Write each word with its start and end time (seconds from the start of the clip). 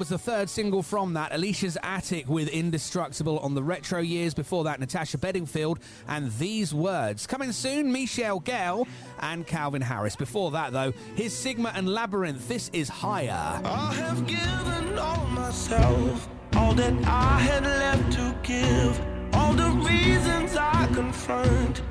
was 0.00 0.08
the 0.08 0.18
third 0.18 0.48
single 0.48 0.82
from 0.82 1.12
that. 1.12 1.30
Alisha's 1.30 1.76
Attic 1.82 2.26
with 2.26 2.48
Indestructible 2.48 3.38
on 3.40 3.54
the 3.54 3.62
retro 3.62 4.00
years. 4.00 4.32
Before 4.32 4.64
that, 4.64 4.80
Natasha 4.80 5.18
Bedingfield 5.18 5.78
and 6.08 6.32
These 6.38 6.72
Words. 6.72 7.26
Coming 7.26 7.52
soon, 7.52 7.92
Michelle 7.92 8.40
Gayle 8.40 8.88
and 9.18 9.46
Calvin 9.46 9.82
Harris. 9.82 10.16
Before 10.16 10.52
that, 10.52 10.72
though, 10.72 10.92
his 11.16 11.36
Sigma 11.36 11.70
and 11.74 11.86
Labrinth. 11.86 12.48
This 12.48 12.70
is 12.72 12.88
higher. 12.88 13.60
I 13.62 13.92
have 13.92 14.26
given 14.26 14.98
all 14.98 15.26
myself, 15.26 16.30
all 16.56 16.72
that 16.72 16.94
I 17.04 17.38
had 17.38 17.64
left 17.64 18.12
to 18.14 18.34
give, 18.42 19.34
all 19.34 19.52
the 19.52 19.68
reasons 19.86 20.56
I 20.56 20.88
confront. 20.94 21.82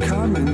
Coming 0.00 0.51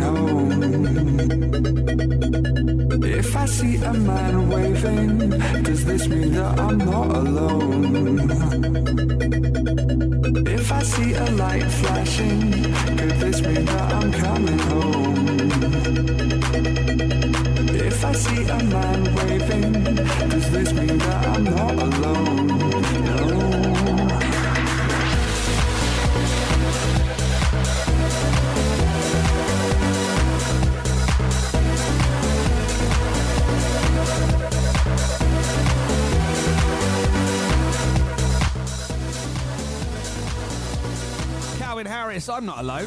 I'm 42.39 42.47
not 42.47 42.61
alone. 42.61 42.87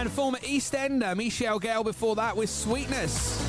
And 0.00 0.10
former 0.10 0.38
EastEnder 0.38 1.16
Michelle 1.16 1.60
Gayle 1.60 1.84
before 1.84 2.16
that 2.16 2.36
with 2.36 2.50
Sweetness. 2.50 3.40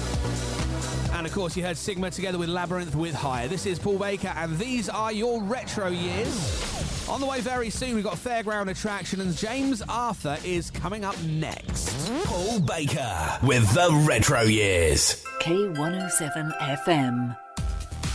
And 1.13 1.25
of 1.25 1.33
course, 1.33 1.57
you 1.57 1.63
heard 1.63 1.75
Sigma 1.75 2.11
together 2.11 2.37
with 2.37 2.49
Labrinth 2.49 2.93
with 2.93 3.15
Higher. 3.15 3.47
This 3.47 3.65
is 3.65 3.79
Paul 3.79 3.97
Baker, 3.97 4.31
and 4.35 4.55
these 4.59 4.87
are 4.87 5.11
your 5.11 5.41
retro 5.41 5.87
years. 5.87 7.09
On 7.09 7.19
the 7.19 7.25
way 7.25 7.41
very 7.41 7.71
soon, 7.71 7.95
we've 7.95 8.03
got 8.03 8.17
Fairground 8.17 8.69
Attraction, 8.69 9.19
and 9.19 9.35
James 9.35 9.81
Arthur 9.89 10.37
is 10.45 10.69
coming 10.69 11.03
up 11.03 11.19
next. 11.23 11.89
Paul 12.25 12.59
Baker 12.59 13.39
with 13.41 13.67
the 13.73 14.05
Retro 14.07 14.41
Years. 14.41 15.25
K107 15.41 16.55
FM. 16.85 17.35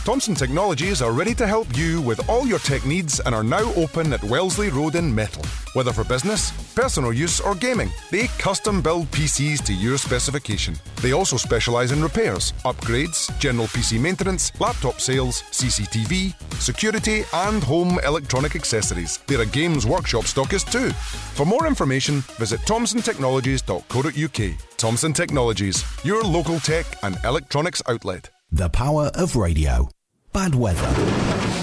Thomson 0.05 0.33
Technologies 0.33 1.01
are 1.01 1.11
ready 1.11 1.35
to 1.35 1.45
help 1.45 1.67
you 1.77 2.01
with 2.01 2.27
all 2.29 2.47
your 2.47 2.59
tech 2.59 2.85
needs 2.85 3.19
and 3.19 3.35
are 3.35 3.43
now 3.43 3.73
open 3.73 4.13
at 4.13 4.23
Wellesley 4.23 4.69
Road 4.69 4.95
in 4.95 5.13
Methil. 5.13 5.40
Whether 5.73 5.93
for 5.93 6.03
business, 6.03 6.51
personal 6.75 7.13
use, 7.13 7.39
or 7.39 7.55
gaming, 7.55 7.89
they 8.11 8.27
custom 8.37 8.81
build 8.81 9.09
PCs 9.11 9.63
to 9.63 9.73
your 9.73 9.97
specification. 9.97 10.75
They 11.01 11.13
also 11.13 11.37
specialise 11.37 11.93
in 11.93 12.03
repairs, 12.03 12.51
upgrades, 12.65 13.31
general 13.39 13.67
PC 13.67 13.97
maintenance, 13.97 14.51
laptop 14.59 14.99
sales, 14.99 15.43
CCTV, 15.43 16.33
security, 16.59 17.23
and 17.33 17.63
home 17.63 17.99
electronic 18.03 18.57
accessories. 18.57 19.19
They're 19.27 19.41
a 19.41 19.45
games 19.45 19.87
workshop 19.87 20.25
stockist 20.25 20.73
too. 20.73 20.89
For 21.35 21.45
more 21.45 21.65
information, 21.65 22.19
visit 22.37 22.59
thomsontechnologies.co.uk. 22.61 24.77
Thomson 24.77 25.13
Technologies, 25.13 25.85
your 26.03 26.21
local 26.23 26.59
tech 26.59 26.85
and 27.03 27.17
electronics 27.23 27.81
outlet. 27.87 28.29
The 28.51 28.67
power 28.69 29.09
of 29.15 29.37
radio. 29.37 29.89
Bad 30.33 30.53
weather. 30.53 30.93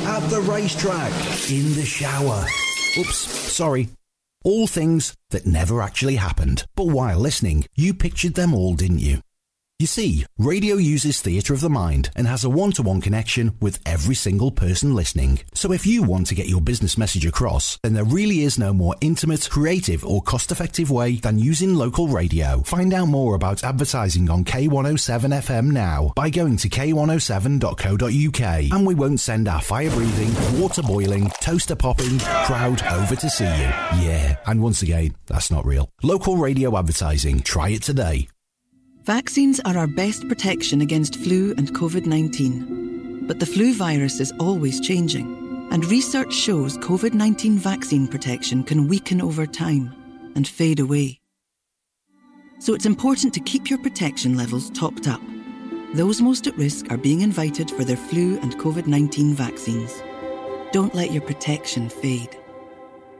At 0.07 0.21
the 0.31 0.41
racetrack. 0.41 1.12
In 1.50 1.75
the 1.75 1.85
shower. 1.85 2.47
Oops, 2.99 3.17
sorry. 3.17 3.88
All 4.49 4.67
things 4.67 5.14
that 5.28 5.45
never 5.45 5.83
actually 5.83 6.17
happened. 6.17 6.64
But 6.75 6.87
while 6.87 7.19
listening, 7.19 7.67
you 7.76 7.93
pictured 7.93 8.35
them 8.35 8.55
all, 8.55 8.73
didn't 8.75 9.07
you? 9.11 9.21
You 9.80 9.87
see, 9.87 10.26
radio 10.38 10.75
uses 10.75 11.20
theatre 11.20 11.54
of 11.54 11.61
the 11.61 11.70
mind 11.70 12.11
and 12.16 12.26
has 12.26 12.42
a 12.42 12.50
one 12.50 12.73
to 12.73 12.82
one 12.82 13.00
connection 13.00 13.56
with 13.61 13.78
every 13.87 14.16
single 14.16 14.50
person 14.50 14.92
listening. 14.92 15.38
So 15.54 15.70
if 15.70 15.87
you 15.87 16.02
want 16.02 16.26
to 16.26 16.35
get 16.35 16.49
your 16.49 16.61
business 16.61 16.99
message 16.99 17.25
across, 17.25 17.78
then 17.85 17.94
there 17.94 18.02
really 18.02 18.42
is 18.42 18.58
no 18.58 18.73
more 18.73 18.97
intimate, 19.00 19.49
creative, 19.49 20.04
or 20.04 20.20
cost 20.20 20.50
effective 20.50 20.90
way 20.90 21.18
than 21.18 21.38
using 21.38 21.76
local 21.76 22.08
radio. 22.08 22.61
Find 22.62 22.92
out 22.92 23.06
more 23.06 23.37
about 23.37 23.62
advertising 23.62 24.28
on 24.28 24.42
K107 24.42 25.32
FM 25.32 25.70
now 25.70 26.12
by 26.16 26.28
going 26.28 26.56
to 26.56 26.68
k107.co.uk 26.68 28.73
and 28.73 28.85
we 28.85 28.97
won't 28.97 29.20
send 29.20 29.47
our 29.47 29.62
fire 29.62 29.90
breathing, 29.90 30.61
water 30.61 30.82
boiling, 30.82 31.30
toaster 31.40 31.76
popping 31.76 32.18
crowd 32.18 32.82
over 32.82 33.14
to 33.14 33.30
see 33.30 33.44
you. 33.44 33.70
Yeah, 34.02 34.38
and 34.44 34.61
once 34.61 34.82
again, 34.82 35.14
that's 35.26 35.52
not 35.52 35.64
real. 35.64 35.88
Local 36.02 36.37
radio 36.37 36.76
advertising. 36.76 37.42
Try 37.42 37.68
it 37.68 37.85
today. 37.85 38.28
Vaccines 39.09 39.59
are 39.61 39.79
our 39.79 39.87
best 39.87 40.29
protection 40.29 40.83
against 40.83 41.17
flu 41.17 41.55
and 41.57 41.73
COVID 41.73 42.05
19. 42.05 43.27
But 43.27 43.41
the 43.41 43.47
flu 43.47 43.73
virus 43.73 44.21
is 44.21 44.35
always 44.38 44.81
changing, 44.81 45.69
and 45.71 45.83
research 45.87 46.35
shows 46.35 46.77
COVID 46.77 47.15
19 47.15 47.57
vaccine 47.57 48.07
protection 48.07 48.62
can 48.62 48.87
weaken 48.87 49.23
over 49.23 49.47
time 49.47 49.95
and 50.35 50.47
fade 50.47 50.79
away. 50.79 51.21
So 52.59 52.75
it's 52.75 52.85
important 52.85 53.33
to 53.33 53.41
keep 53.41 53.71
your 53.71 53.79
protection 53.79 54.37
levels 54.37 54.69
topped 54.73 55.09
up. 55.09 55.23
Those 55.95 56.21
most 56.21 56.47
at 56.47 56.59
risk 56.59 56.91
are 56.91 56.99
being 56.99 57.23
invited 57.23 57.71
for 57.71 57.85
their 57.85 57.97
flu 57.97 58.38
and 58.41 58.59
COVID 58.59 58.87
19 58.87 59.33
vaccines. 59.33 60.03
Don't 60.71 60.95
let 60.95 61.12
your 61.12 61.23
protection 61.23 61.88
fade. 61.88 62.37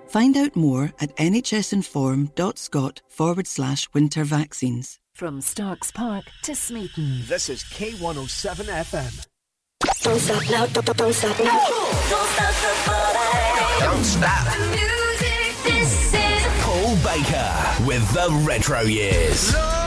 Find 0.09 0.37
out 0.37 0.55
more 0.55 0.93
at 1.01 1.17
nhsinform.scot 1.17 3.01
forward 3.09 3.47
slash 3.47 3.89
winter 3.95 4.25
vaccines. 4.25 5.01
From 5.19 5.41
Starks 5.41 5.91
Park 5.91 6.27
to 6.43 6.55
Smeaton. 6.55 7.23
This 7.27 7.49
is 7.49 7.65
K107 7.65 8.67
FM. 8.67 9.27
Don't 10.05 10.21
stop 10.21 10.49
now, 10.49 10.67
don't, 10.67 10.97
don't 10.97 11.13
stop 11.13 11.37
now. 11.41 11.59
Don't 12.09 12.29
stop 12.29 12.55
the 12.55 12.75
party. 12.85 13.81
Don't 13.81 14.05
stop. 14.05 14.45
The 14.45 14.67
music, 14.69 15.57
this 15.65 16.15
is 16.15 16.47
Paul 16.63 16.95
Baker 17.03 17.85
with 17.85 18.09
the 18.15 18.29
Retro 18.47 18.83
Years. 18.83 19.53
Lord. 19.55 19.78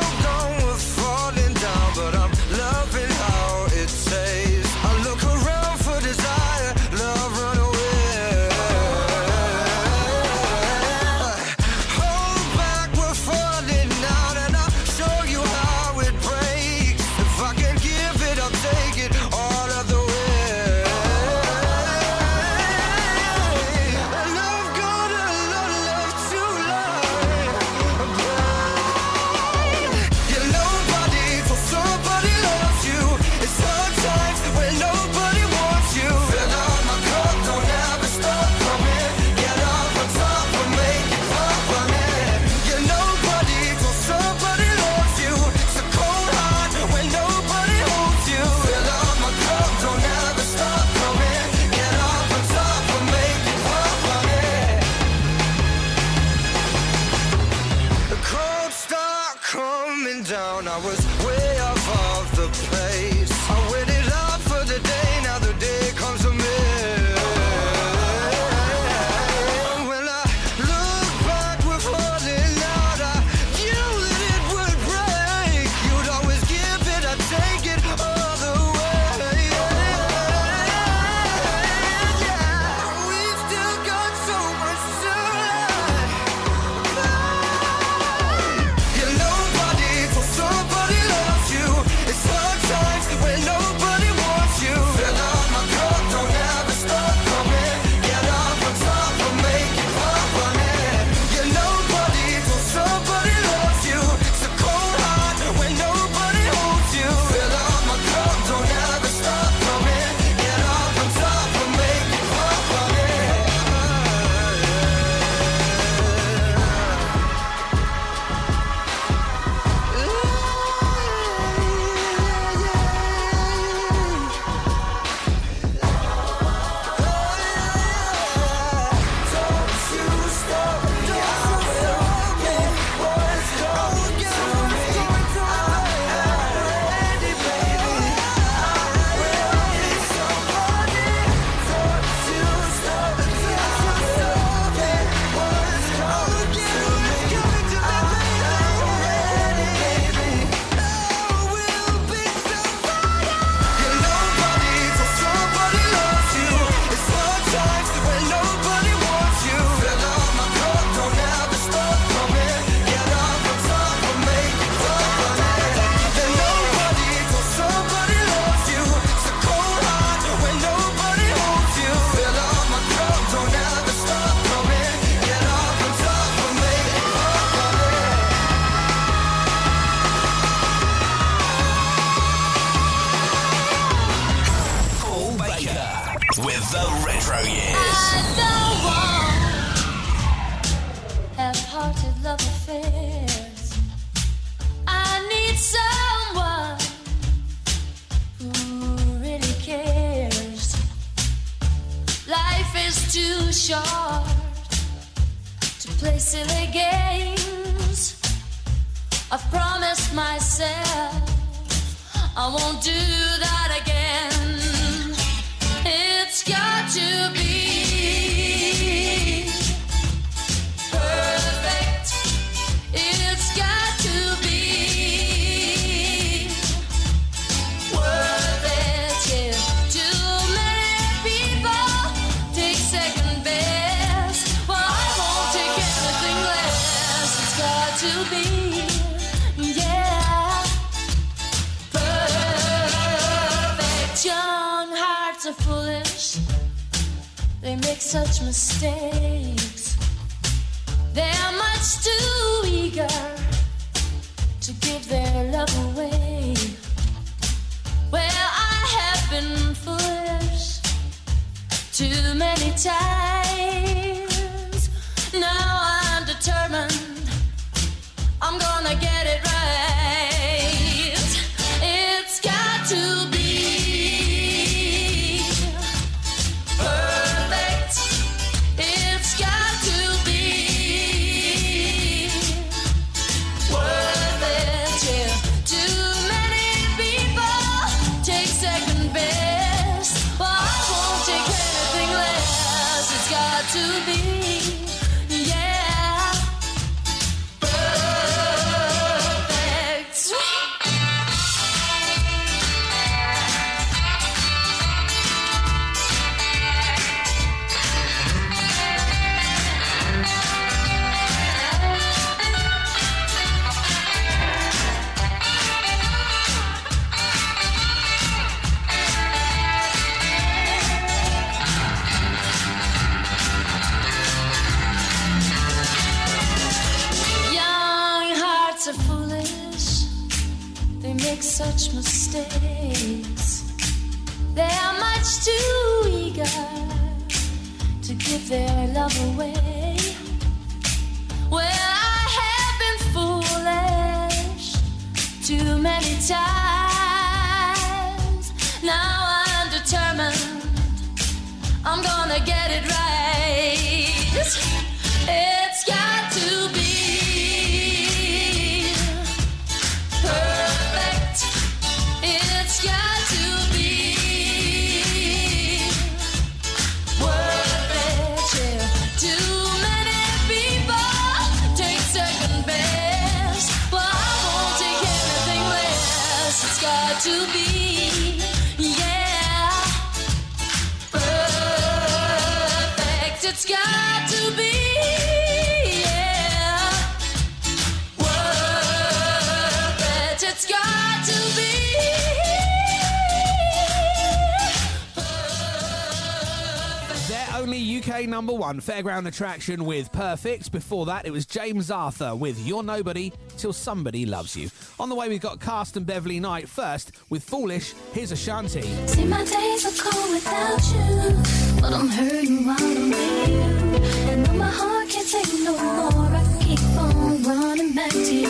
one, 398.72 398.80
Fairground 398.80 399.28
Attraction 399.28 399.84
with 399.84 400.10
Perfect. 400.14 400.72
Before 400.72 401.06
that, 401.08 401.26
it 401.26 401.32
was 401.32 401.46
James 401.46 401.92
Arthur 401.92 402.34
with 402.34 402.58
You're 402.66 402.84
Nobody 402.84 403.34
Till 403.58 403.74
Somebody 403.74 404.26
Loves 404.26 404.56
You. 404.56 404.70
On 404.98 405.10
the 405.10 405.16
way, 405.16 405.28
we've 405.28 405.42
got 405.42 405.60
Cast 405.60 405.98
and 405.98 406.06
Beverley 406.06 406.40
Knight 406.40 406.70
first 406.70 407.12
with 407.30 407.44
Foolish. 407.44 407.94
Here's 408.14 408.32
Ashanti. 408.32 408.84
See, 409.08 409.26
my 409.26 409.44
days 409.44 409.86
are 409.86 410.10
cold 410.10 410.30
without 410.30 410.82
you, 410.94 411.82
but 411.82 411.92
I'm 411.92 412.08
hurting 412.08 412.66
while 412.66 412.78
I'm 412.80 413.10
with 413.10 413.50
you. 413.50 414.32
And 414.32 414.46
though 414.46 414.54
my 414.54 414.70
heart 414.70 415.10
can't 415.10 415.28
take 415.28 415.54
no 415.66 415.74
more, 415.74 416.30
I 416.34 416.58
keep 416.64 416.80
on 416.98 417.44
running 417.44 417.94
to 417.94 418.34
you. 418.34 418.48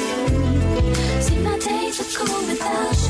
See, 1.19 1.39
my 1.39 1.57
days 1.57 1.99
are 1.99 2.25
cold 2.25 2.47
without 2.47 2.95
you. 2.95 3.00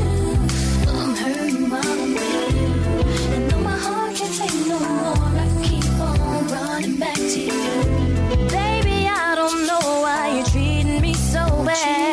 She 11.82 12.11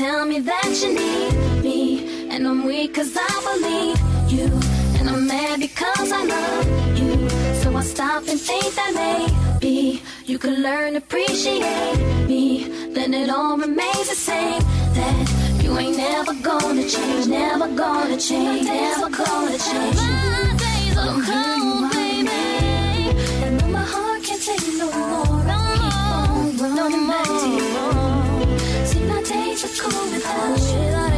Tell 0.00 0.24
me 0.24 0.40
that 0.40 0.80
you 0.82 0.94
need 0.94 1.62
me, 1.62 2.30
and 2.30 2.48
I'm 2.48 2.64
weak 2.64 2.94
cause 2.94 3.14
I 3.14 3.32
believe 3.48 4.00
you. 4.32 4.46
And 4.98 5.10
I'm 5.10 5.26
mad 5.26 5.60
because 5.60 6.10
I 6.10 6.24
love 6.24 6.98
you. 6.98 7.28
So 7.60 7.76
I 7.76 7.82
stop 7.82 8.26
and 8.26 8.40
think 8.40 8.74
that 8.76 8.92
maybe 8.94 10.02
you 10.24 10.38
could 10.38 10.58
learn 10.58 10.92
to 10.92 11.00
appreciate 11.00 11.98
me. 12.26 12.64
Then 12.94 13.12
it 13.12 13.28
all 13.28 13.58
remains 13.58 14.08
the 14.08 14.14
same. 14.14 14.62
That 14.94 15.62
you 15.62 15.76
ain't 15.76 15.98
never 15.98 16.32
gonna 16.32 16.88
change, 16.88 17.26
never 17.26 17.68
gonna 17.68 18.16
change, 18.16 18.64
never 18.64 19.10
gonna 19.10 19.58
change. 19.58 19.96
My 19.96 20.56
days 20.64 20.96
are 20.96 21.20
cold, 21.28 21.92
baby. 21.92 22.30
And 23.44 23.70
my 23.70 23.84
heart 23.84 24.22
can't 24.22 24.42
take 24.42 24.66
no 24.78 24.86
more. 24.86 25.44
I 25.46 26.56
keep 26.56 26.64
on 26.64 26.74
running 26.74 27.06
back 27.06 27.26
to 27.26 27.48
you. 27.50 28.19
physical 29.60 30.10
without 30.10 30.58
you. 30.58 31.09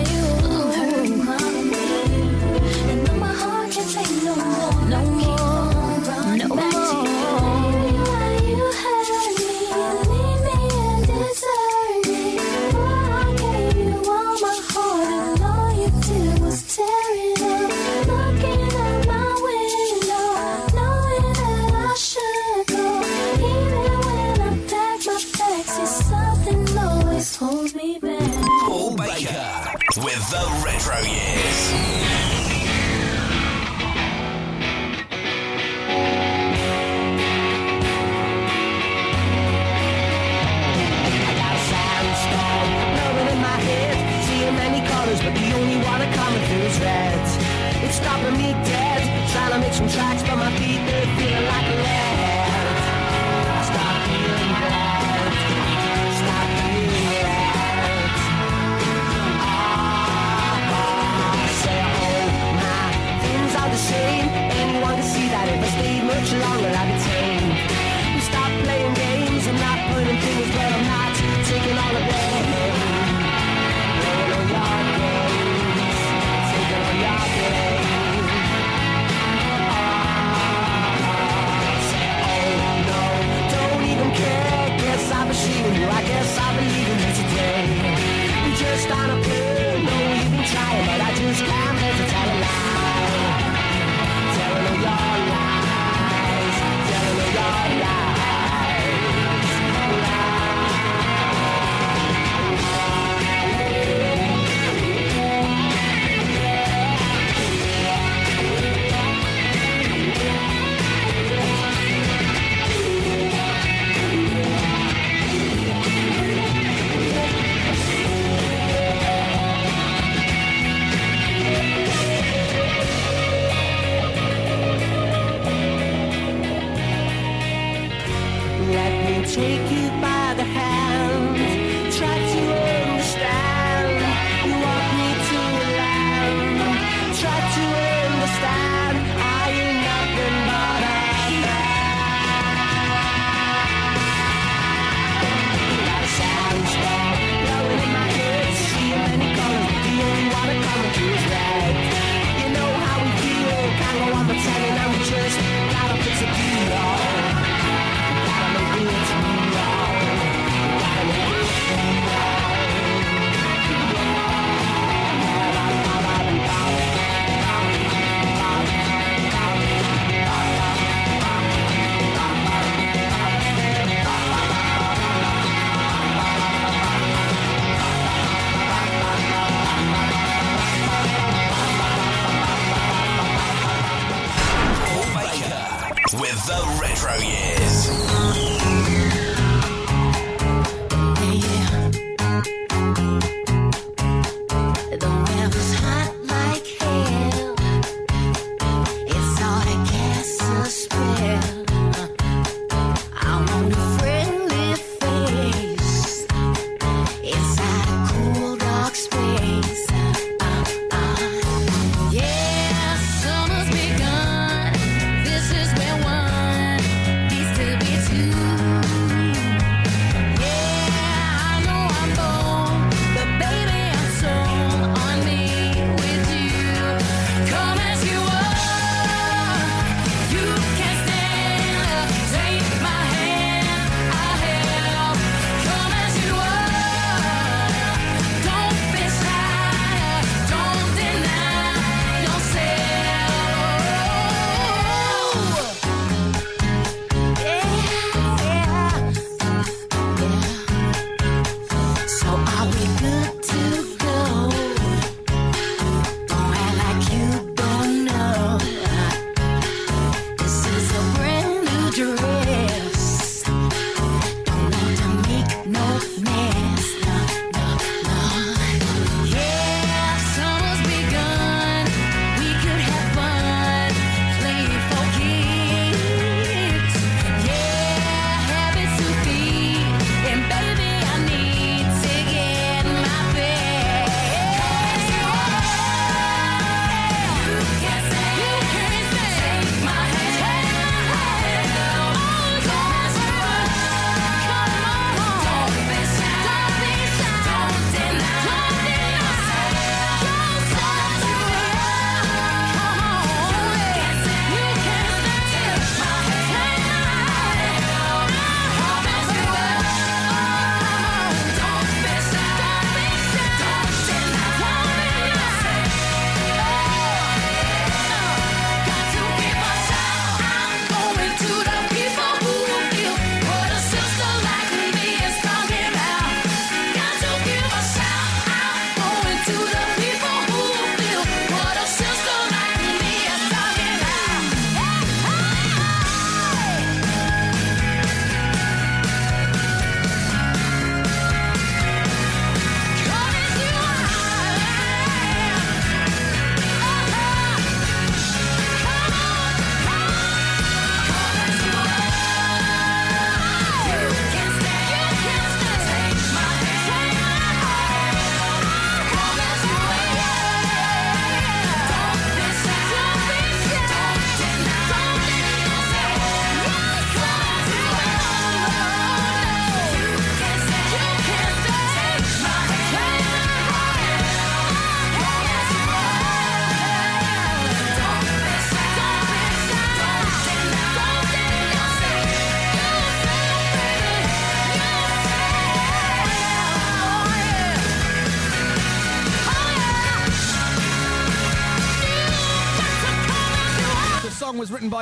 much 66.22 66.32
longer 66.34 66.68
I 66.68 66.84
can 66.86 67.00
take. 67.02 68.14
We 68.14 68.20
stop 68.20 68.50
playing 68.62 68.94
games 68.94 69.46
I'm 69.48 69.56
not 69.56 69.78
putting 69.90 70.18
things 70.18 70.56
where 70.56 70.70
I'm 70.70 70.84
not 70.86 71.16
taking 71.46 71.78
all 71.78 71.96
of 71.96 72.10
them. 72.10 72.31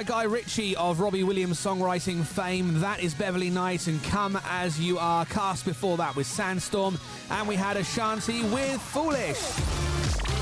By 0.00 0.04
Guy 0.04 0.22
Ritchie 0.22 0.76
of 0.76 0.98
Robbie 0.98 1.24
Williams 1.24 1.62
songwriting 1.62 2.24
fame. 2.24 2.80
That 2.80 3.00
is 3.00 3.12
Beverley 3.12 3.50
Knight 3.50 3.86
and 3.86 4.02
Come 4.04 4.40
As 4.48 4.80
You 4.80 4.98
Are. 4.98 5.26
Cast 5.26 5.66
before 5.66 5.98
that 5.98 6.16
with 6.16 6.26
Sandstorm. 6.26 6.98
And 7.28 7.46
we 7.46 7.54
had 7.54 7.76
Ashanti 7.76 8.42
with 8.44 8.80
Foolish. 8.80 9.42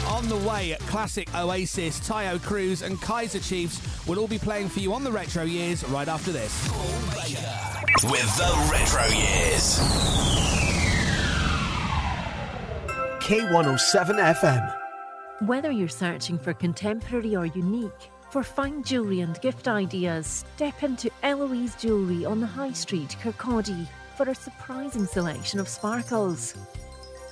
On 0.07 0.29
the 0.29 0.37
way, 0.49 0.77
classic 0.87 1.29
Oasis, 1.35 1.99
Taio 1.99 2.40
Cruz, 2.40 2.83
and 2.83 3.03
Kaiser 3.03 3.40
Chiefs 3.40 4.07
will 4.07 4.21
all 4.21 4.29
be 4.29 4.38
playing 4.38 4.68
for 4.68 4.79
you 4.79 4.92
on 4.92 5.03
the 5.03 5.11
retro 5.11 5.42
years 5.42 5.83
right 5.88 6.07
after 6.07 6.31
this. 6.31 6.71
With 8.05 8.37
the 8.37 8.68
Retro 8.71 9.07
Years. 9.07 9.81
K107 13.18 14.37
FM. 14.37 14.77
Whether 15.40 15.73
you're 15.73 15.88
searching 15.88 16.38
for 16.38 16.55
contemporary 16.55 17.35
or 17.35 17.47
unique, 17.47 18.12
for 18.31 18.43
fine 18.43 18.83
jewellery 18.83 19.21
and 19.21 19.41
gift 19.41 19.69
ideas, 19.69 20.45
step 20.55 20.83
into 20.83 21.11
Eloise 21.23 21.75
Jewellery 21.77 22.25
on 22.25 22.41
the 22.41 22.47
High 22.47 22.73
Street, 22.73 23.17
Kirkcaldy, 23.23 23.87
for 24.17 24.29
a 24.29 24.35
surprising 24.35 25.07
selection 25.07 25.61
of 25.61 25.69
sparkles. 25.69 26.55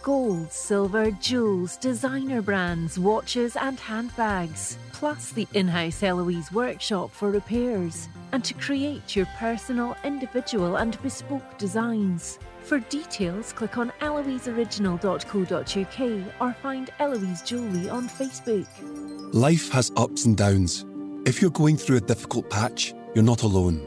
Gold, 0.03 0.53
silver, 0.53 1.11
jewels, 1.11 1.77
designer 1.77 2.41
brands, 2.41 2.99
watches, 2.99 3.57
and 3.57 3.79
handbags, 3.79 4.79
plus 4.93 5.33
the 5.33 5.47
in 5.55 5.69
house 5.69 6.03
Eloise 6.03 6.51
workshop 6.53 7.11
for 7.11 7.31
repairs, 7.31 8.09
and 8.33 8.43
to 8.45 8.55
create 8.55 9.15
your 9.17 9.27
personal, 9.39 9.97
individual, 10.05 10.77
and 10.77 11.03
bespoke 11.03 11.59
designs. 11.59 12.39
For 12.63 12.79
details, 12.79 13.53
click 13.53 13.77
on 13.79 13.93
eloiseoriginal.co.uk 14.01 16.41
or 16.41 16.53
find 16.63 16.91
Eloise 16.99 17.43
Jewellery 17.43 17.91
on 17.91 18.09
Facebook. 18.09 18.67
Life 19.35 19.71
has 19.71 19.93
ups 19.97 20.25
and 20.25 20.37
downs. 20.37 20.86
If 21.27 21.43
you're 21.43 21.51
going 21.51 21.77
through 21.77 21.97
a 21.97 22.01
difficult 22.13 22.49
patch, 22.51 22.95
you're 23.13 23.25
not 23.25 23.43
alone. 23.43 23.85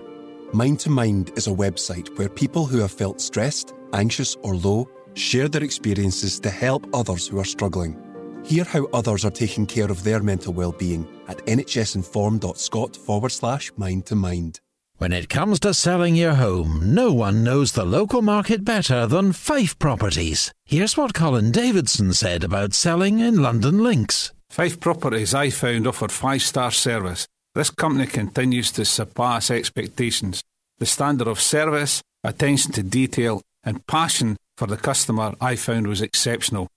Mind 0.51 0.77
to 0.81 0.89
Mind 0.89 1.31
is 1.37 1.47
a 1.47 1.51
website 1.51 2.09
where 2.17 2.27
people 2.27 2.65
who 2.65 2.79
have 2.79 2.91
felt 2.91 3.21
stressed, 3.21 3.73
anxious, 3.93 4.35
or 4.41 4.57
low 4.57 4.89
share 5.13 5.47
their 5.47 5.63
experiences 5.63 6.37
to 6.41 6.49
help 6.49 6.85
others 6.93 7.29
who 7.29 7.39
are 7.39 7.45
struggling. 7.45 7.97
Hear 8.43 8.65
how 8.65 8.87
others 8.87 9.23
are 9.23 9.31
taking 9.31 9.65
care 9.65 9.89
of 9.89 10.03
their 10.03 10.21
mental 10.21 10.51
well-being 10.51 11.07
at 11.29 11.37
nhsinform.scot 11.45 12.97
forward 12.97 13.31
slash 13.31 13.71
mind 13.77 14.05
to 14.07 14.15
mind. 14.15 14.59
When 14.97 15.13
it 15.13 15.29
comes 15.29 15.61
to 15.61 15.73
selling 15.73 16.17
your 16.17 16.33
home, 16.33 16.93
no 16.93 17.13
one 17.13 17.45
knows 17.45 17.71
the 17.71 17.85
local 17.85 18.21
market 18.21 18.65
better 18.65 19.07
than 19.07 19.31
Fife 19.31 19.79
Properties. 19.79 20.51
Here's 20.65 20.97
what 20.97 21.13
Colin 21.13 21.51
Davidson 21.51 22.11
said 22.11 22.43
about 22.43 22.73
selling 22.73 23.19
in 23.19 23.35
Lundin 23.35 23.81
Links. 23.81 24.33
Fife 24.49 24.79
Properties 24.79 25.33
I 25.33 25.51
found 25.51 25.85
offered 25.87 26.11
five 26.11 26.41
star 26.41 26.71
service. 26.71 27.27
This 27.55 27.69
company 27.69 28.07
continues 28.07 28.71
to 28.73 28.85
surpass 28.85 29.51
expectations. 29.51 30.43
The 30.79 30.85
standard 30.85 31.27
of 31.27 31.39
service, 31.39 32.01
attention 32.23 32.71
to 32.73 32.83
detail, 32.83 33.41
and 33.63 33.85
passion 33.87 34.37
for 34.57 34.67
the 34.67 34.77
customer 34.77 35.35
I 35.39 35.55
found 35.55 35.87
was 35.87 36.01
exceptional. 36.01 36.67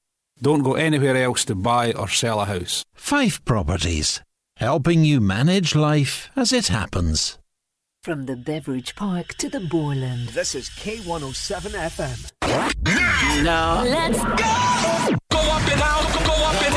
Don't 0.41 0.63
go 0.63 0.75
anywhere 0.75 1.17
else 1.17 1.45
to 1.47 1.55
buy 1.55 1.93
or 1.93 2.09
sell 2.09 2.41
a 2.41 2.45
house. 2.45 2.85
Fife 2.95 3.45
Properties, 3.45 4.21
helping 4.57 5.05
you 5.05 5.21
manage 5.21 5.75
life 5.75 6.31
as 6.37 6.53
it 6.53 6.67
happens. 6.69 7.39
From 8.03 8.27
the 8.27 8.37
Beveridge 8.37 8.97
Park 8.97 9.35
to 9.35 9.49
the 9.49 9.61
Borland. 9.61 10.31
This 10.31 10.55
is 10.57 10.69
K107 10.71 11.71
FM. 11.71 12.33
Now, 13.45 13.83
Let's 13.85 14.19
go! 14.19 15.17
Go 15.31 15.39
up 15.39 15.63
and 15.71 15.81
down, 15.81 16.03
go 16.27 16.35
up 16.45 16.63
and 16.63 16.72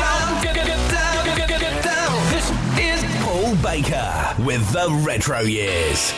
Baker 3.62 4.34
with 4.38 4.70
the 4.72 4.88
Retro 5.04 5.40
Years. 5.40 6.12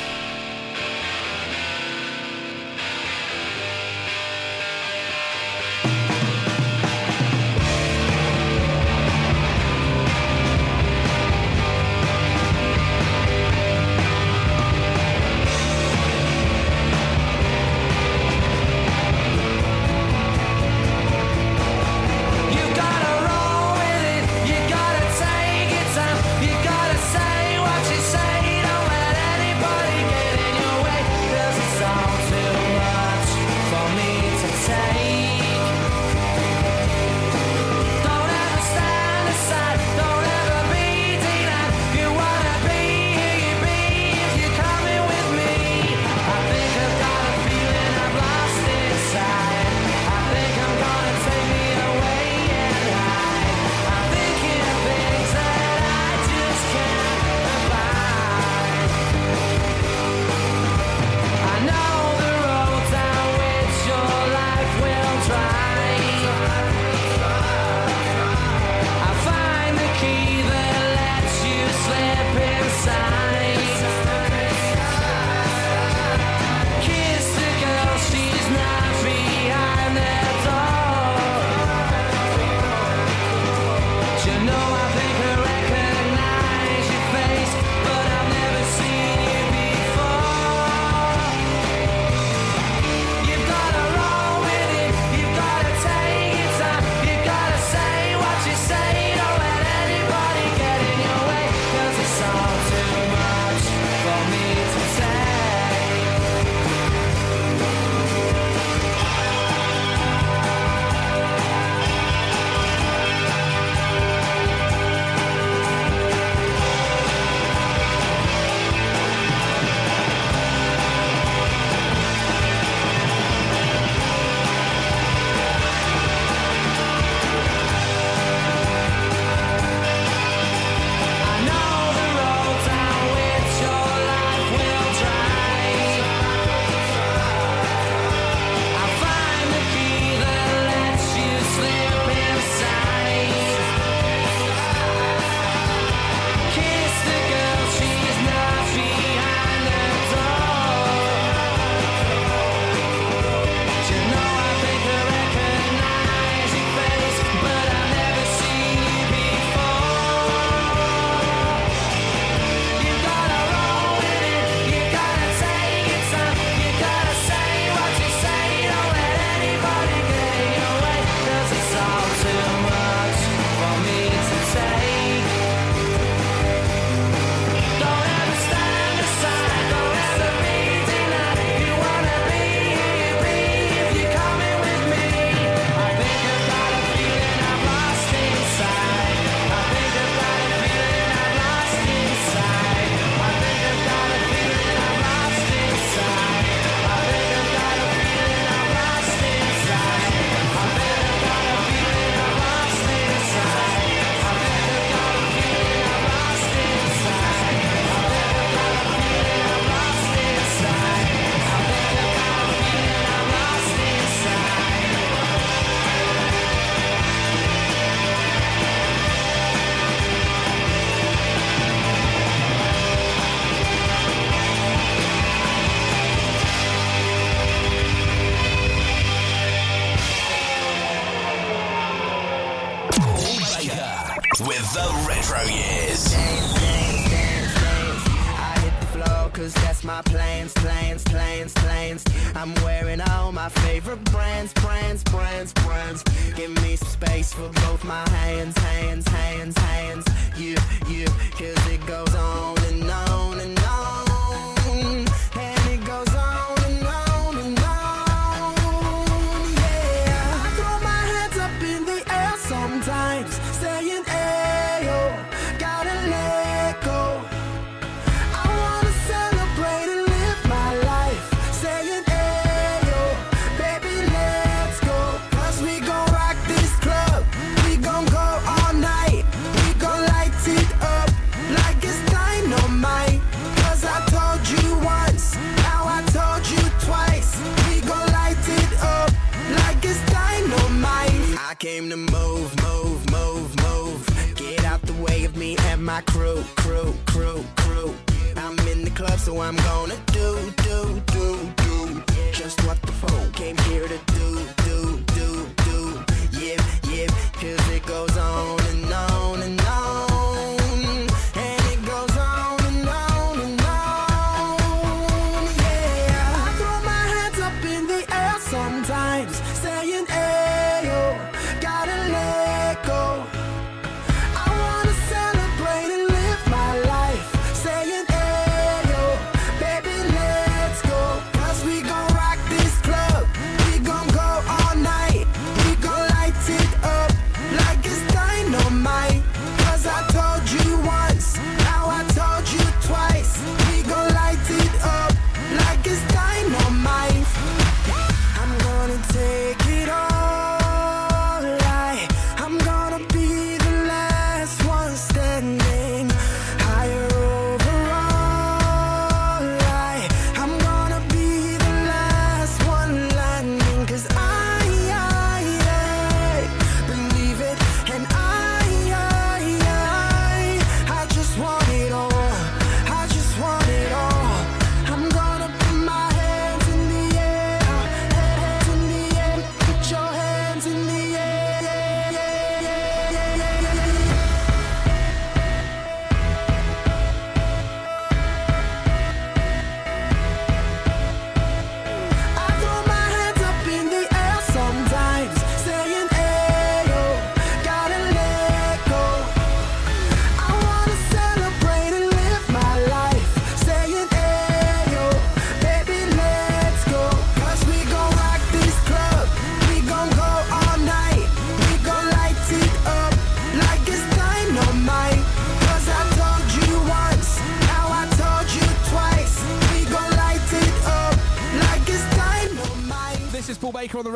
plans. 240.10 240.57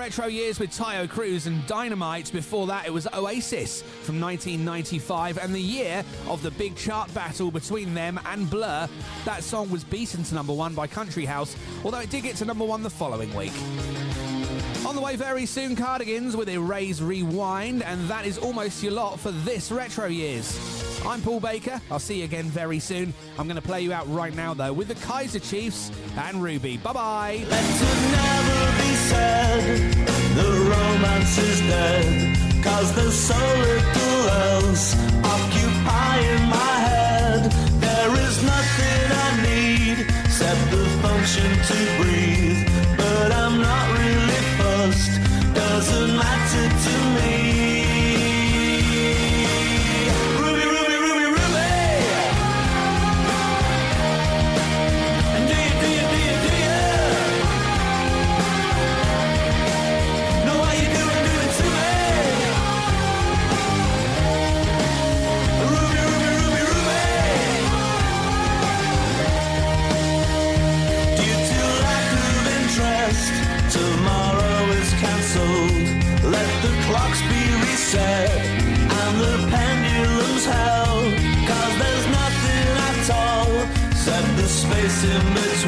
retro 0.02 0.26
years 0.26 0.58
with 0.58 0.76
Taio 0.76 1.08
Cruz 1.08 1.46
and 1.46 1.64
Dynamite. 1.68 2.32
Before 2.32 2.66
that, 2.66 2.88
it 2.88 2.92
was 2.92 3.06
Oasis 3.14 3.82
from 3.82 4.20
1995 4.20 5.38
and 5.38 5.54
the 5.54 5.60
year 5.60 6.04
of 6.26 6.42
the 6.42 6.50
big 6.50 6.74
chart 6.74 7.14
battle 7.14 7.52
between 7.52 7.94
them 7.94 8.18
and 8.26 8.50
Blur. 8.50 8.88
That 9.24 9.44
song 9.44 9.70
was 9.70 9.84
beaten 9.84 10.24
to 10.24 10.34
number 10.34 10.52
one 10.52 10.74
by 10.74 10.88
Country 10.88 11.24
House, 11.24 11.54
although 11.84 12.00
it 12.00 12.10
did 12.10 12.24
get 12.24 12.34
to 12.38 12.44
number 12.44 12.64
one 12.64 12.82
the 12.82 12.90
following 12.90 13.32
week. 13.36 13.52
On 14.84 14.96
the 14.96 15.00
way 15.00 15.14
very 15.14 15.46
soon, 15.46 15.76
Cardigans 15.76 16.36
with 16.36 16.48
Erase/Rewind, 16.48 17.84
and 17.84 18.08
that 18.08 18.26
is 18.26 18.38
almost 18.38 18.82
your 18.82 18.94
lot 18.94 19.20
for 19.20 19.30
this 19.30 19.70
Retro 19.70 20.06
Years. 20.06 20.58
I'm 21.06 21.22
Paul 21.22 21.38
Baker. 21.38 21.80
I'll 21.92 22.00
see 22.00 22.18
you 22.18 22.24
again 22.24 22.46
very 22.46 22.80
soon. 22.80 23.14
I'm 23.38 23.46
going 23.46 23.54
to 23.54 23.62
play 23.62 23.82
you 23.82 23.92
out 23.92 24.12
right 24.12 24.34
now, 24.34 24.52
though, 24.52 24.72
with 24.72 24.88
the 24.88 24.96
Kaiser 24.96 25.38
Chiefs 25.38 25.92
and 26.16 26.42
Ruby. 26.42 26.76
Bye 26.78 26.92
bye 26.92 28.71
said 29.12 29.62
the 30.38 30.50
romance 30.72 31.34
is 31.48 31.58
dead. 31.60 32.06
Cause 32.62 32.88
there's 32.96 33.20
so 33.30 33.40
little 33.68 34.22
else 34.48 34.84
occupying 35.36 36.44
my 36.58 36.74
head. 36.88 37.40
There 37.86 38.12
is 38.26 38.34
nothing 38.54 39.04
I 39.26 39.28
need 39.48 39.96
except 40.24 40.62
the 40.74 40.84
function 41.04 41.50
to 41.70 41.78
breathe. 41.98 42.60
But 43.00 43.28
I'm 43.42 43.56
not 43.68 43.86
really 44.00 44.42
fussed, 44.58 45.14
doesn't 45.54 46.10
matter 46.22 46.66
to 46.86 46.94
me. 47.16 47.81
September 85.02 85.61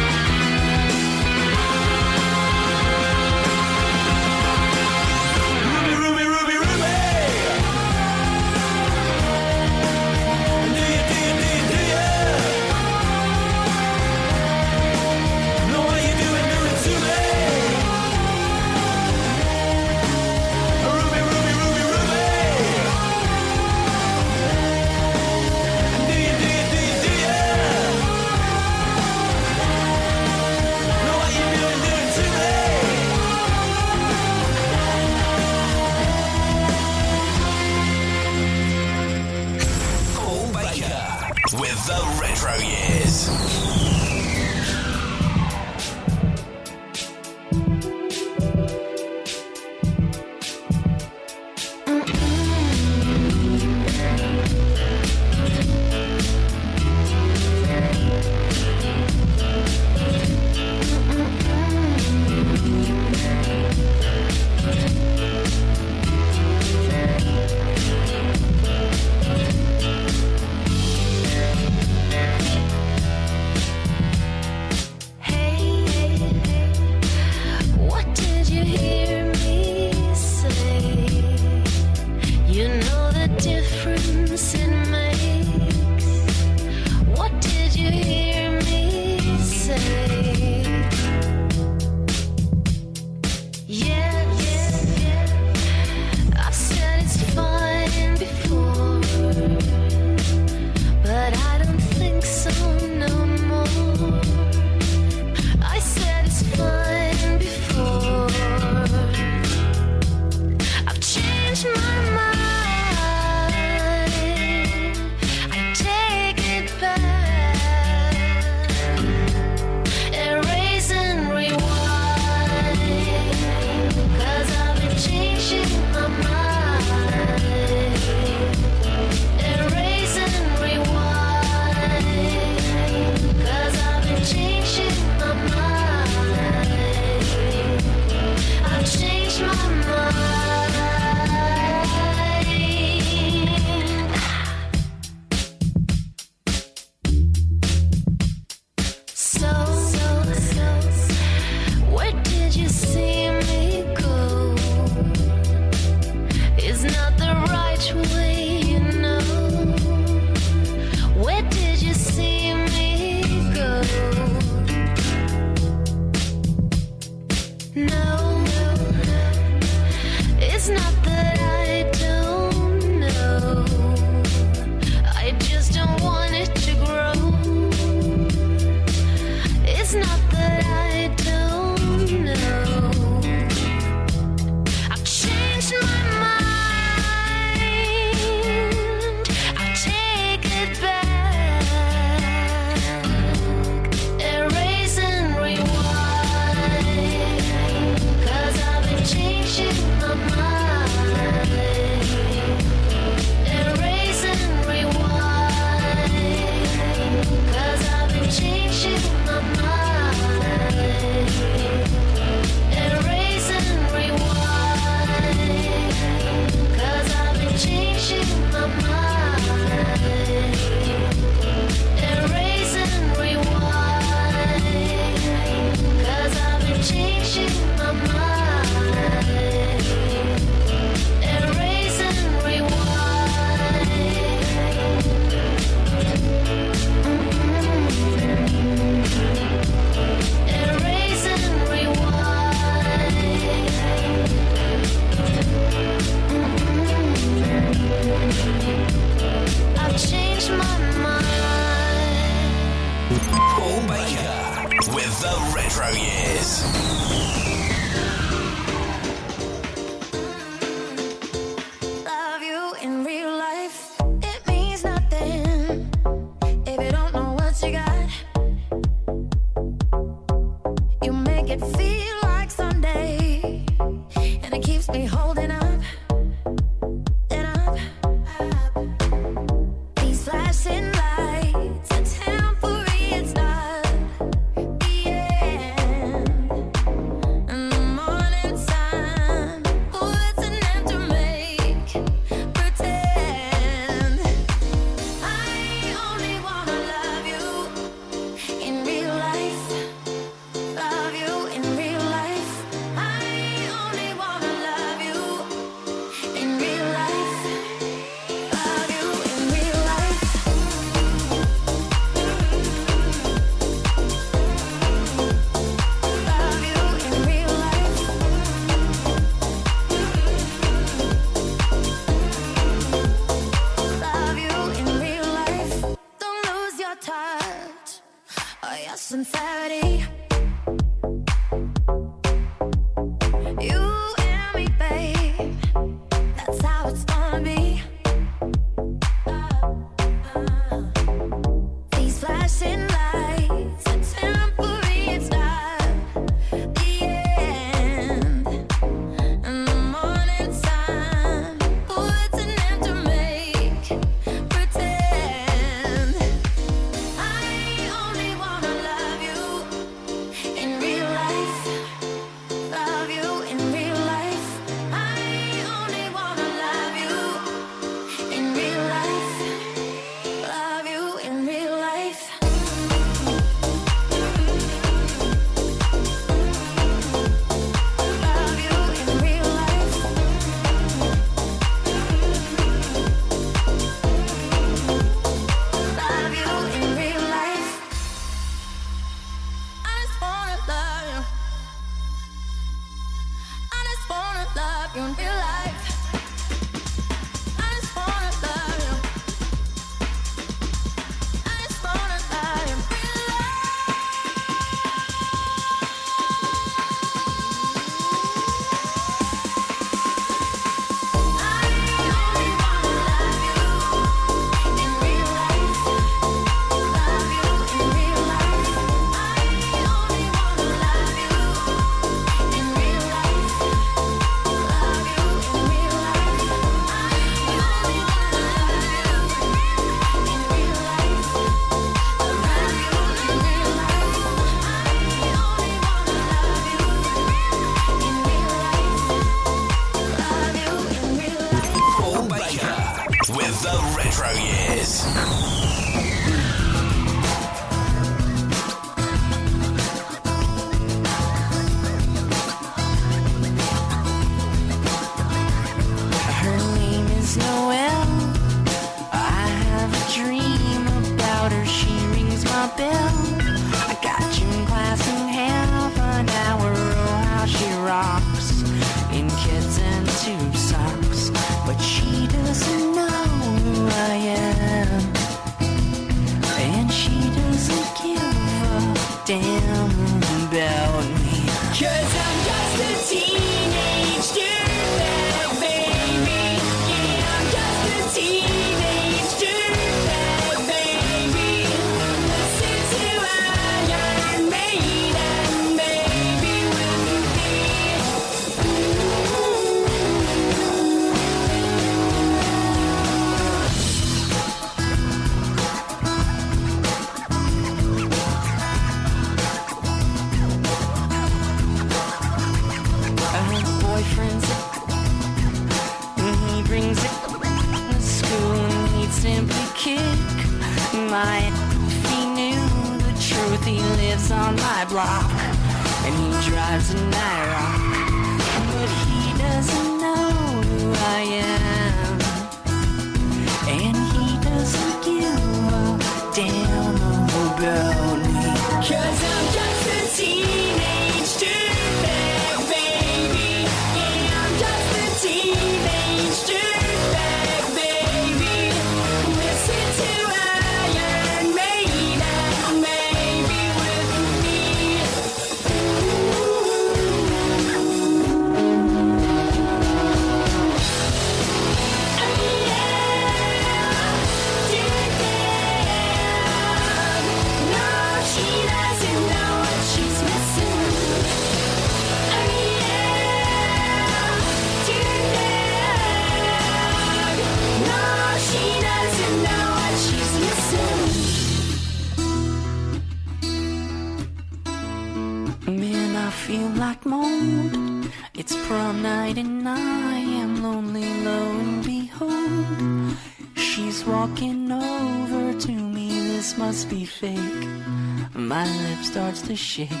starts 599.57 599.75
to 599.75 600.00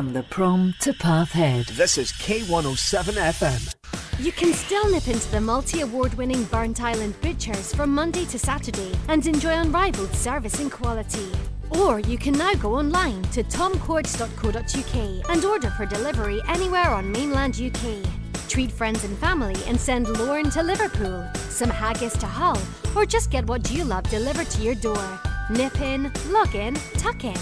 From 0.00 0.14
the 0.14 0.22
prom 0.22 0.74
to 0.80 0.94
Pathhead. 0.94 1.66
This 1.76 1.98
is 1.98 2.10
K107 2.10 3.18
FM. 3.18 3.74
You 4.18 4.32
can 4.32 4.54
still 4.54 4.90
nip 4.90 5.06
into 5.08 5.30
the 5.30 5.42
multi 5.42 5.82
award 5.82 6.14
winning 6.14 6.42
Burntisland 6.46 7.20
Butchers 7.20 7.74
from 7.74 7.94
Monday 7.94 8.24
to 8.24 8.38
Saturday 8.38 8.92
and 9.08 9.26
enjoy 9.26 9.50
unrivaled 9.50 10.14
service 10.14 10.58
and 10.58 10.72
quality. 10.72 11.30
Or 11.68 12.00
you 12.00 12.16
can 12.16 12.32
now 12.32 12.54
go 12.54 12.76
online 12.76 13.20
to 13.24 13.44
tomcourts.co.uk 13.44 15.30
and 15.30 15.44
order 15.44 15.70
for 15.72 15.84
delivery 15.84 16.40
anywhere 16.48 16.88
on 16.88 17.12
mainland 17.12 17.60
UK. 17.60 18.02
Treat 18.48 18.72
friends 18.72 19.04
and 19.04 19.18
family 19.18 19.62
and 19.66 19.78
send 19.78 20.08
Lorne 20.08 20.48
to 20.52 20.62
Liverpool, 20.62 21.28
some 21.50 21.68
haggis 21.68 22.16
to 22.16 22.26
Hull, 22.26 22.58
or 22.96 23.04
just 23.04 23.30
get 23.30 23.46
what 23.46 23.70
you 23.70 23.84
love 23.84 24.08
delivered 24.08 24.48
to 24.48 24.62
your 24.62 24.76
door. 24.76 25.20
Nip 25.50 25.78
in, 25.82 26.10
log 26.30 26.54
in, 26.54 26.72
tuck 26.96 27.22
in. 27.24 27.36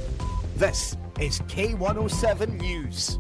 This 0.56 0.98
is 1.20 1.42
K107 1.42 2.60
News. 2.60 3.20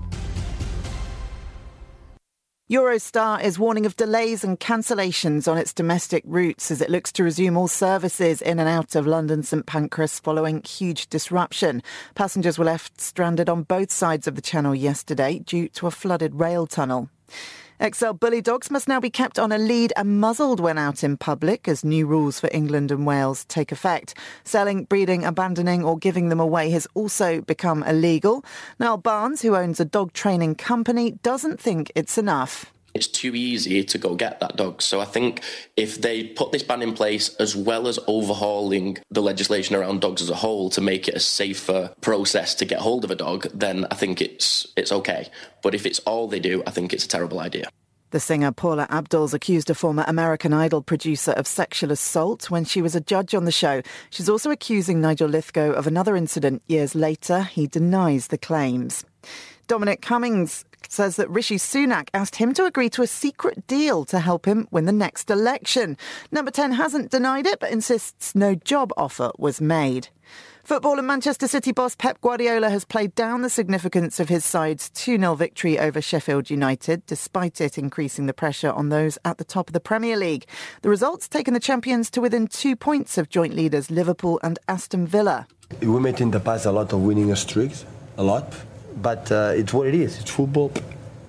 Eurostar 2.72 3.43
is 3.43 3.57
warning 3.57 3.88
of 3.88 3.97
delays 3.97 4.43
and 4.43 4.60
cancellations 4.60 5.51
on 5.51 5.57
its 5.57 5.74
domestic 5.74 6.24
routes 6.28 6.70
as 6.70 6.82
it 6.82 6.89
looks 6.91 7.12
to 7.12 7.24
resume 7.24 7.57
all 7.57 7.68
services 7.68 8.43
in 8.43 8.60
and 8.60 8.70
out 8.70 8.93
of 8.93 9.07
London 9.07 9.41
St 9.41 9.66
Pancras 9.66 10.20
following 10.20 10.62
huge 10.62 11.07
disruption. 11.07 11.82
Passengers 12.14 12.60
were 12.60 12.66
left 12.66 13.01
stranded 13.01 13.49
on 13.49 13.64
both 13.64 13.91
sides 13.91 14.28
of 14.28 14.36
the 14.36 14.41
channel 14.41 14.76
yesterday 14.76 15.39
due 15.39 15.68
to 15.70 15.88
a 15.88 15.91
flooded 15.91 16.36
rail 16.36 16.68
tunnel. 16.68 17.10
XL 17.82 18.12
bully 18.12 18.42
dogs 18.42 18.70
must 18.70 18.90
now 18.90 19.00
be 19.00 19.10
kept 19.10 19.40
on 19.40 19.54
a 19.54 19.58
lead 19.58 19.94
and 19.96 20.20
muzzled 20.20 20.60
when 20.60 20.78
out 20.78 21.02
in 21.02 21.16
public 21.16 21.66
as 21.66 21.86
new 21.86 22.06
rules 22.06 22.38
for 22.38 22.50
England 22.52 22.92
and 22.92 23.06
Wales 23.06 23.46
take 23.46 23.72
effect. 23.72 24.16
Selling, 24.44 24.84
breeding, 24.84 25.24
abandoning 25.24 25.86
or 25.86 25.98
giving 25.98 26.28
them 26.28 26.42
away 26.42 26.72
has 26.72 26.88
also 26.94 27.40
become 27.40 27.84
illegal. 27.84 28.44
Now 28.80 28.98
Barnes, 28.98 29.42
who 29.42 29.56
owns 29.56 29.80
a 29.80 29.86
dog 29.86 30.12
training 30.12 30.56
company, 30.56 31.12
doesn't 31.24 31.62
think 31.62 31.90
it's 31.96 32.18
enough. 32.18 32.66
It's 32.94 33.08
too 33.08 33.36
easy 33.36 33.84
to 33.84 33.98
go 33.98 34.16
get 34.16 34.40
that 34.40 34.56
dog. 34.56 34.82
So 34.82 35.00
I 35.00 35.06
think 35.06 35.42
if 35.78 36.02
they 36.02 36.24
put 36.24 36.52
this 36.52 36.64
ban 36.64 36.82
in 36.82 36.94
place 36.94 37.36
as 37.36 37.56
well 37.56 37.88
as 37.88 38.00
overhauling 38.08 38.98
the 39.12 39.22
legislation 39.22 39.76
around 39.76 40.02
dogs 40.02 40.22
as 40.22 40.30
a 40.30 40.36
whole 40.36 40.70
to 40.72 40.82
make 40.82 41.08
it 41.08 41.16
a 41.16 41.20
safer 41.20 41.94
process 42.02 42.56
to 42.56 42.66
get 42.66 42.80
hold 42.80 43.04
of 43.04 43.12
a 43.12 43.16
dog, 43.16 43.48
then 43.54 43.86
I 43.92 43.96
think 43.96 44.22
it's 44.22 44.68
it's 44.76 44.92
okay. 44.92 45.30
But 45.62 45.76
if 45.76 45.86
it's 45.86 46.00
all 46.00 46.28
they 46.28 46.40
do, 46.40 46.64
I 46.66 46.72
think 46.72 46.94
it's 46.94 47.06
a 47.06 47.10
terrible 47.10 47.40
idea. 47.40 47.70
The 48.12 48.20
singer 48.20 48.52
Paula 48.52 48.88
Abdul's 48.90 49.36
accused 49.36 49.70
a 49.70 49.76
former 49.76 50.04
American 50.08 50.52
Idol 50.52 50.82
producer 50.82 51.32
of 51.34 51.46
sexual 51.46 51.92
assault 51.92 52.50
when 52.50 52.66
she 52.66 52.82
was 52.82 52.96
a 52.96 53.02
judge 53.02 53.36
on 53.36 53.46
the 53.46 53.52
show. 53.52 53.84
She's 54.10 54.28
also 54.28 54.50
accusing 54.50 55.00
Nigel 55.00 55.30
Lythgoe 55.30 55.74
of 55.76 55.86
another 55.86 56.16
incident 56.16 56.64
years 56.66 56.96
later. 56.96 57.44
He 57.44 57.68
denies 57.68 58.28
the 58.28 58.38
claims. 58.40 59.06
Dominic 59.68 60.02
Cummings 60.02 60.66
says 60.92 61.16
that 61.16 61.30
Rishi 61.30 61.58
Sunak 61.58 62.10
asked 62.14 62.36
him 62.36 62.54
to 62.56 62.66
agree 62.66 62.90
to 62.90 63.02
a 63.02 63.08
secret 63.08 63.66
deal 63.68 64.04
to 64.06 64.20
help 64.20 64.46
him 64.46 64.68
win 64.72 64.86
the 64.86 64.92
next 64.92 65.30
election. 65.30 65.96
Number 66.32 66.52
10 66.52 66.74
hasn't 66.74 67.12
denied 67.12 67.46
it, 67.46 67.60
but 67.60 67.72
insists 67.72 68.36
no 68.36 68.56
job 68.56 68.92
offer 68.98 69.32
was 69.38 69.62
made. 69.62 70.10
Football 70.70 71.00
and 71.00 71.08
Manchester 71.08 71.48
City 71.48 71.72
boss 71.72 71.96
Pep 71.96 72.22
Guardiola 72.22 72.70
has 72.70 72.86
played 72.86 73.16
down 73.16 73.42
the 73.42 73.50
significance 73.50 74.20
of 74.20 74.30
his 74.30 74.46
side's 74.46 74.92
2 74.92 75.18
0 75.18 75.34
victory 75.34 75.80
over 75.80 76.00
Sheffield 76.00 76.52
United, 76.52 77.04
despite 77.08 77.60
it 77.60 77.80
increasing 77.80 78.28
the 78.28 78.36
pressure 78.36 78.72
on 78.72 78.90
those 78.90 79.18
at 79.26 79.40
the 79.40 79.44
top 79.44 79.70
of 79.70 79.74
the 79.74 79.80
Premier 79.80 80.16
League. 80.16 80.46
The 80.84 80.90
results 80.90 81.28
taken 81.28 81.56
the 81.56 81.60
champions 81.60 82.12
to 82.12 82.22
within 82.22 82.46
two 82.46 82.76
points 82.76 83.18
of 83.18 83.30
joint 83.30 83.56
leaders 83.56 83.90
Liverpool 83.90 84.40
and 84.44 84.60
Aston 84.68 85.08
Villa. 85.08 85.48
We 85.82 86.00
met 86.00 86.22
in 86.22 86.30
the 86.30 86.40
past 86.40 86.68
a 86.68 86.72
lot 86.72 86.94
of 86.94 87.02
winning 87.02 87.34
streaks, 87.36 87.84
a 88.18 88.24
lot, 88.24 88.54
but 88.98 89.32
uh, 89.32 89.54
it's 89.56 89.74
what 89.74 89.88
it 89.88 89.96
is. 89.96 90.20
It's 90.20 90.32
football. 90.32 90.72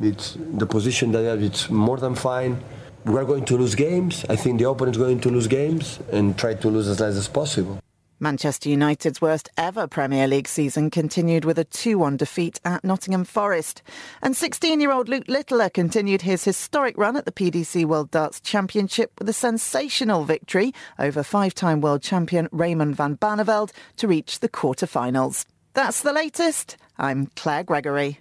It's 0.01 0.37
the 0.39 0.67
position 0.67 1.13
that 1.13 1.39
it's 1.39 1.71
more 1.71 1.99
than 1.99 2.15
fine. 2.15 2.63
We're 3.05 3.25
going 3.25 3.45
to 3.47 3.57
lose 3.57 3.75
games. 3.75 4.25
I 4.29 4.37
think 4.37 4.59
the 4.59 4.69
opponent 4.69 4.97
is 4.97 5.03
going 5.03 5.21
to 5.21 5.31
lose 5.31 5.47
games 5.47 6.01
and 6.13 6.39
try 6.39 6.55
to 6.55 6.69
lose 6.69 6.89
as 6.89 7.01
less 7.01 7.17
as 7.17 7.29
possible. 7.29 7.81
Manchester 8.23 8.69
United's 8.69 9.23
worst 9.23 9.49
ever 9.57 9.87
Premier 9.87 10.27
League 10.27 10.47
season 10.47 10.91
continued 10.91 11.47
with 11.47 11.59
a 11.59 11.65
2 11.65 11.99
1 11.99 12.19
defeat 12.19 12.61
at 12.67 12.85
Nottingham 12.85 13.25
Forest. 13.25 13.83
And 14.21 14.37
16 14.37 14.79
year 14.79 14.93
old 14.93 15.09
Luke 15.09 15.25
Littler 15.27 15.71
continued 15.71 16.21
his 16.23 16.45
historic 16.45 16.99
run 16.99 17.17
at 17.17 17.25
the 17.25 17.33
PDC 17.33 17.87
World 17.87 18.11
Darts 18.11 18.39
Championship 18.43 19.13
with 19.19 19.29
a 19.31 19.33
sensational 19.33 20.25
victory 20.25 20.75
over 20.99 21.23
five 21.23 21.55
time 21.55 21.81
world 21.81 22.03
champion 22.03 22.47
Raymond 22.53 22.95
van 22.95 23.17
Barneveld 23.17 23.73
to 23.97 24.07
reach 24.07 24.41
the 24.41 24.51
quarter-finals. 24.51 25.47
That's 25.73 26.03
the 26.03 26.13
latest. 26.13 26.77
I'm 27.03 27.29
Claire 27.35 27.65
Gregory. 27.65 28.19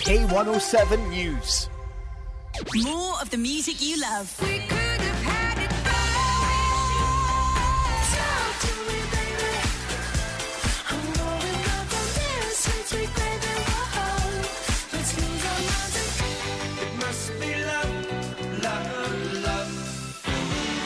K107 0.00 1.08
News. 1.10 1.68
More 2.76 3.20
of 3.20 3.30
the 3.30 3.36
music 3.36 3.82
you 3.82 4.00
love. 4.00 4.30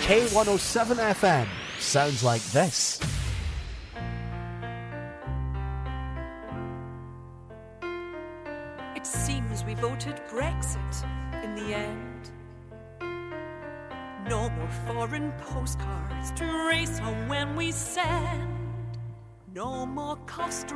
K107 0.01 0.97
FM 0.97 1.47
sounds 1.79 2.25
like 2.25 2.43
this. 2.45 2.99
Seems 9.09 9.65
we 9.65 9.75
voted 9.75 10.21
Brexit 10.31 11.05
in 11.43 11.55
the 11.55 11.75
end. 11.75 12.31
No 14.29 14.51
more 14.51 14.69
foreign 14.87 15.33
postcards 15.33 16.31
to 16.33 16.45
race 16.69 16.99
home 16.99 17.29
when 17.29 17.57
we 17.57 17.73
send. 17.73 18.53
No 19.55 19.87
more 19.87 20.17
cost 20.27 20.69
to 20.69 20.75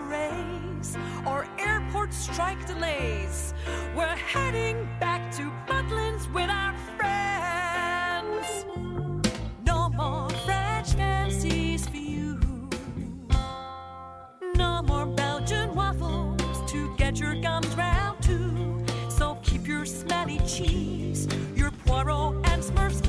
or 1.26 1.46
airport 1.58 2.14
strike 2.14 2.66
delays. 2.66 3.52
We're 3.94 4.16
heading 4.16 4.88
back 4.98 5.30
to 5.32 5.52
Butlins 5.66 6.32
with 6.32 6.48
our 6.48 6.74
friends. 6.96 8.64
No 9.66 9.90
more 9.90 10.30
French 10.46 10.94
fancies 10.94 11.86
for 11.86 11.98
you. 11.98 12.40
No 14.56 14.82
more 14.82 15.06
cheese, 20.62 21.28
your 21.54 21.70
poiro 21.84 22.34
and 22.44 22.62
Smurfs, 22.62 23.01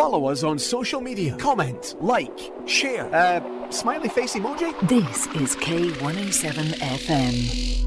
Follow 0.00 0.30
us 0.30 0.42
on 0.44 0.58
social 0.58 1.02
media. 1.02 1.36
Comment, 1.36 1.94
like, 2.00 2.50
share. 2.64 3.14
Uh, 3.14 3.70
smiley 3.70 4.08
face 4.08 4.34
emoji? 4.34 4.72
This 4.88 5.26
is 5.36 5.54
K107 5.56 6.72
FM. 6.78 7.79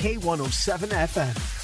K107 0.00 0.88
FM. 0.88 1.59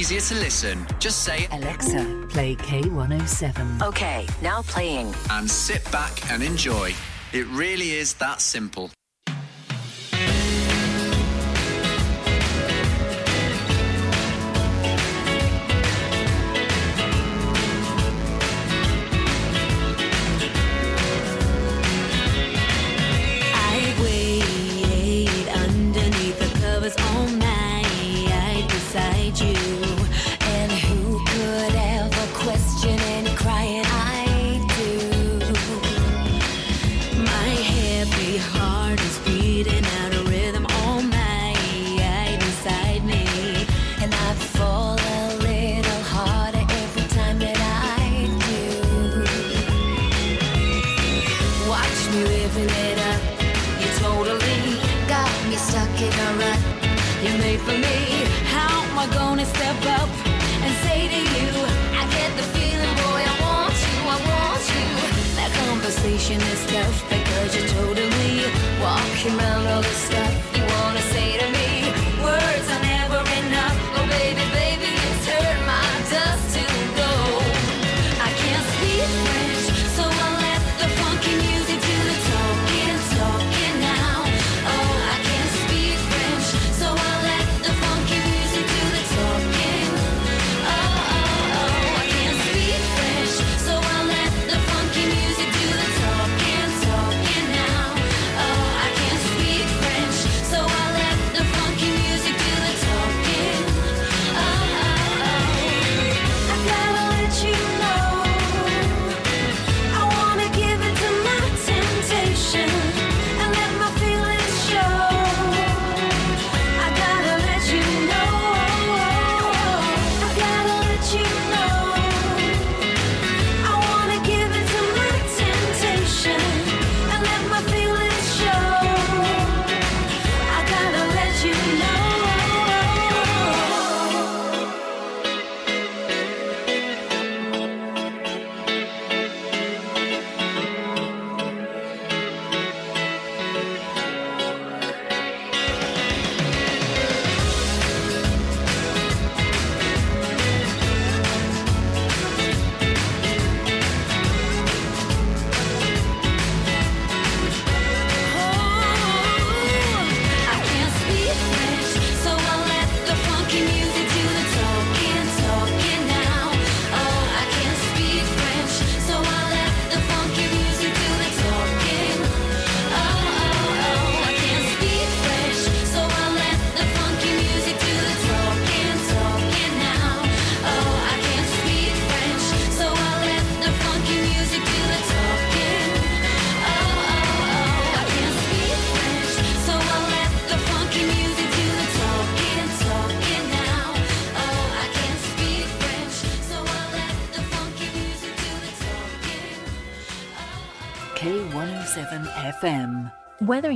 easier 0.00 0.20
to 0.20 0.34
listen. 0.36 0.86
Just 0.98 1.24
say, 1.24 1.46
Alexa, 1.52 2.26
play 2.30 2.56
K107. 2.56 3.82
Okay, 3.82 4.26
now 4.40 4.62
playing. 4.62 5.14
And 5.30 5.50
sit 5.50 5.84
back 5.92 6.30
and 6.30 6.42
enjoy. 6.42 6.94
It 7.34 7.46
really 7.48 7.90
is 7.90 8.14
that 8.14 8.40
simple. 8.40 8.90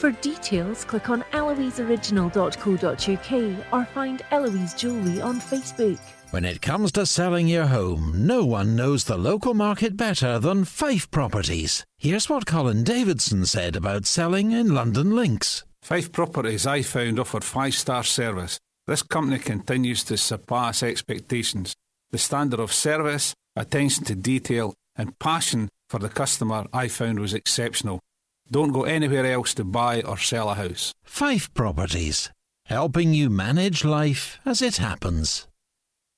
For 0.00 0.10
details, 0.12 0.84
click 0.86 1.10
on 1.10 1.22
eloiseoriginal.co.uk 1.34 3.66
or 3.70 3.84
find 3.92 4.22
Eloise 4.30 4.72
Jewellery 4.72 5.20
on 5.20 5.38
Facebook. 5.38 5.98
When 6.30 6.46
it 6.46 6.62
comes 6.62 6.90
to 6.92 7.04
selling 7.04 7.48
your 7.48 7.66
home, 7.66 8.14
no 8.16 8.46
one 8.46 8.74
knows 8.74 9.04
the 9.04 9.18
local 9.18 9.52
market 9.52 9.98
better 9.98 10.38
than 10.38 10.64
Fife 10.64 11.10
Properties. 11.10 11.84
Here's 11.98 12.30
what 12.30 12.46
Colin 12.46 12.82
Davidson 12.82 13.44
said 13.44 13.76
about 13.76 14.06
selling 14.06 14.52
in 14.52 14.68
Lundin 14.68 15.12
Links. 15.12 15.64
Fife 15.82 16.10
Properties 16.10 16.66
I 16.66 16.80
found 16.80 17.20
offered 17.20 17.44
five 17.44 17.74
star 17.74 18.02
service. 18.02 18.58
This 18.86 19.02
company 19.02 19.38
continues 19.38 20.02
to 20.04 20.16
surpass 20.16 20.82
expectations. 20.82 21.74
The 22.10 22.16
standard 22.16 22.60
of 22.60 22.72
service, 22.72 23.34
attention 23.54 24.04
to 24.04 24.14
detail, 24.14 24.72
and 24.96 25.18
passion 25.18 25.68
for 25.90 25.98
the 25.98 26.08
customer 26.08 26.64
I 26.72 26.88
found 26.88 27.20
was 27.20 27.34
exceptional. 27.34 28.00
Don't 28.52 28.72
go 28.72 28.82
anywhere 28.82 29.26
else 29.26 29.54
to 29.54 29.64
buy 29.64 30.02
or 30.02 30.18
sell 30.18 30.50
a 30.50 30.54
house. 30.54 30.92
Fife 31.04 31.54
Properties, 31.54 32.30
helping 32.66 33.14
you 33.14 33.30
manage 33.30 33.84
life 33.84 34.40
as 34.44 34.60
it 34.60 34.78
happens. 34.78 35.46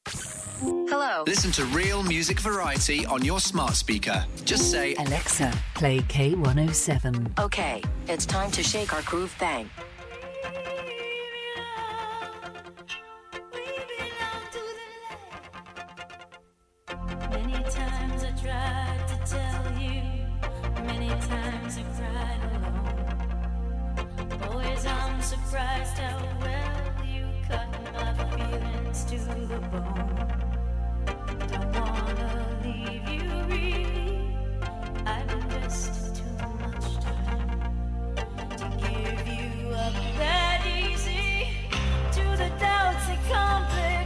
Hello. 0.06 1.24
Listen 1.26 1.52
to 1.52 1.64
real 1.66 2.02
music 2.02 2.40
variety 2.40 3.04
on 3.04 3.22
your 3.22 3.38
smart 3.38 3.74
speaker. 3.74 4.24
Just 4.44 4.70
say, 4.70 4.94
Alexa, 4.94 5.52
play 5.74 6.00
K107. 6.00 7.38
Okay, 7.38 7.82
it's 8.08 8.24
time 8.24 8.50
to 8.52 8.62
shake 8.62 8.94
our 8.94 9.02
groove 9.02 9.30
thing. 9.32 9.68
Many 17.30 17.62
times 17.64 18.24
I 18.24 18.32
tried 18.40 19.04
to 19.08 19.16
tell 19.30 19.80
you, 19.80 20.02
many 20.84 21.08
times 21.08 21.78
I 21.78 21.91
surprised 25.22 25.98
how 25.98 26.18
well 26.40 27.06
you 27.06 27.24
cut 27.46 27.68
my 27.94 28.12
feelings 28.36 29.04
to 29.04 29.16
the 29.18 29.58
bone. 29.70 30.26
Don't 31.48 31.74
wanna 31.74 32.58
leave 32.64 33.08
you 33.08 33.22
really. 33.46 34.36
I've 35.06 35.30
invested 35.30 36.16
too 36.16 36.48
much 36.58 36.96
time 37.04 38.14
to 38.56 38.66
give 38.84 39.28
you 39.28 39.70
up 39.70 39.94
that 40.18 40.66
easy 40.66 41.46
to 42.16 42.24
the 42.36 42.50
doubts 42.58 43.06
that 43.06 43.20
complicate 43.30 44.01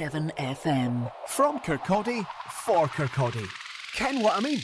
107 0.00 0.32
FM. 0.38 1.12
From 1.26 1.58
Kirkcaldy, 1.60 2.26
for 2.64 2.86
Kirkcaldy. 2.88 3.46
Ken 3.94 4.22
what 4.22 4.34
I 4.34 4.40
mean? 4.40 4.60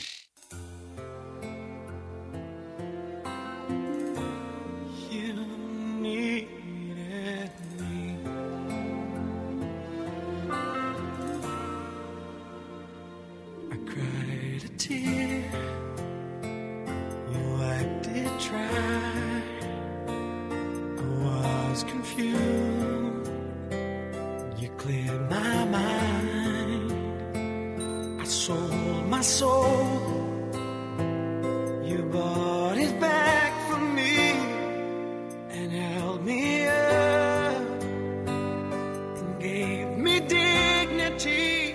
You. 5.11 6.47
I 13.71 13.75
cried 13.85 14.63
a 14.63 14.69
tear. 14.79 15.26
my 29.17 29.23
soul. 29.23 29.73
You 31.83 32.03
bought 32.13 32.77
it 32.77 32.99
back 32.99 33.51
from 33.67 33.95
me 33.95 34.15
and 35.49 35.71
held 35.71 36.23
me 36.23 36.67
up 36.67 37.81
and 39.19 39.39
gave 39.39 39.97
me 39.97 40.19
dignity. 40.19 41.73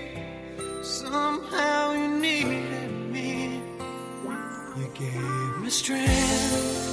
Somehow 0.83 1.93
you 1.95 2.09
needed 2.27 2.93
me. 3.11 3.61
You 4.77 4.87
gave 4.95 5.55
me 5.63 5.71
strength. 5.71 6.92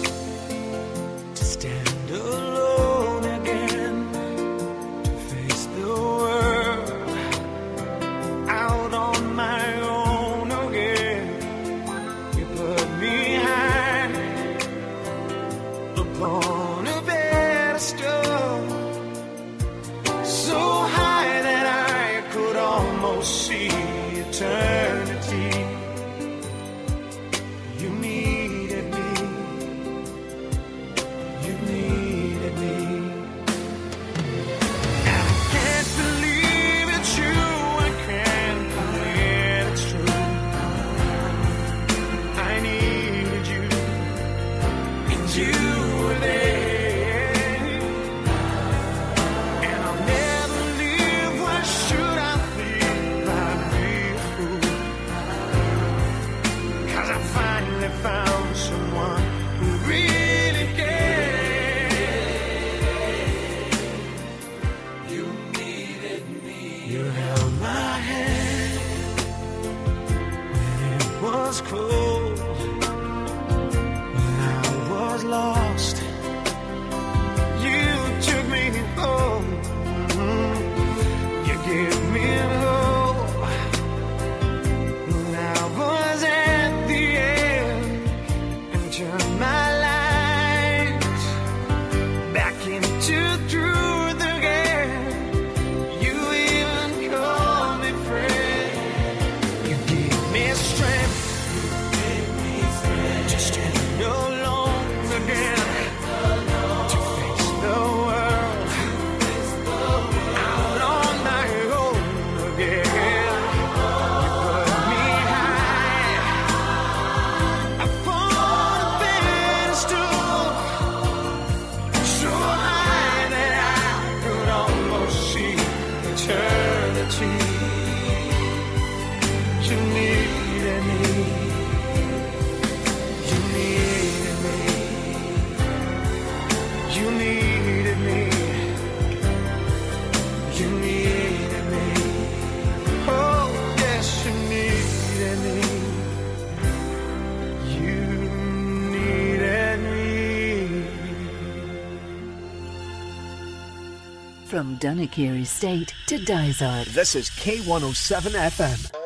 Dunnikier 154.80 155.36
Estate 155.36 155.94
to 156.08 156.18
Dysart. 156.24 156.88
This 156.88 157.16
is 157.16 157.30
K107 157.30 158.32
FM. 158.32 158.99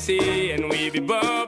Hennessy 0.00 0.52
and 0.52 0.70
we 0.70 0.88
be 0.88 0.98
bubbling, 1.00 1.39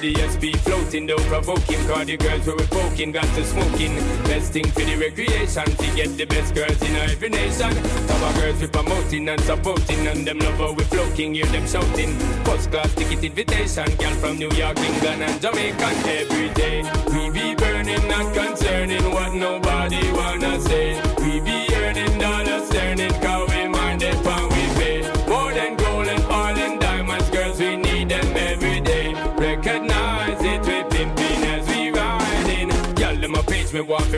The 0.00 0.14
SP 0.14 0.54
floating, 0.62 1.06
though 1.06 1.18
provoking. 1.26 1.84
Cause 1.88 2.06
the 2.06 2.16
girls 2.16 2.46
where 2.46 2.54
we 2.54 2.62
poking, 2.66 3.10
got 3.10 3.24
to 3.34 3.44
smoking. 3.44 3.96
Best 4.30 4.52
thing 4.52 4.66
for 4.70 4.84
the 4.86 4.94
recreation, 4.94 5.64
to 5.64 5.86
get 5.96 6.16
the 6.16 6.24
best 6.24 6.54
girls 6.54 6.80
in 6.82 6.94
every 6.94 7.28
nation. 7.28 7.76
Our 8.08 8.32
girls 8.34 8.60
we 8.60 8.68
promoting 8.68 9.28
and 9.28 9.40
supporting, 9.40 10.06
and 10.06 10.24
them 10.24 10.38
lover 10.38 10.72
we 10.74 10.84
floating, 10.84 11.34
hear 11.34 11.46
them 11.46 11.66
shouting. 11.66 12.14
First 12.44 12.70
class 12.70 12.94
ticket 12.94 13.24
invitation, 13.24 13.90
girl 13.96 14.14
from 14.22 14.38
New 14.38 14.50
York, 14.52 14.78
England, 14.78 15.22
and 15.22 15.42
Jamaica 15.42 15.90
every 16.06 16.50
day. 16.54 16.84
We 17.10 17.30
be 17.30 17.56
burning, 17.56 18.06
not 18.06 18.32
concerning 18.32 19.10
what 19.10 19.34
nobody 19.34 20.12
wanna 20.12 20.60
say. 20.60 21.02
We 21.18 21.40
be 21.40 21.66
earning 21.74 22.18
dollars, 22.18 22.72
earning, 22.72 23.10
cause 23.20 23.47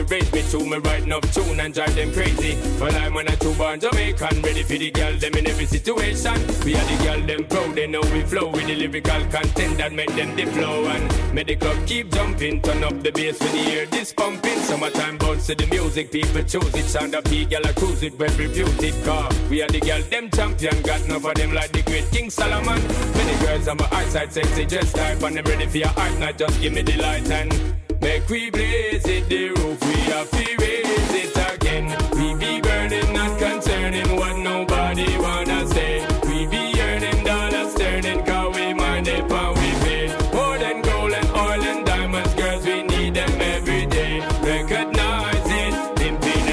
page 0.05 0.31
me 0.31 0.41
to 0.41 0.59
me 0.59 0.77
writing 0.77 1.11
up 1.11 1.23
tune 1.31 1.59
and 1.59 1.73
drive 1.73 1.95
them 1.95 2.11
crazy. 2.13 2.57
Well, 2.79 2.95
I'm 2.95 3.13
when 3.13 3.27
I 3.27 3.35
two 3.35 3.53
born 3.55 3.79
Jamaican, 3.79 4.41
ready 4.41 4.63
for 4.63 4.77
the 4.77 4.91
girl 4.91 5.13
them 5.17 5.33
in 5.33 5.47
every 5.47 5.65
situation. 5.65 6.33
We 6.65 6.75
are 6.75 6.85
the 6.85 7.03
girl 7.03 7.21
them 7.25 7.43
proud, 7.45 7.75
they 7.75 7.87
know 7.87 8.01
we 8.13 8.21
flow 8.21 8.49
with 8.49 8.65
the 8.67 8.75
lyrical 8.75 9.21
content 9.29 9.77
that 9.77 9.93
make 9.93 10.13
them 10.15 10.35
the 10.35 10.45
flow 10.45 10.85
and 10.85 11.33
make 11.33 11.47
the 11.47 11.55
club 11.55 11.77
keep 11.87 12.11
jumping. 12.11 12.61
Turn 12.61 12.83
up 12.83 13.01
the 13.03 13.11
bass 13.11 13.39
when 13.39 13.55
you 13.55 13.63
hear 13.63 13.85
this 13.87 14.13
pumping. 14.13 14.59
Summertime 14.59 15.17
bounce 15.17 15.47
to 15.47 15.55
the 15.55 15.67
music, 15.67 16.11
people 16.11 16.43
choose 16.43 16.75
it. 16.75 16.85
Sound 16.85 17.15
up, 17.15 17.25
girl 17.25 17.65
I 17.65 17.73
cruise 17.73 18.03
it, 18.03 18.17
well 18.19 18.35
reputed 18.37 18.95
car. 19.03 19.29
We 19.49 19.61
are 19.61 19.69
the 19.69 19.79
girl 19.79 20.01
them 20.01 20.29
champion, 20.31 20.81
got 20.81 21.01
enough 21.05 21.25
of 21.25 21.35
them 21.35 21.53
like 21.53 21.71
the 21.71 21.81
great 21.83 22.09
King 22.11 22.29
Solomon. 22.29 22.81
Many 23.13 23.45
girls 23.45 23.67
on 23.67 23.77
my 23.77 23.87
eyesight, 23.91 24.33
sexy 24.33 24.65
dress 24.65 24.93
type, 24.93 25.21
and 25.23 25.37
them 25.37 25.45
ready 25.45 25.67
for 25.67 25.77
your 25.77 25.89
hype 25.89 26.17
night. 26.19 26.37
Just 26.37 26.61
give 26.61 26.73
me 26.73 26.81
the 26.81 26.97
light 26.97 27.29
and 27.29 27.70
Make 28.01 28.27
we 28.29 28.49
blaze 28.49 29.05
it, 29.05 29.29
the 29.29 29.49
roof, 29.49 29.79
we 29.85 29.95
have 30.11 30.29
to 30.31 30.55
raise 30.59 31.13
it 31.23 31.37
again. 31.53 31.85
We 32.13 32.33
be 32.33 32.59
burning, 32.59 33.13
not 33.13 33.37
concerning 33.37 34.15
what 34.15 34.37
nobody 34.37 35.17
wanna 35.19 35.67
say. 35.67 36.05
We 36.27 36.47
be 36.47 36.81
earning 36.81 37.23
dollars, 37.23 37.75
turning, 37.75 38.25
cause 38.25 38.55
we 38.55 38.73
mind 38.73 39.07
it, 39.07 39.31
and 39.31 39.57
we 39.59 39.69
pay. 39.83 40.07
More 40.33 40.57
than 40.57 40.81
gold 40.81 41.13
and 41.13 41.29
oil 41.29 41.63
and 41.63 41.85
diamonds, 41.85 42.33
girls, 42.33 42.65
we 42.65 42.81
need 42.83 43.13
them 43.13 43.39
every 43.39 43.85
day. 43.85 44.19
Recognize 44.41 45.47
it, 45.63 45.73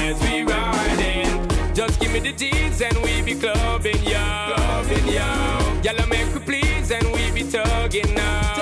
as 0.05 0.21
we 0.21 0.43
riding. 0.43 1.73
Just 1.73 1.99
give 1.99 2.13
me 2.13 2.19
the 2.19 2.31
G's 2.31 2.79
and 2.81 2.97
we 3.03 3.23
be 3.23 3.33
clubbing, 3.33 4.03
yo. 4.03 4.53
Clubbing, 4.53 5.07
yo. 5.07 5.27
Y'all 5.83 6.07
make 6.07 6.31
we 6.33 6.39
please 6.41 6.91
and 6.91 7.07
we 7.11 7.31
be 7.31 7.43
tugging 7.49 8.13
now. 8.13 8.58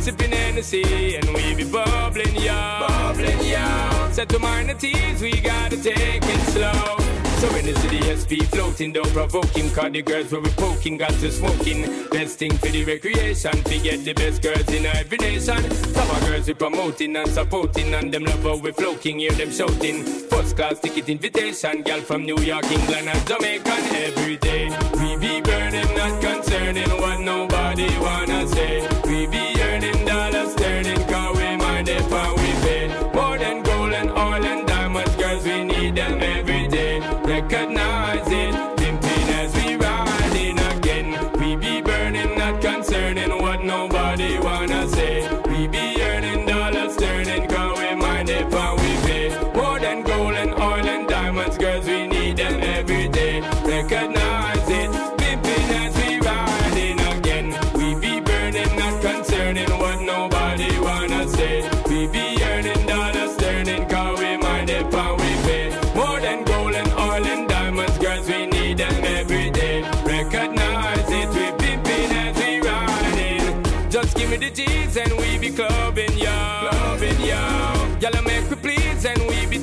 Sipping 0.00 0.32
Hennessy 0.32 1.16
and 1.16 1.28
we 1.34 1.54
be 1.54 1.64
bubbling, 1.64 2.34
yo. 2.36 2.86
Bubbling, 2.88 3.38
yo. 3.46 4.08
Set 4.12 4.30
to 4.30 4.38
minor 4.38 4.72
teas, 4.72 5.20
we 5.20 5.38
gotta 5.40 5.76
take 5.76 6.22
it 6.24 6.40
slow. 6.52 6.96
So 7.40 7.48
in 7.56 7.66
the 7.66 7.74
city, 7.80 8.00
SP 8.16 8.44
floating, 8.50 8.92
don't 8.92 9.12
provoke 9.12 9.54
him. 9.56 9.70
Cause 9.70 9.92
the 9.92 10.02
girls 10.02 10.32
where 10.32 10.40
we 10.40 10.50
poking, 10.50 10.96
got 10.96 11.10
to 11.10 11.30
smoking. 11.30 12.08
Best 12.10 12.38
thing 12.38 12.52
for 12.52 12.68
the 12.68 12.84
recreation, 12.84 13.52
to 13.62 13.78
get 13.78 14.04
the 14.04 14.14
best 14.14 14.42
girls 14.42 14.68
in 14.68 14.86
every 14.86 15.18
nation. 15.18 15.70
Some 15.70 16.10
of 16.10 16.20
girls 16.26 16.46
we 16.46 16.54
promoting 16.54 17.16
and 17.16 17.28
supporting, 17.28 17.92
and 17.94 18.12
them 18.12 18.24
love 18.24 18.42
how 18.42 18.56
we 18.56 18.72
floating, 18.72 19.18
hear 19.18 19.32
them 19.32 19.50
shouting. 19.50 20.02
First 20.04 20.56
class 20.56 20.80
ticket 20.80 21.08
invitation, 21.10 21.82
girl 21.82 22.00
from 22.00 22.24
New 22.24 22.38
York, 22.38 22.70
England, 22.70 23.08
and 23.08 23.26
Jamaica 23.26 23.76
every 24.06 24.36
day. 24.38 24.68
We 24.94 25.16
be 25.16 25.40
burning, 25.42 25.94
not 25.94 26.22
concerning 26.22 26.90
what 27.00 27.20
nobody 27.20 27.88
wanna 28.00 28.48
say. 28.48 28.86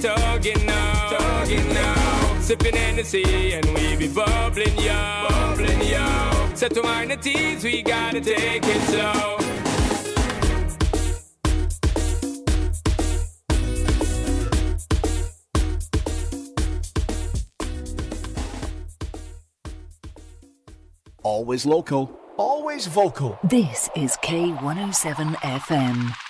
And 0.08 0.20
we 0.20 0.44
be 0.44 0.54
tugging 0.54 0.66
now. 0.66 1.10
Tugging 1.18 1.74
now. 1.74 2.40
Sipping 2.40 2.76
Hennessy 2.76 3.54
and 3.54 3.66
we 3.74 3.96
be 3.96 4.08
bubbling, 4.08 4.78
yo. 4.78 5.28
Bubbling, 5.30 5.82
yo. 5.88 6.56
Set 6.56 6.74
to 6.74 6.84
minor 6.84 7.18
teas, 7.18 7.64
we 7.64 7.82
gotta 7.82 8.22
take 8.22 8.64
it 8.66 8.82
slow. 8.84 9.38
Always 21.24 21.66
local, 21.66 22.18
always 22.38 22.88
vocal. 22.88 23.38
This 23.44 23.90
is 23.96 24.18
K107 24.24 25.36
FM. 25.36 26.27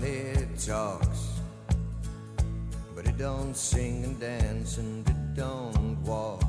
Money 0.00 0.32
talks, 0.56 1.28
but 2.94 3.06
it 3.06 3.18
don't 3.18 3.54
sing 3.54 4.02
and 4.02 4.18
dance 4.18 4.78
and 4.78 5.06
it 5.06 5.34
don't 5.34 5.98
walk. 6.02 6.42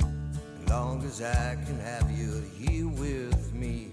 As 0.00 0.68
long 0.68 1.04
as 1.04 1.22
I 1.22 1.56
can 1.66 1.78
have 1.78 2.10
you 2.10 2.42
here 2.58 2.88
with 2.88 3.54
me, 3.54 3.92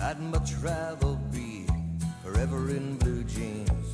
I'd 0.00 0.18
much 0.20 0.54
rather 0.62 1.18
be 1.30 1.66
forever 2.24 2.70
in 2.70 2.96
blue 2.96 3.24
jeans. 3.24 3.87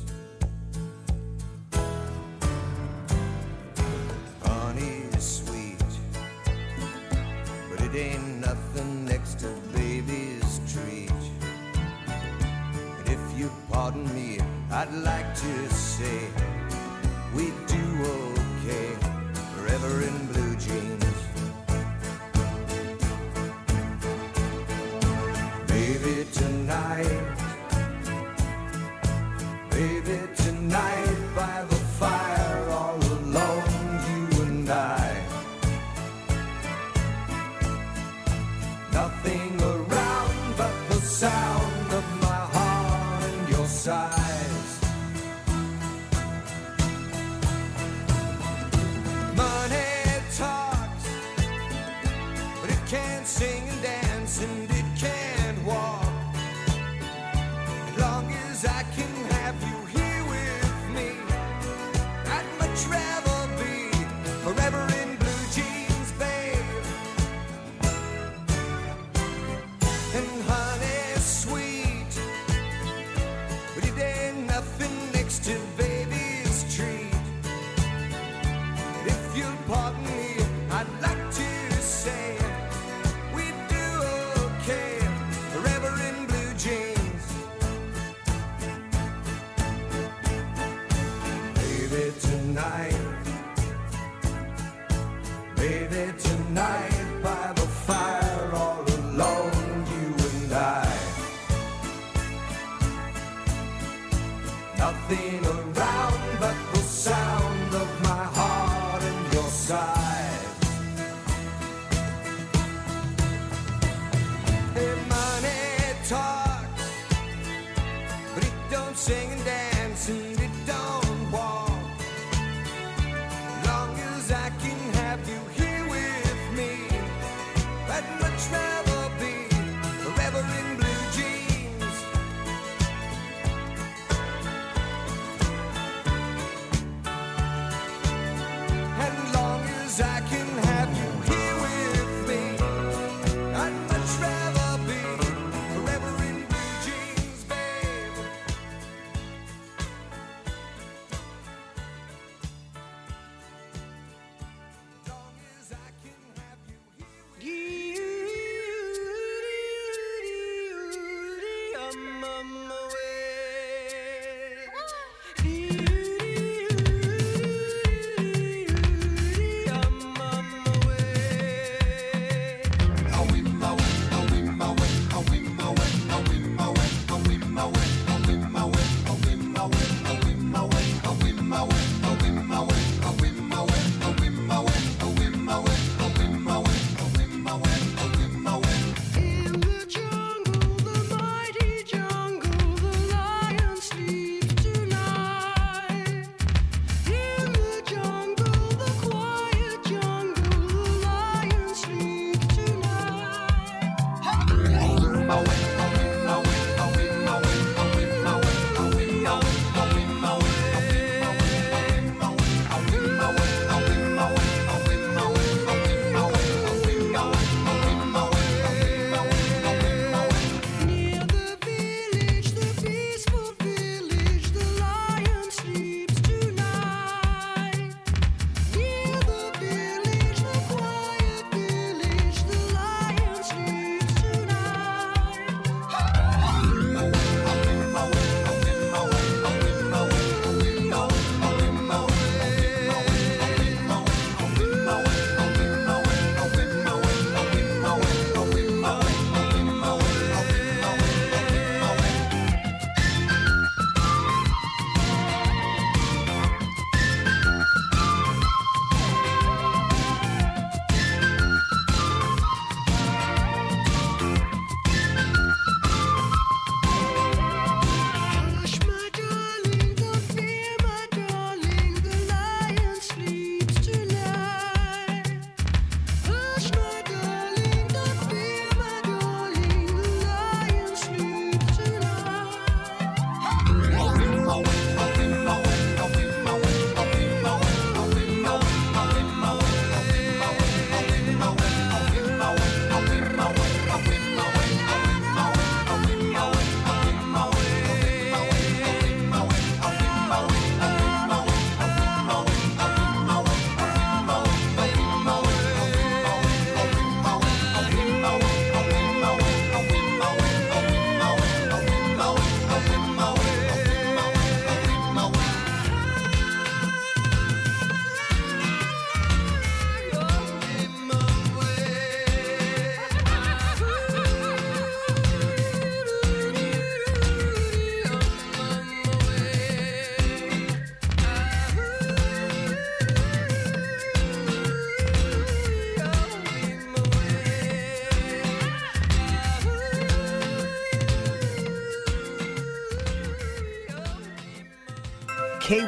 I'd 14.87 14.93
like 14.93 15.33
to 15.33 15.69
say 15.73 16.29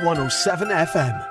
K107 0.07 0.71
FM. 0.93 1.27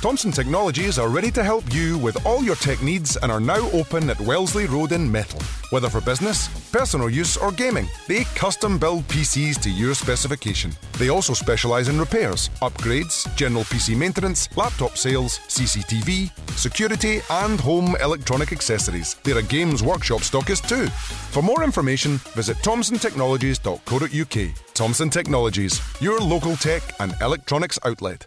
Thomson 0.00 0.32
Technologies 0.32 0.98
are 0.98 1.10
ready 1.10 1.30
to 1.32 1.44
help 1.44 1.64
you 1.74 1.98
with 1.98 2.24
all 2.24 2.42
your 2.42 2.56
tech 2.56 2.82
needs 2.82 3.18
and 3.18 3.30
are 3.30 3.40
now 3.40 3.68
open 3.72 4.08
at 4.08 4.18
Wellesley 4.22 4.64
Road 4.64 4.92
in 4.92 5.06
Methil. 5.06 5.57
Whether 5.70 5.90
for 5.90 6.00
business, 6.00 6.48
personal 6.70 7.10
use, 7.10 7.36
or 7.36 7.52
gaming, 7.52 7.88
they 8.06 8.24
custom 8.34 8.78
build 8.78 9.06
PCs 9.08 9.60
to 9.62 9.70
your 9.70 9.94
specification. 9.94 10.72
They 10.92 11.10
also 11.10 11.34
specialise 11.34 11.88
in 11.88 12.00
repairs, 12.00 12.48
upgrades, 12.62 13.34
general 13.36 13.64
PC 13.64 13.94
maintenance, 13.94 14.48
laptop 14.56 14.96
sales, 14.96 15.38
CCTV, 15.48 16.30
security, 16.56 17.20
and 17.30 17.60
home 17.60 17.96
electronic 18.00 18.50
accessories. 18.50 19.16
They're 19.24 19.38
a 19.38 19.42
games 19.42 19.82
workshop 19.82 20.20
stockist 20.20 20.68
too. 20.68 20.86
For 21.32 21.42
more 21.42 21.62
information, 21.62 22.16
visit 22.34 22.56
thomsontechnologies.co.uk. 22.58 24.74
Thomson 24.74 25.10
Technologies, 25.10 25.80
your 26.00 26.18
local 26.18 26.56
tech 26.56 26.82
and 26.98 27.14
electronics 27.20 27.78
outlet. 27.84 28.26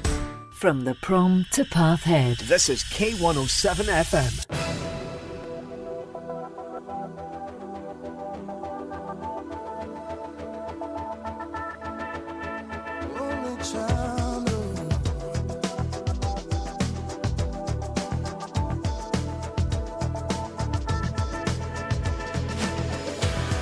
From 0.61 0.83
the 0.83 0.93
prom 0.93 1.47
to 1.53 1.65
Pathhead. 1.65 2.37
This 2.37 2.69
is 2.69 2.83
K107 2.83 3.85
FM. 3.87 4.45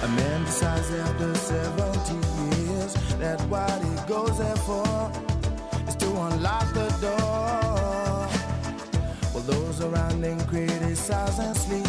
A 0.04 0.08
man 0.10 0.44
decides 0.44 0.92
after 0.92 1.34
70 1.36 1.79
him 10.08 10.40
criticize 10.48 11.40
and 11.40 11.56
sleep. 11.58 11.86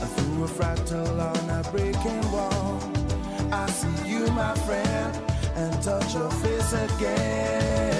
And 0.00 0.10
through 0.14 0.44
a 0.44 0.48
fractal 0.48 1.18
on 1.30 1.50
a 1.50 1.62
breaking 1.70 2.32
wall, 2.32 2.80
I 3.52 3.66
see 3.70 4.08
you, 4.08 4.26
my 4.28 4.54
friend, 4.66 5.16
and 5.56 5.82
touch 5.82 6.14
your 6.14 6.30
face 6.30 6.72
again. 6.72 7.91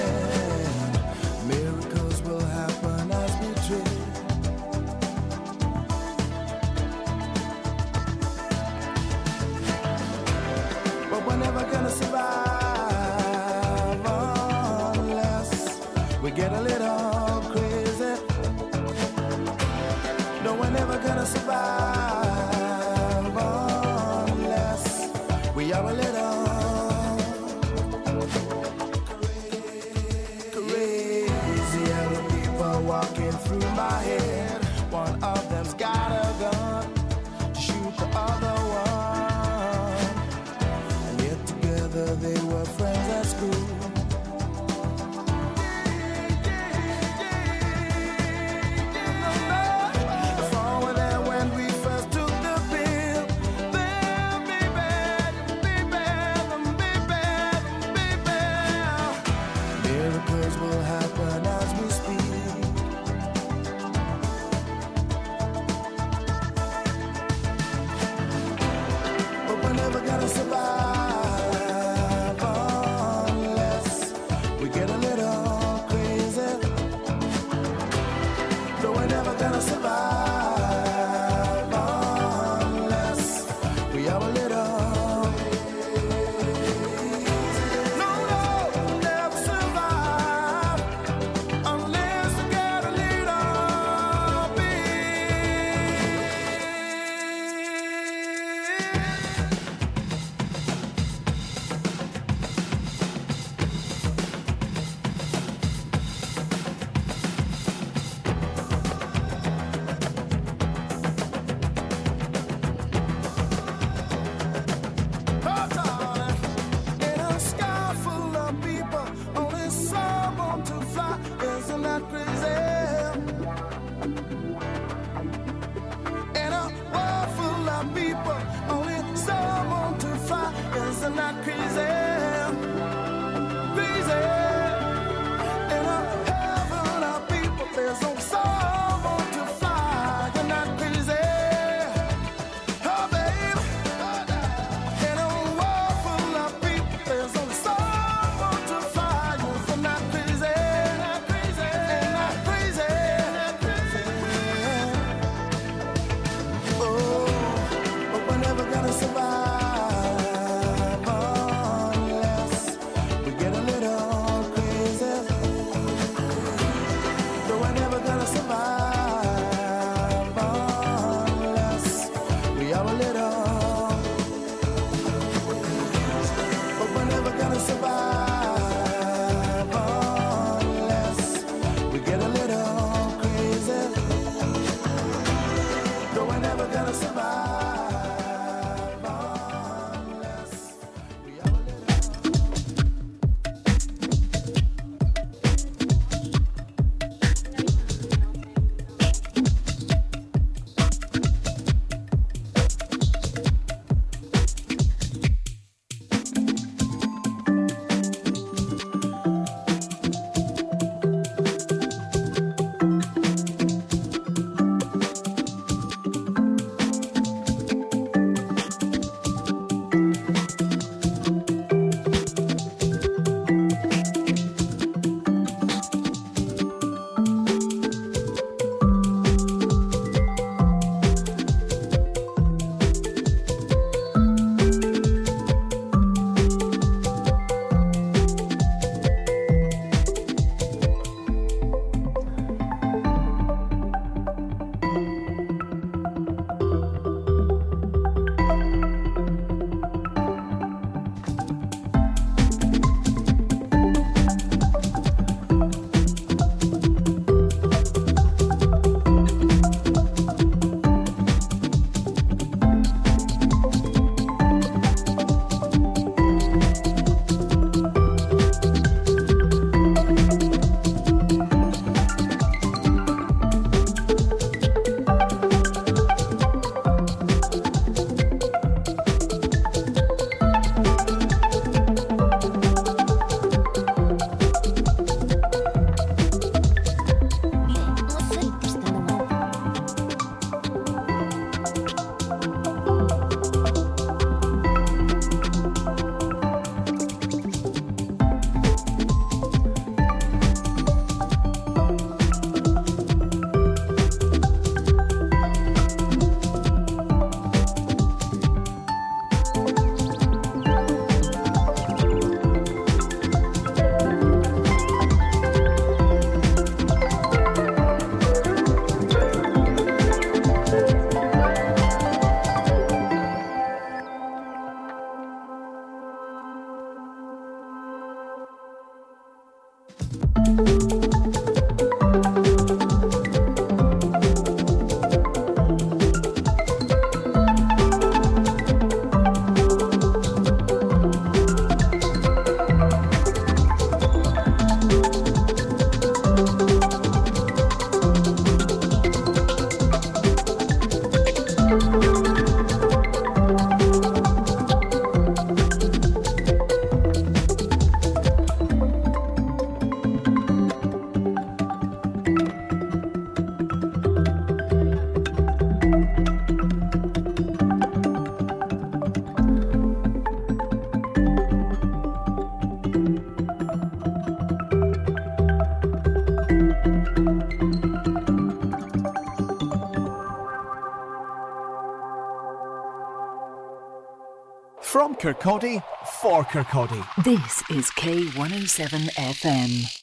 Kirkcaldy 385.23 385.81
for 386.21 386.43
Kirkcaldy. 386.43 387.23
This 387.23 387.63
is 387.69 387.89
K107 387.91 389.09
FM. 389.15 390.02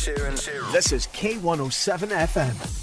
Sheeran. 0.00 0.72
This 0.72 0.92
is 0.92 1.06
K107 1.08 2.08
FM. 2.08 2.79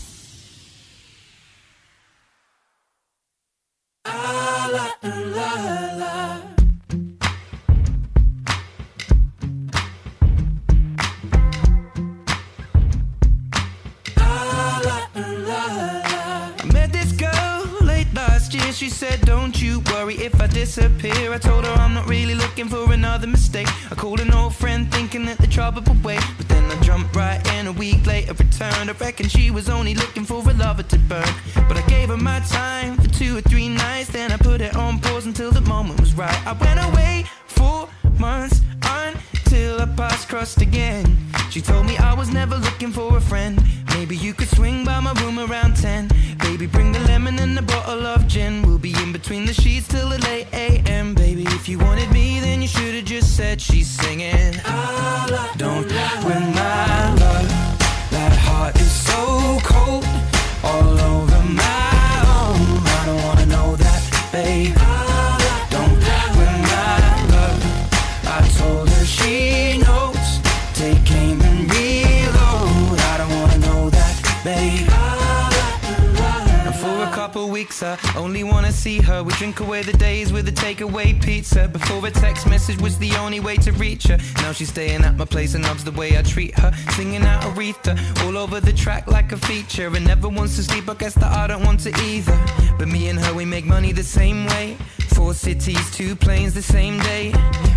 treat 86.38 86.60
her. 86.60 86.72
Singing 86.92 87.24
out 87.24 87.42
Aretha 87.42 87.98
all 88.24 88.38
over 88.38 88.60
the 88.60 88.72
track 88.72 89.08
like 89.08 89.32
a 89.32 89.38
feature. 89.38 89.88
And 89.96 90.06
never 90.06 90.30
wants 90.30 90.56
to 90.58 90.64
sleep, 90.64 90.88
I 90.88 90.94
guess 90.94 91.16
that 91.16 91.32
I 91.32 91.48
don't 91.48 91.64
want 91.64 91.80
to 91.82 91.92
either. 92.04 92.38
But 92.78 92.90
me 92.90 93.10
and 93.10 93.18
her, 93.20 93.34
we 93.34 93.44
make 93.44 93.66
money 93.66 93.92
the 93.92 94.04
same 94.04 94.46
way. 94.46 94.78
Four 95.16 95.34
cities, 95.34 95.84
two 95.90 96.16
planes 96.16 96.54
the 96.54 96.62
same 96.62 97.00
day. 97.00 97.34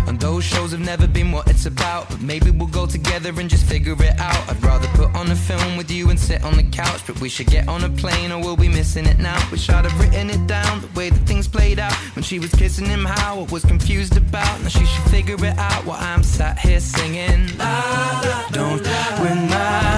And 0.07 0.19
those 0.19 0.43
shows 0.43 0.73
have 0.73 0.85
never 0.93 1.07
been 1.07 1.31
what 1.31 1.49
it's 1.49 1.65
about. 1.65 2.07
But 2.09 2.21
maybe 2.21 2.51
we'll 2.51 2.67
go 2.81 2.85
together 2.85 3.31
and 3.39 3.49
just 3.49 3.65
figure 3.65 3.95
it 3.99 4.19
out 4.19 4.43
film 5.41 5.77
with 5.77 5.91
you 5.91 6.09
and 6.09 6.19
sit 6.19 6.43
on 6.43 6.55
the 6.55 6.63
couch. 6.63 7.01
But 7.05 7.19
we 7.19 7.29
should 7.29 7.47
get 7.47 7.67
on 7.67 7.83
a 7.83 7.89
plane 7.89 8.31
or 8.31 8.39
we'll 8.39 8.57
be 8.57 8.69
missing 8.69 9.05
it 9.05 9.19
now. 9.19 9.39
Wish 9.51 9.69
I'd 9.69 9.85
have 9.85 9.99
written 9.99 10.29
it 10.29 10.45
down, 10.47 10.81
the 10.81 10.87
way 10.99 11.09
that 11.09 11.27
things 11.27 11.47
played 11.47 11.79
out. 11.79 11.93
When 12.15 12.23
she 12.23 12.39
was 12.39 12.51
kissing 12.51 12.85
him, 12.85 13.05
how 13.05 13.41
I 13.41 13.51
was 13.51 13.63
confused 13.65 14.17
about. 14.17 14.61
Now 14.61 14.69
she 14.69 14.85
should 14.85 15.11
figure 15.11 15.35
it 15.35 15.57
out 15.57 15.85
while 15.85 15.99
I'm 15.99 16.23
sat 16.23 16.59
here 16.59 16.79
singing. 16.79 17.57
La, 17.57 18.21
la, 18.23 18.49
don't 18.49 18.83
la. 18.83 19.90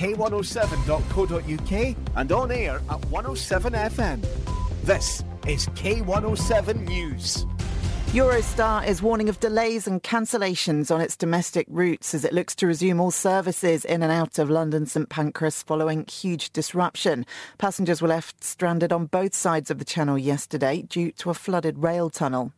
k107.co.uk 0.00 1.96
and 2.16 2.32
on 2.32 2.50
air 2.50 2.76
at 2.88 3.00
107FM. 3.02 4.26
This 4.82 5.22
is 5.46 5.66
K107 5.66 6.88
News. 6.88 7.44
Eurostar 8.12 8.86
is 8.86 9.02
warning 9.02 9.28
of 9.28 9.38
delays 9.40 9.86
and 9.86 10.02
cancellations 10.02 10.90
on 10.90 11.02
its 11.02 11.18
domestic 11.18 11.66
routes 11.68 12.14
as 12.14 12.24
it 12.24 12.32
looks 12.32 12.54
to 12.54 12.66
resume 12.66 12.98
all 12.98 13.10
services 13.10 13.84
in 13.84 14.02
and 14.02 14.10
out 14.10 14.38
of 14.38 14.48
London 14.48 14.86
St 14.86 15.10
Pancras 15.10 15.62
following 15.62 16.06
huge 16.06 16.50
disruption. 16.50 17.26
Passengers 17.58 18.00
were 18.00 18.08
left 18.08 18.42
stranded 18.42 18.94
on 18.94 19.04
both 19.04 19.34
sides 19.34 19.70
of 19.70 19.78
the 19.78 19.84
channel 19.84 20.16
yesterday 20.16 20.80
due 20.80 21.12
to 21.12 21.28
a 21.28 21.34
flooded 21.34 21.82
rail 21.82 22.08
tunnel. 22.08 22.54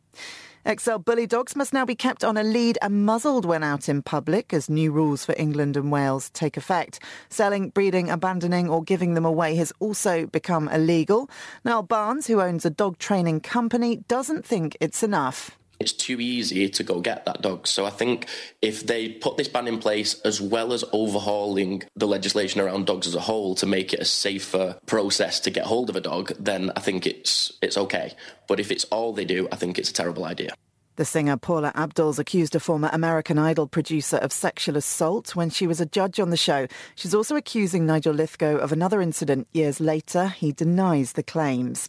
XL 0.64 0.98
bully 0.98 1.26
dogs 1.26 1.56
must 1.56 1.72
now 1.72 1.84
be 1.84 1.96
kept 1.96 2.22
on 2.22 2.36
a 2.36 2.44
lead 2.44 2.78
and 2.80 3.04
muzzled 3.04 3.44
when 3.44 3.64
out 3.64 3.88
in 3.88 4.00
public 4.00 4.54
as 4.54 4.70
new 4.70 4.92
rules 4.92 5.24
for 5.24 5.34
England 5.36 5.76
and 5.76 5.90
Wales 5.90 6.30
take 6.30 6.56
effect. 6.56 7.00
Selling, 7.28 7.70
breeding, 7.70 8.10
abandoning 8.10 8.68
or 8.68 8.84
giving 8.84 9.14
them 9.14 9.24
away 9.24 9.56
has 9.56 9.72
also 9.80 10.26
become 10.26 10.68
illegal. 10.68 11.28
Now 11.64 11.82
Barnes, 11.82 12.28
who 12.28 12.40
owns 12.40 12.64
a 12.64 12.70
dog 12.70 12.98
training 12.98 13.40
company, 13.40 14.04
doesn't 14.06 14.46
think 14.46 14.76
it's 14.80 15.02
enough. 15.02 15.58
It's 15.82 15.92
too 15.92 16.20
easy 16.20 16.68
to 16.68 16.82
go 16.82 17.00
get 17.00 17.24
that 17.26 17.42
dog. 17.42 17.66
So 17.66 17.84
I 17.84 17.90
think 17.90 18.26
if 18.62 18.86
they 18.86 19.08
put 19.08 19.36
this 19.36 19.48
ban 19.48 19.68
in 19.68 19.78
place 19.78 20.20
as 20.22 20.40
well 20.40 20.72
as 20.72 20.84
overhauling 20.92 21.82
the 21.96 22.06
legislation 22.06 22.60
around 22.60 22.86
dogs 22.86 23.06
as 23.06 23.14
a 23.14 23.20
whole 23.20 23.54
to 23.56 23.66
make 23.66 23.92
it 23.92 24.00
a 24.00 24.04
safer 24.04 24.78
process 24.86 25.40
to 25.40 25.50
get 25.50 25.66
hold 25.66 25.90
of 25.90 25.96
a 25.96 26.00
dog, 26.00 26.32
then 26.38 26.70
I 26.76 26.80
think 26.80 27.06
it's 27.06 27.52
it's 27.60 27.76
okay. 27.76 28.14
But 28.46 28.60
if 28.60 28.70
it's 28.70 28.84
all 28.84 29.12
they 29.12 29.24
do, 29.24 29.48
I 29.50 29.56
think 29.56 29.78
it's 29.78 29.90
a 29.90 29.94
terrible 29.94 30.24
idea. 30.24 30.54
The 30.96 31.06
singer 31.06 31.38
Paula 31.38 31.72
Abdul's 31.74 32.18
accused 32.18 32.54
a 32.54 32.60
former 32.60 32.90
American 32.92 33.38
Idol 33.38 33.66
producer 33.66 34.18
of 34.18 34.30
sexual 34.30 34.76
assault 34.76 35.34
when 35.34 35.48
she 35.48 35.66
was 35.66 35.80
a 35.80 35.86
judge 35.86 36.20
on 36.20 36.28
the 36.28 36.36
show. 36.36 36.66
She's 36.96 37.14
also 37.14 37.34
accusing 37.34 37.86
Nigel 37.86 38.14
Lythgoe 38.14 38.58
of 38.58 38.72
another 38.72 39.00
incident 39.00 39.48
years 39.52 39.80
later. 39.80 40.28
He 40.28 40.52
denies 40.52 41.12
the 41.12 41.22
claims. 41.22 41.88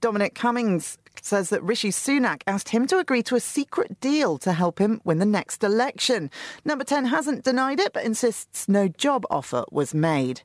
Dominic 0.00 0.34
Cummings 0.34 0.96
says 1.20 1.50
that 1.50 1.62
Rishi 1.62 1.90
Sunak 1.90 2.42
asked 2.46 2.70
him 2.70 2.86
to 2.86 2.98
agree 2.98 3.22
to 3.24 3.36
a 3.36 3.40
secret 3.40 4.00
deal 4.00 4.38
to 4.38 4.52
help 4.52 4.78
him 4.78 5.00
win 5.04 5.18
the 5.18 5.26
next 5.26 5.62
election. 5.62 6.30
Number 6.64 6.84
10 6.84 7.04
hasn't 7.06 7.44
denied 7.44 7.80
it, 7.80 7.92
but 7.92 8.04
insists 8.04 8.68
no 8.68 8.88
job 8.88 9.26
offer 9.30 9.64
was 9.70 9.92
made. 9.92 10.40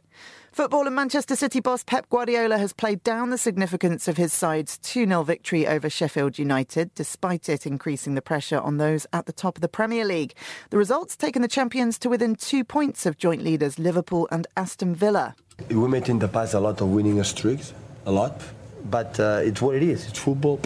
Football 0.51 0.87
and 0.87 0.95
Manchester 0.95 1.35
City 1.35 1.59
boss 1.59 1.83
Pep 1.83 2.09
Guardiola 2.09 2.57
has 2.57 2.73
played 2.73 3.03
down 3.03 3.29
the 3.29 3.37
significance 3.37 4.07
of 4.07 4.17
his 4.17 4.33
side's 4.33 4.77
2 4.79 5.05
0 5.05 5.23
victory 5.23 5.67
over 5.67 5.89
Sheffield 5.89 6.37
United, 6.37 6.93
despite 6.95 7.47
it 7.47 7.65
increasing 7.65 8.15
the 8.15 8.21
pressure 8.21 8.59
on 8.59 8.77
those 8.77 9.05
at 9.13 9.25
the 9.25 9.33
top 9.33 9.57
of 9.57 9.61
the 9.61 9.67
Premier 9.67 10.05
League. 10.05 10.33
The 10.69 10.77
results 10.77 11.15
taken 11.15 11.41
the 11.41 11.47
champions 11.47 11.97
to 11.99 12.09
within 12.09 12.35
two 12.35 12.63
points 12.63 13.05
of 13.05 13.17
joint 13.17 13.41
leaders 13.41 13.79
Liverpool 13.79 14.27
and 14.31 14.47
Aston 14.55 14.95
Villa. 14.95 15.35
We 15.69 15.87
met 15.87 16.09
in 16.09 16.19
the 16.19 16.27
past 16.27 16.53
a 16.53 16.59
lot 16.59 16.81
of 16.81 16.87
winning 16.89 17.21
streaks, 17.23 17.73
a 18.05 18.11
lot, 18.11 18.41
but 18.89 19.19
uh, 19.19 19.41
it's 19.43 19.61
what 19.61 19.75
it 19.75 19.83
is. 19.83 20.07
It's 20.07 20.19
football. 20.19 20.59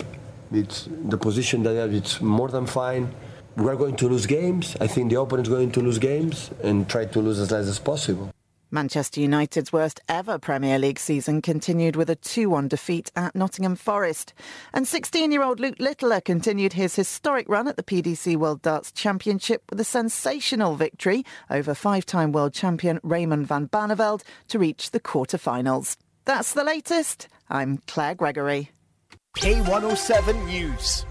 It's 0.51 0.87
the 1.05 1.17
position 1.17 1.63
that 1.63 1.75
have. 1.75 1.93
It's 1.93 2.21
more 2.21 2.49
than 2.49 2.65
fine. 2.65 3.13
We're 3.55 3.75
going 3.75 3.95
to 3.97 4.07
lose 4.07 4.25
games. 4.25 4.75
I 4.79 4.87
think 4.87 5.11
the 5.11 5.19
opponent's 5.19 5.49
going 5.49 5.71
to 5.71 5.81
lose 5.81 5.99
games 5.99 6.49
and 6.63 6.89
try 6.89 7.05
to 7.05 7.19
lose 7.19 7.39
as 7.39 7.51
less 7.51 7.67
as 7.67 7.79
possible. 7.79 8.31
Manchester 8.71 9.21
United's 9.21 9.73
worst 9.73 9.99
ever 10.07 10.37
Premier 10.37 10.77
League 10.77 10.99
season 10.99 11.41
continued 11.41 11.95
with 11.95 12.07
a 12.07 12.15
2 12.15 12.51
1 12.51 12.67
defeat 12.67 13.11
at 13.15 13.33
Nottingham 13.35 13.75
Forest. 13.75 14.31
And 14.73 14.87
16 14.87 15.31
year 15.31 15.41
old 15.41 15.59
Luke 15.59 15.79
Littler 15.79 16.21
continued 16.21 16.73
his 16.73 16.95
historic 16.95 17.49
run 17.49 17.67
at 17.67 17.77
the 17.77 17.83
PDC 17.83 18.37
World 18.37 18.61
Darts 18.61 18.91
Championship 18.91 19.63
with 19.71 19.79
a 19.79 19.83
sensational 19.83 20.75
victory 20.75 21.25
over 21.49 21.73
five 21.73 22.05
time 22.05 22.31
world 22.31 22.53
champion 22.53 22.99
Raymond 23.01 23.47
van 23.47 23.67
Barneveld 23.67 24.21
to 24.49 24.59
reach 24.59 24.91
the 24.91 24.99
quarter-finals. 24.99 25.97
That's 26.29 26.53
the 26.53 26.63
latest. 26.63 27.27
I'm 27.49 27.79
Claire 27.87 28.13
Gregory. 28.13 28.69
K107 29.35 30.45
News. 30.45 31.03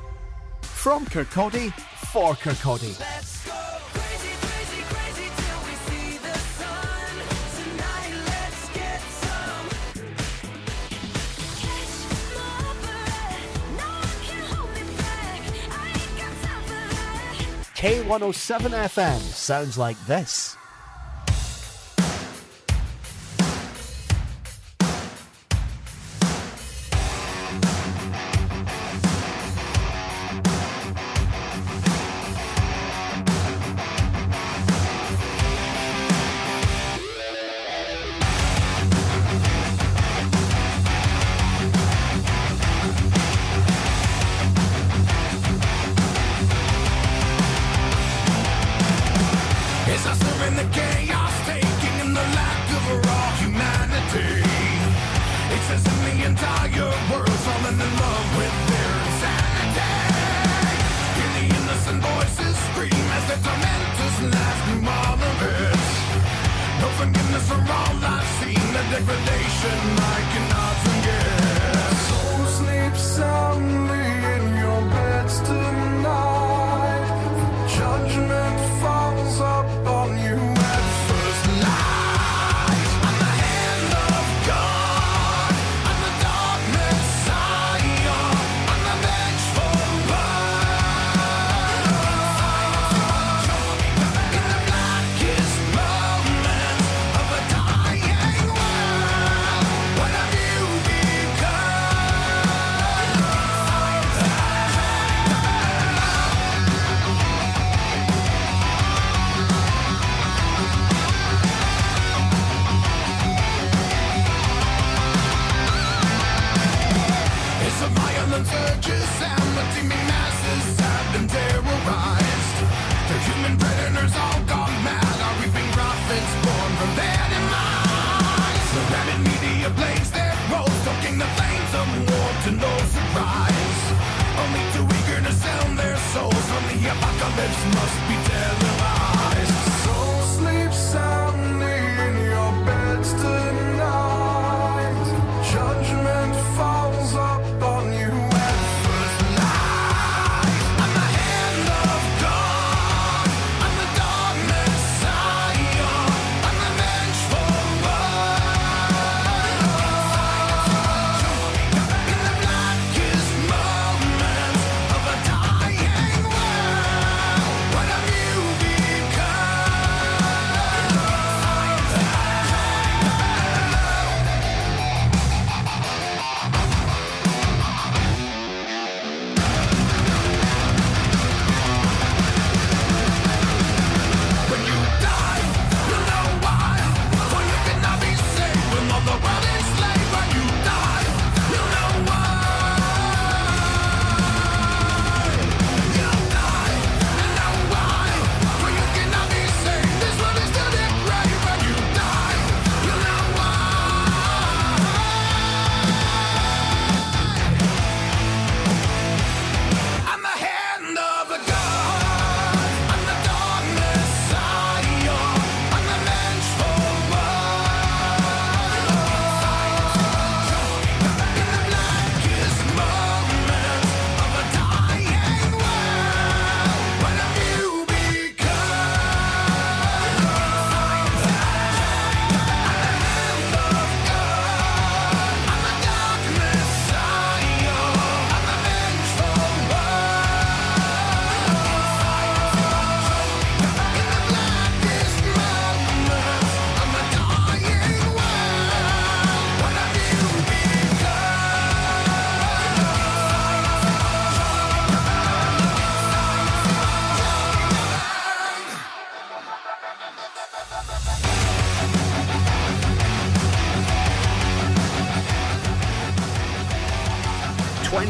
From 0.63 1.07
Kirkcaldy 1.07 1.73
for 2.13 2.35
Kirkcaldy. 2.35 2.95
K107 17.75 18.71
FM 18.71 19.19
sounds 19.19 19.77
like 19.77 19.99
this. 20.07 20.57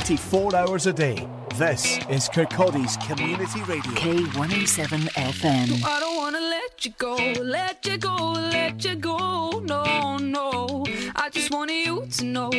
24 0.08 0.56
hours 0.56 0.86
a 0.86 0.92
day. 0.94 1.28
This 1.56 1.98
is 2.08 2.30
Kirkcaldy's 2.30 2.96
Community 3.06 3.60
Radio. 3.64 3.92
K107 3.92 5.00
FM. 5.10 5.82
No, 5.82 5.86
I 5.86 6.00
don't 6.00 6.16
want 6.16 6.34
to 6.34 6.40
let 6.40 6.82
you 6.86 6.92
go, 6.96 7.14
let 7.42 7.86
you 7.86 7.98
go, 7.98 8.32
let 8.32 8.82
you 8.86 8.94
go. 8.94 9.60
No, 9.66 10.16
no. 10.16 10.86
I 11.14 11.28
just 11.28 11.50
want 11.50 11.70
you 11.70 12.06
to 12.06 12.24
know 12.24 12.50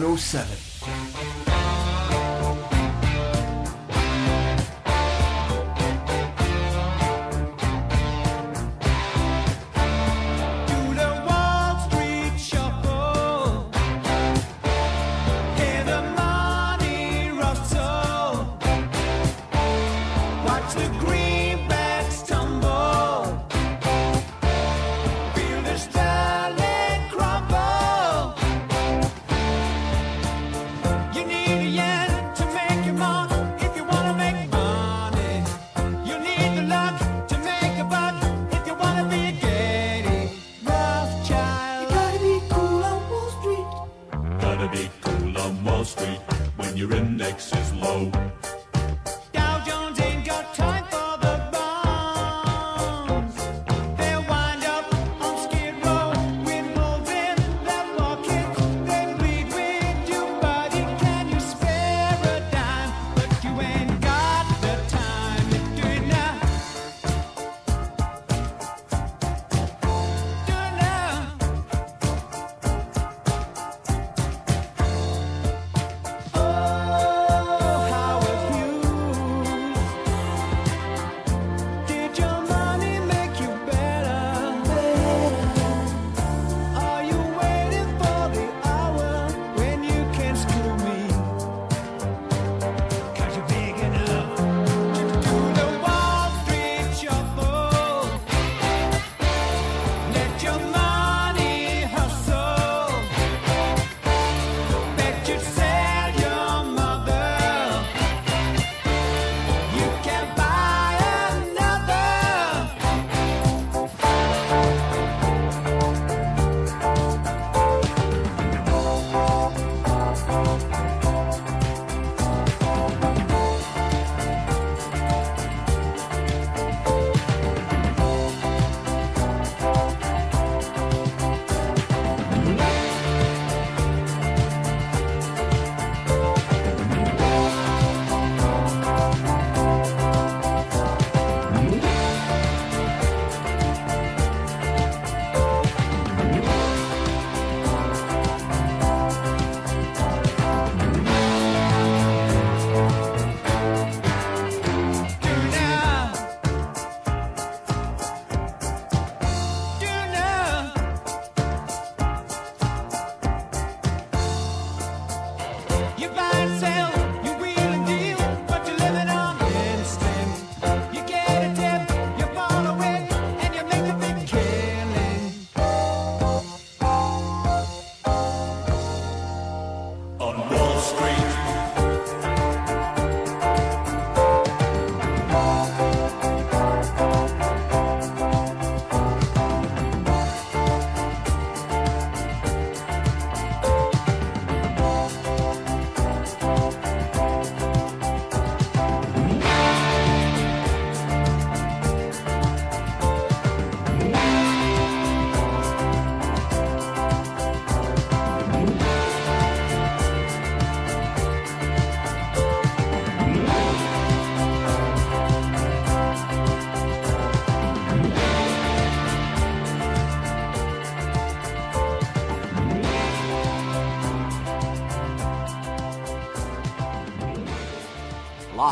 107. 0.00 0.67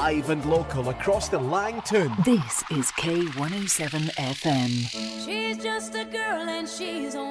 Live 0.06 0.30
and 0.30 0.44
local 0.44 0.90
across 0.90 1.28
the 1.28 1.38
Lang 1.38 1.82
Toun. 1.82 2.14
This 2.24 2.62
is 2.70 2.92
K107 2.92 4.14
FM. 4.14 5.24
She's 5.24 5.60
just 5.60 5.96
a 5.96 6.04
girl 6.04 6.48
and 6.48 6.68
she's 6.68 7.16
on 7.16 7.25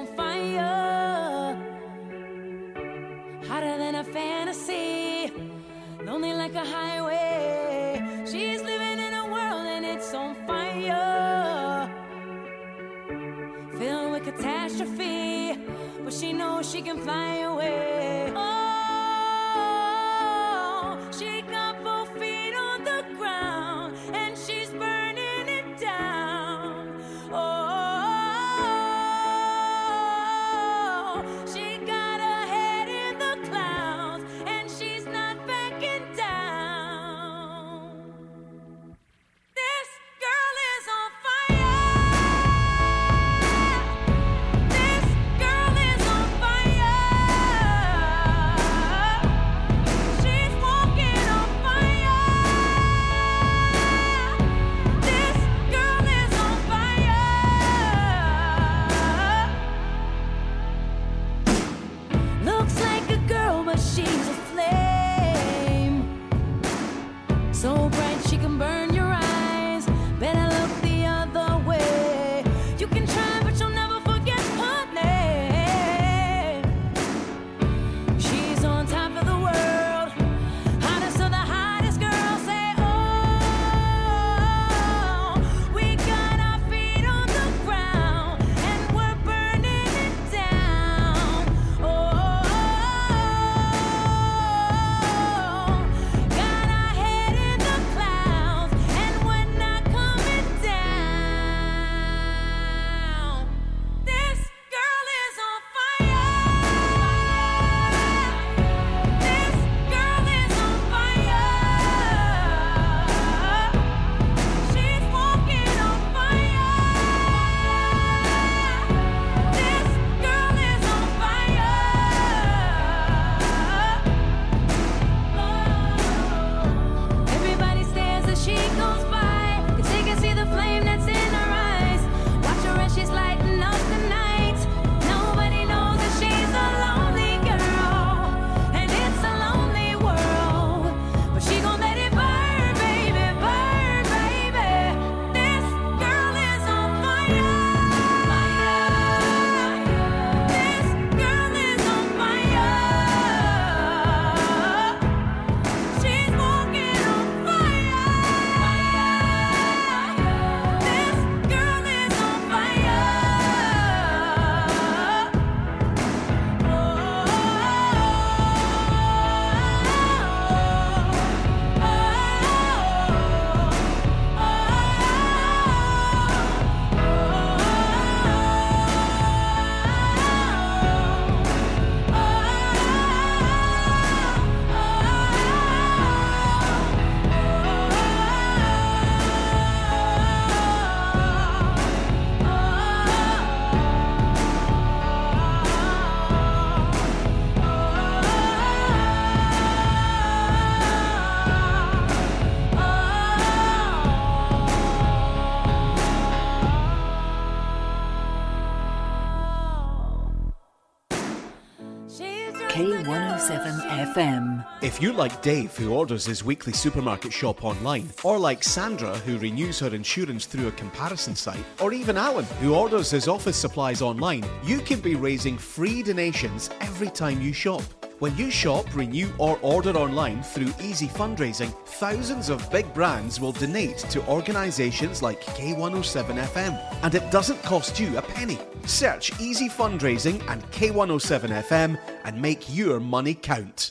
If 214.96 215.02
you 215.02 215.12
like 215.12 215.42
Dave, 215.42 215.76
who 215.76 215.92
orders 215.92 216.24
his 216.24 216.42
weekly 216.42 216.72
supermarket 216.72 217.30
shop 217.30 217.66
online, 217.66 218.08
or 218.24 218.38
like 218.38 218.64
Sandra, 218.64 219.14
who 219.18 219.36
renews 219.36 219.78
her 219.80 219.94
insurance 219.94 220.46
through 220.46 220.68
a 220.68 220.72
comparison 220.72 221.36
site, 221.36 221.62
or 221.82 221.92
even 221.92 222.16
Alan, 222.16 222.46
who 222.62 222.74
orders 222.74 223.10
his 223.10 223.28
office 223.28 223.58
supplies 223.58 224.00
online, 224.00 224.42
you 224.64 224.78
can 224.78 225.00
be 225.00 225.14
raising 225.14 225.58
free 225.58 226.02
donations 226.02 226.70
every 226.80 227.10
time 227.10 227.42
you 227.42 227.52
shop. 227.52 227.82
When 228.20 228.34
you 228.38 228.50
shop, 228.50 228.86
renew, 228.94 229.28
or 229.36 229.58
order 229.60 229.90
online 229.90 230.42
through 230.42 230.72
Easy 230.80 231.08
Fundraising, 231.08 231.74
thousands 231.84 232.48
of 232.48 232.70
big 232.70 232.90
brands 232.94 233.38
will 233.38 233.52
donate 233.52 233.98
to 233.98 234.26
organisations 234.26 235.20
like 235.20 235.42
K107 235.42 236.42
FM, 236.42 237.02
and 237.02 237.14
it 237.14 237.30
doesn't 237.30 237.62
cost 237.64 238.00
you 238.00 238.16
a 238.16 238.22
penny. 238.22 238.58
Search 238.86 239.38
Easy 239.38 239.68
Fundraising 239.68 240.42
and 240.48 240.62
K107 240.70 241.50
FM 241.64 241.98
and 242.24 242.40
make 242.40 242.74
your 242.74 242.98
money 242.98 243.34
count. 243.34 243.90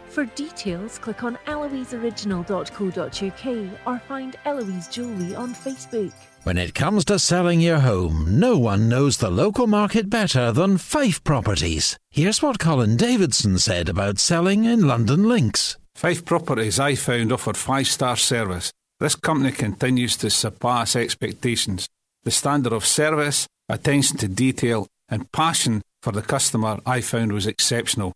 For 0.11 0.25
details, 0.25 0.99
click 0.99 1.23
on 1.23 1.37
eloiseoriginal.co.uk 1.47 3.87
or 3.87 3.99
find 4.09 4.35
Eloise 4.43 4.89
Jewellery 4.89 5.33
on 5.35 5.55
Facebook. 5.55 6.11
When 6.43 6.57
it 6.57 6.75
comes 6.75 7.05
to 7.05 7.17
selling 7.17 7.61
your 7.61 7.79
home, 7.79 8.25
no 8.27 8.57
one 8.57 8.89
knows 8.89 9.15
the 9.15 9.29
local 9.29 9.67
market 9.67 10.09
better 10.09 10.51
than 10.51 10.77
Fife 10.77 11.23
Properties. 11.23 11.97
Here's 12.09 12.41
what 12.41 12.59
Colin 12.59 12.97
Davidson 12.97 13.57
said 13.57 13.87
about 13.87 14.19
selling 14.19 14.65
in 14.65 14.81
Lundin 14.81 15.29
Links. 15.29 15.77
Fife 15.95 16.25
Properties 16.25 16.77
I 16.77 16.95
found 16.95 17.31
offered 17.31 17.55
five 17.55 17.87
star 17.87 18.17
service. 18.17 18.73
This 18.99 19.15
company 19.15 19.53
continues 19.53 20.17
to 20.17 20.29
surpass 20.29 20.97
expectations. 20.97 21.87
The 22.23 22.31
standard 22.31 22.73
of 22.73 22.85
service, 22.85 23.47
attention 23.69 24.17
to 24.17 24.27
detail, 24.27 24.87
and 25.07 25.31
passion 25.31 25.81
for 26.01 26.11
the 26.11 26.21
customer 26.21 26.81
I 26.85 26.99
found 26.99 27.31
was 27.31 27.47
exceptional. 27.47 28.11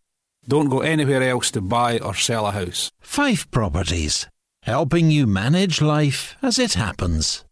Don't 0.47 0.69
go 0.69 0.81
anywhere 0.81 1.23
else 1.23 1.51
to 1.51 1.61
buy 1.61 1.99
or 1.99 2.13
sell 2.15 2.45
a 2.45 2.51
house. 2.51 2.91
Fife 2.99 3.49
Properties, 3.51 4.27
helping 4.63 5.09
you 5.09 5.25
manage 5.25 5.81
life 5.81 6.35
as 6.41 6.59
it 6.59 6.73
happens. 6.73 7.44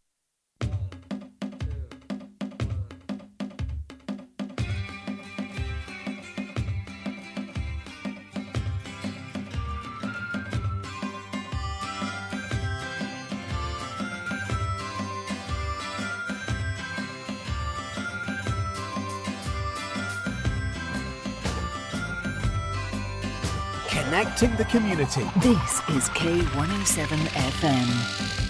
Connecting 24.23 24.55
the 24.55 24.63
community. 24.65 25.29
This 25.41 25.81
is 25.89 26.07
K107 26.15 27.17
FM. 27.27 28.42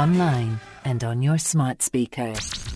Online, 0.00 0.58
and 0.86 1.04
on 1.04 1.20
your 1.20 1.36
smart 1.36 1.82
speaker. 1.82 2.32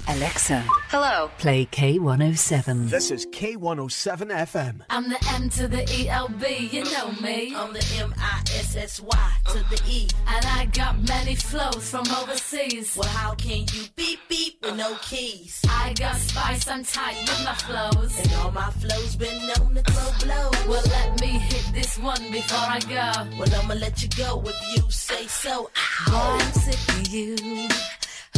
Alexa, 0.07 0.63
Hello. 0.91 1.31
play 1.39 1.65
K107. 1.65 2.91
This 2.91 3.11
is 3.11 3.25
K107 3.29 4.29
FM. 4.31 4.83
I'm 4.91 5.09
the 5.09 5.17
M 5.33 5.49
to 5.49 5.67
the 5.67 5.83
E 5.99 6.11
L 6.11 6.29
B, 6.29 6.69
you 6.71 6.85
know 6.85 7.11
me. 7.23 7.55
I'm 7.57 7.73
the 7.73 7.83
M 7.99 8.13
I 8.19 8.41
S 8.55 8.77
S 8.77 9.01
Y 9.01 9.31
to 9.47 9.59
the 9.71 9.81
E. 9.89 10.07
And 10.29 10.45
I 10.45 10.67
got 10.67 11.01
many 11.09 11.35
flows 11.35 11.89
from 11.91 12.07
overseas. 12.21 12.95
Well, 12.95 13.09
how 13.09 13.35
can 13.37 13.61
you 13.73 13.85
beep 13.97 14.21
beep 14.24 14.24
with 14.65 14.77
no 14.77 14.95
keys? 15.03 15.63
I 15.69 15.93
got 15.95 16.17
spice, 16.17 16.69
I'm 16.69 16.85
tight 16.85 17.17
with 17.21 17.45
my 17.45 17.55
flows. 17.55 18.19
And 18.19 18.33
all 18.35 18.51
my 18.51 18.71
flows 18.71 19.17
been 19.17 19.39
known 19.47 19.75
to 19.75 19.83
throw 19.83 20.27
blows. 20.27 20.67
Well, 20.67 20.83
let 20.91 21.21
me 21.21 21.39
hit 21.39 21.71
this 21.73 21.99
one 21.99 22.31
before 22.31 22.59
I 22.59 22.81
go. 22.81 23.39
Well, 23.39 23.63
I'ma 23.63 23.75
let 23.75 24.03
you 24.03 24.09
go 24.17 24.43
if 24.45 24.77
you 24.77 24.91
say 24.91 25.27
so. 25.27 25.71
Boy, 26.07 26.15
I'm 26.15 26.53
sick 26.53 26.97
of 26.97 27.09
you. 27.09 27.69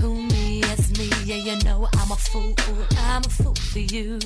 Who 0.01 0.23
me 0.23 0.61
is 0.61 0.99
me, 0.99 1.11
yeah, 1.25 1.37
you 1.37 1.65
know 1.65 1.89
I'm 1.95 2.11
a 2.11 2.17
fool, 2.17 2.55
I'm 2.99 3.23
a 3.25 3.29
fool 3.29 3.55
for 3.55 3.79
you. 3.79 4.19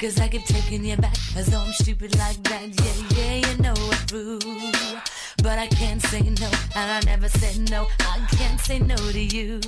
Cause 0.00 0.20
I 0.20 0.28
keep 0.28 0.44
taking 0.44 0.84
you 0.84 0.96
back, 0.96 1.16
as 1.36 1.46
though 1.46 1.60
I'm 1.60 1.72
stupid 1.72 2.16
like 2.16 2.40
that, 2.44 2.68
yeah, 2.80 3.18
yeah, 3.18 3.48
you 3.48 3.62
know 3.62 3.74
it's 3.76 4.04
true. 4.04 4.38
But 5.42 5.58
I 5.58 5.66
can't 5.66 6.00
say 6.00 6.20
no, 6.20 6.50
and 6.76 6.92
I 6.92 7.00
never 7.06 7.28
said 7.28 7.70
no, 7.70 7.86
I 8.00 8.24
can't 8.36 8.60
say 8.60 8.78
no 8.78 8.96
to 8.96 9.20
you. 9.20 9.60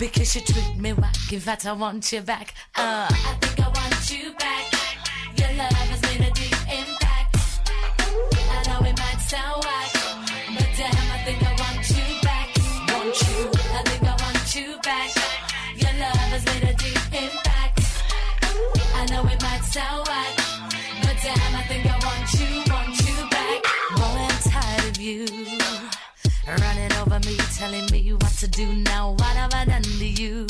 Because 0.00 0.34
you 0.34 0.40
treat 0.40 0.76
me 0.78 0.94
whack, 0.94 1.14
in 1.30 1.40
fact 1.40 1.66
I 1.66 1.72
want 1.74 2.10
you 2.10 2.22
back, 2.22 2.54
uh. 2.74 3.06
I 3.10 3.36
think 3.40 3.60
I 3.60 3.68
want 3.68 4.10
you 4.10 4.32
back, 4.32 4.72
your 5.36 5.52
love 5.58 5.72
has 5.92 6.00
made 6.08 6.26
a 6.26 6.32
deep 6.32 6.56
impact. 6.72 7.36
I 8.50 8.62
know 8.66 8.80
it 8.88 8.96
might 8.98 9.20
sound 9.20 9.62
whack, 9.62 9.92
but 10.56 10.68
damn, 10.78 11.10
I 11.12 11.18
think 11.26 11.42
I 11.44 11.52
want 11.52 11.84
you 11.90 12.06
back, 12.22 12.48
want 12.88 13.14
you, 13.28 13.50
I 13.76 13.82
think 13.84 14.02
I 14.02 14.16
want 14.24 14.54
you 14.56 14.78
back. 14.82 15.10
Your 15.76 15.92
love 16.00 16.30
has 16.32 16.44
made 16.46 16.64
a 16.64 16.74
deep 16.74 17.04
impact. 17.12 17.84
I 18.94 19.06
know 19.10 19.22
it 19.28 19.42
might 19.42 19.64
sound 19.64 20.08
whack, 20.08 20.19
to 28.40 28.48
do 28.48 28.72
now? 28.72 29.10
What 29.18 29.36
have 29.36 29.52
I 29.52 29.66
done 29.66 29.82
to 29.82 30.06
you? 30.06 30.46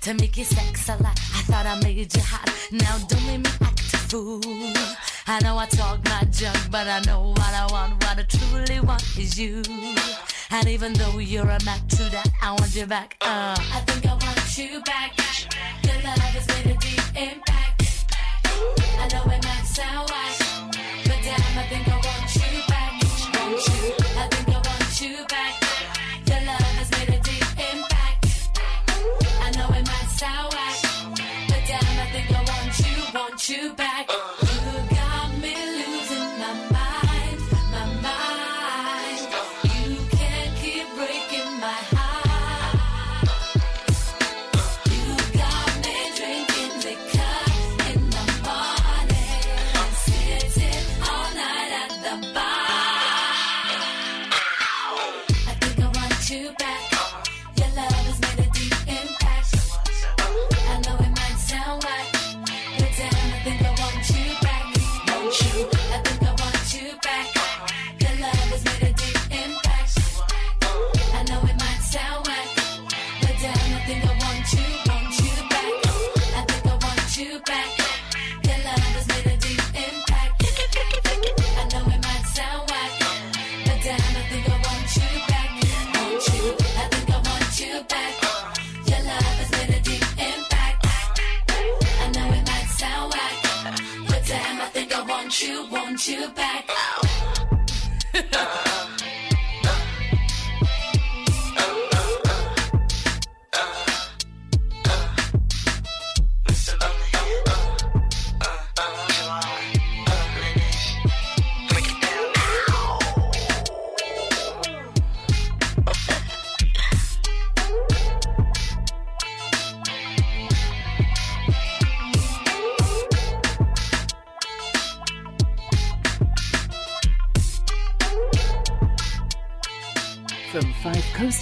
To 0.00 0.14
make 0.14 0.38
you 0.38 0.44
sex 0.44 0.88
a 0.88 0.92
lot, 0.92 1.18
I 1.36 1.42
thought 1.44 1.66
I 1.66 1.78
made 1.82 2.16
you 2.16 2.22
hot. 2.22 2.48
Now 2.70 2.96
don't 3.06 3.26
make 3.26 3.40
me 3.40 3.50
act 3.60 3.92
a 3.92 3.98
fool. 4.08 4.40
I 5.26 5.38
know 5.42 5.58
I 5.58 5.66
talk 5.66 6.02
my 6.06 6.24
junk, 6.30 6.56
but 6.70 6.88
I 6.88 7.00
know 7.00 7.34
what 7.36 7.52
I 7.52 7.66
want. 7.70 8.02
What 8.02 8.18
I 8.18 8.22
truly 8.22 8.80
want 8.80 9.04
is 9.18 9.38
you. 9.38 9.62
And 10.52 10.66
even 10.66 10.94
though 10.94 11.18
you're 11.18 11.50
a 11.50 11.62
match 11.66 11.86
to 11.96 12.04
that, 12.04 12.30
I 12.40 12.52
want 12.52 12.74
you 12.74 12.86
back. 12.86 13.18
Uh. 13.20 13.56
I 13.58 13.80
think 13.86 14.06
I 14.06 14.14
want 14.14 14.56
you 14.56 14.80
back. 14.80 15.12
Your 15.84 15.96
love 16.04 16.18
has 16.18 16.48
made 16.48 16.74
a 16.74 16.78
deep 16.78 17.06
impact. 17.14 18.06
I 18.98 19.08
know 19.12 19.30
it 19.30 19.44
might 19.44 19.66
sound 19.66 20.08
whack, 20.08 20.38
but 21.04 21.18
damn, 21.22 21.58
I 21.58 21.64
think 21.68 21.88
I 21.88 21.96
want 22.08 22.36
you 22.40 22.62
back. 22.68 22.92
Want 23.36 23.68
you? 23.68 23.94
I 24.16 24.28
think 24.28 24.48
I 24.48 24.52
want 24.52 25.00
you 25.02 25.26
back. 25.28 25.61
sour. 30.22 30.50
But 31.48 31.62
damn, 31.66 31.98
I 31.98 32.06
think 32.12 32.30
I 32.30 32.42
want 32.50 32.78
you, 32.86 32.96
want 33.12 33.48
you 33.48 33.72
back. 33.74 33.91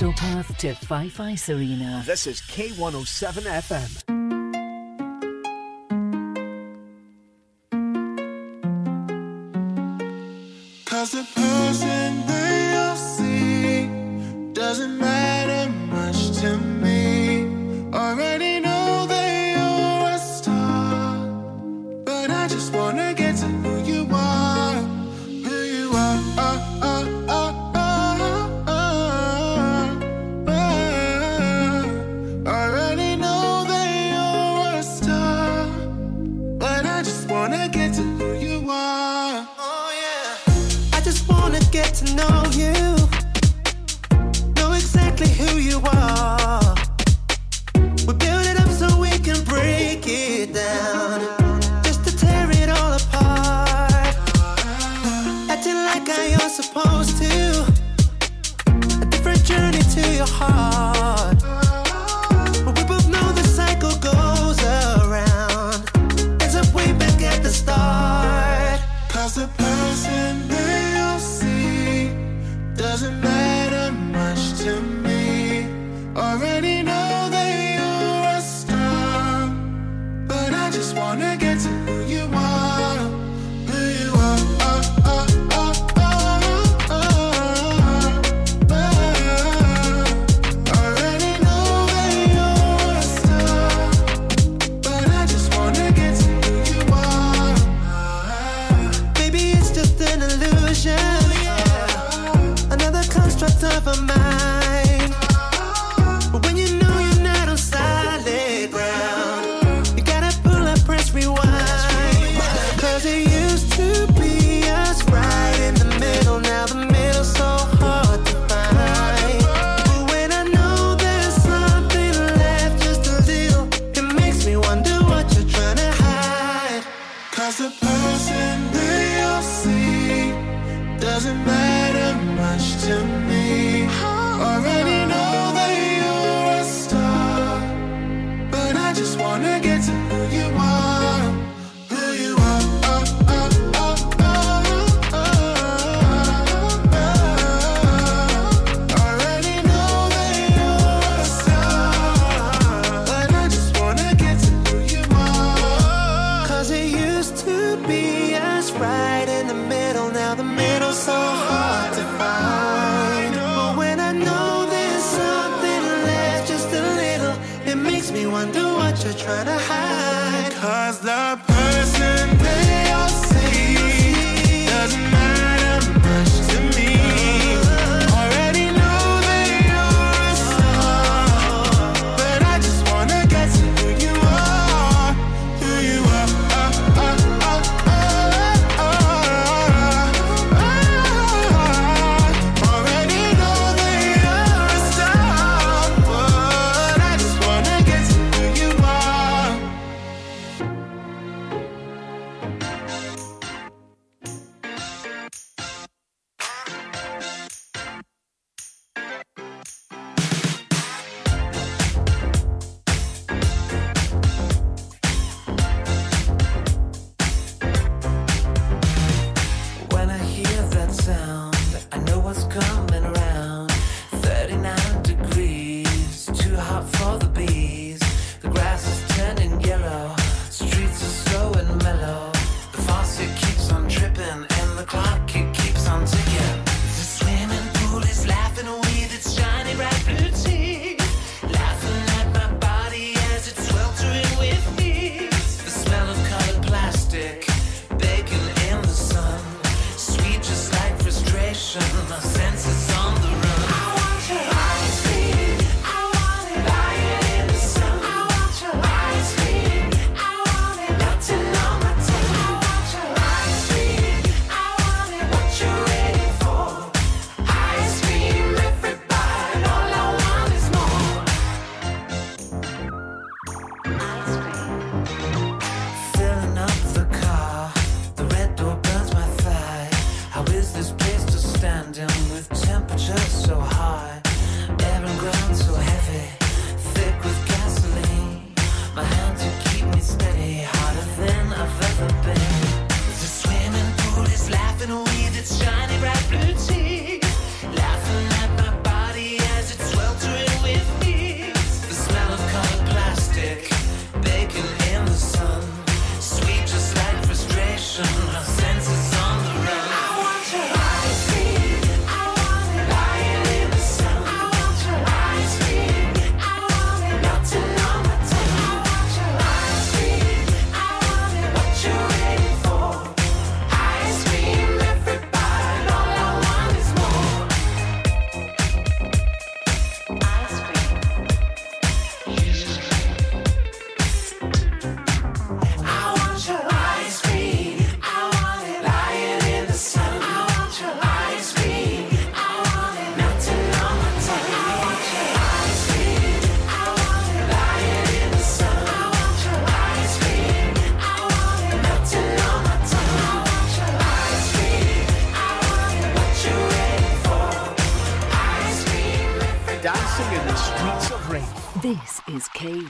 Path 0.08 0.56
to 0.56 0.74
Fife 0.74 1.20
Ice 1.20 1.50
Arena. 1.50 2.02
This 2.06 2.26
is 2.26 2.40
K107 2.40 3.42
FM. 3.42 4.19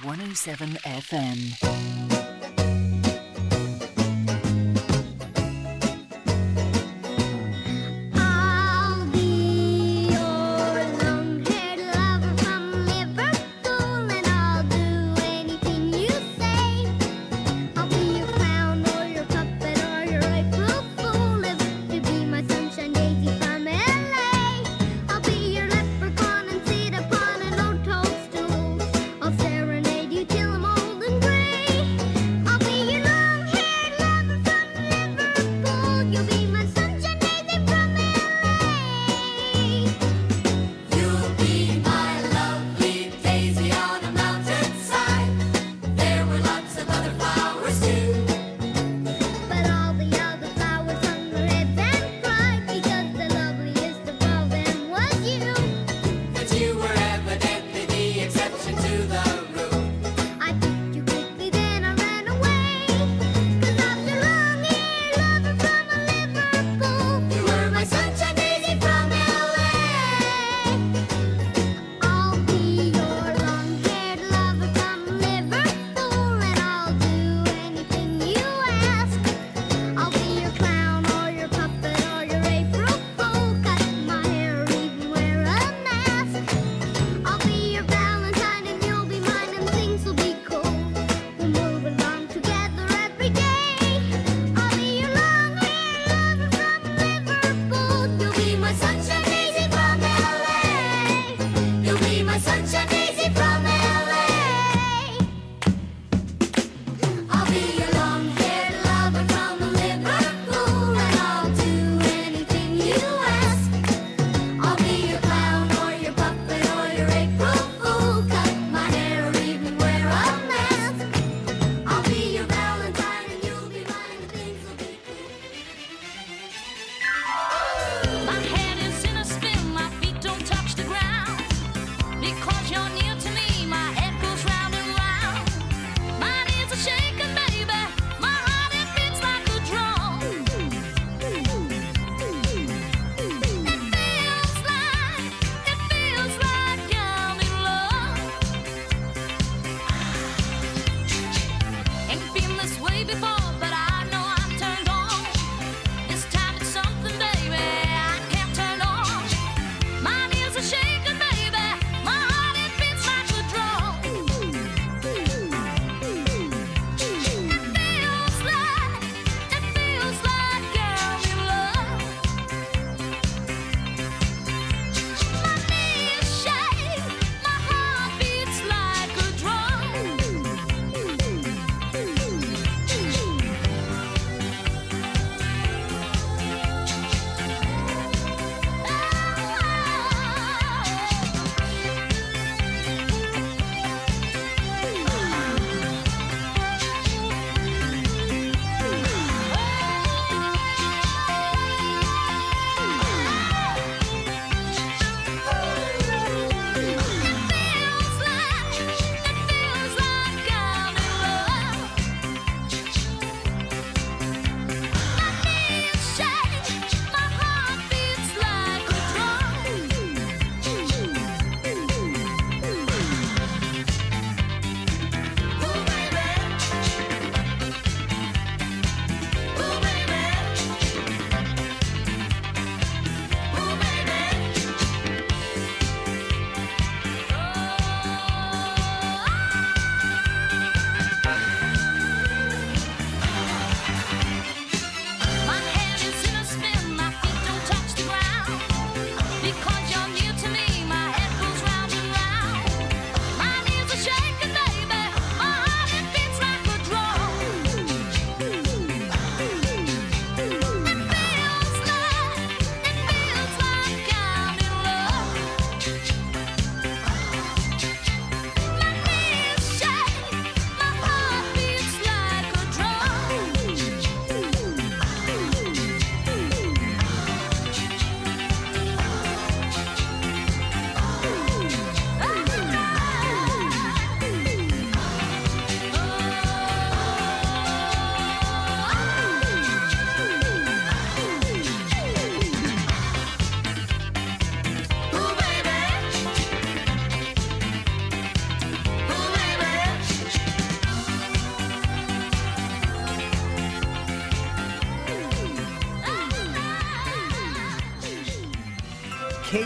107 0.03 0.79
FM. 0.85 1.70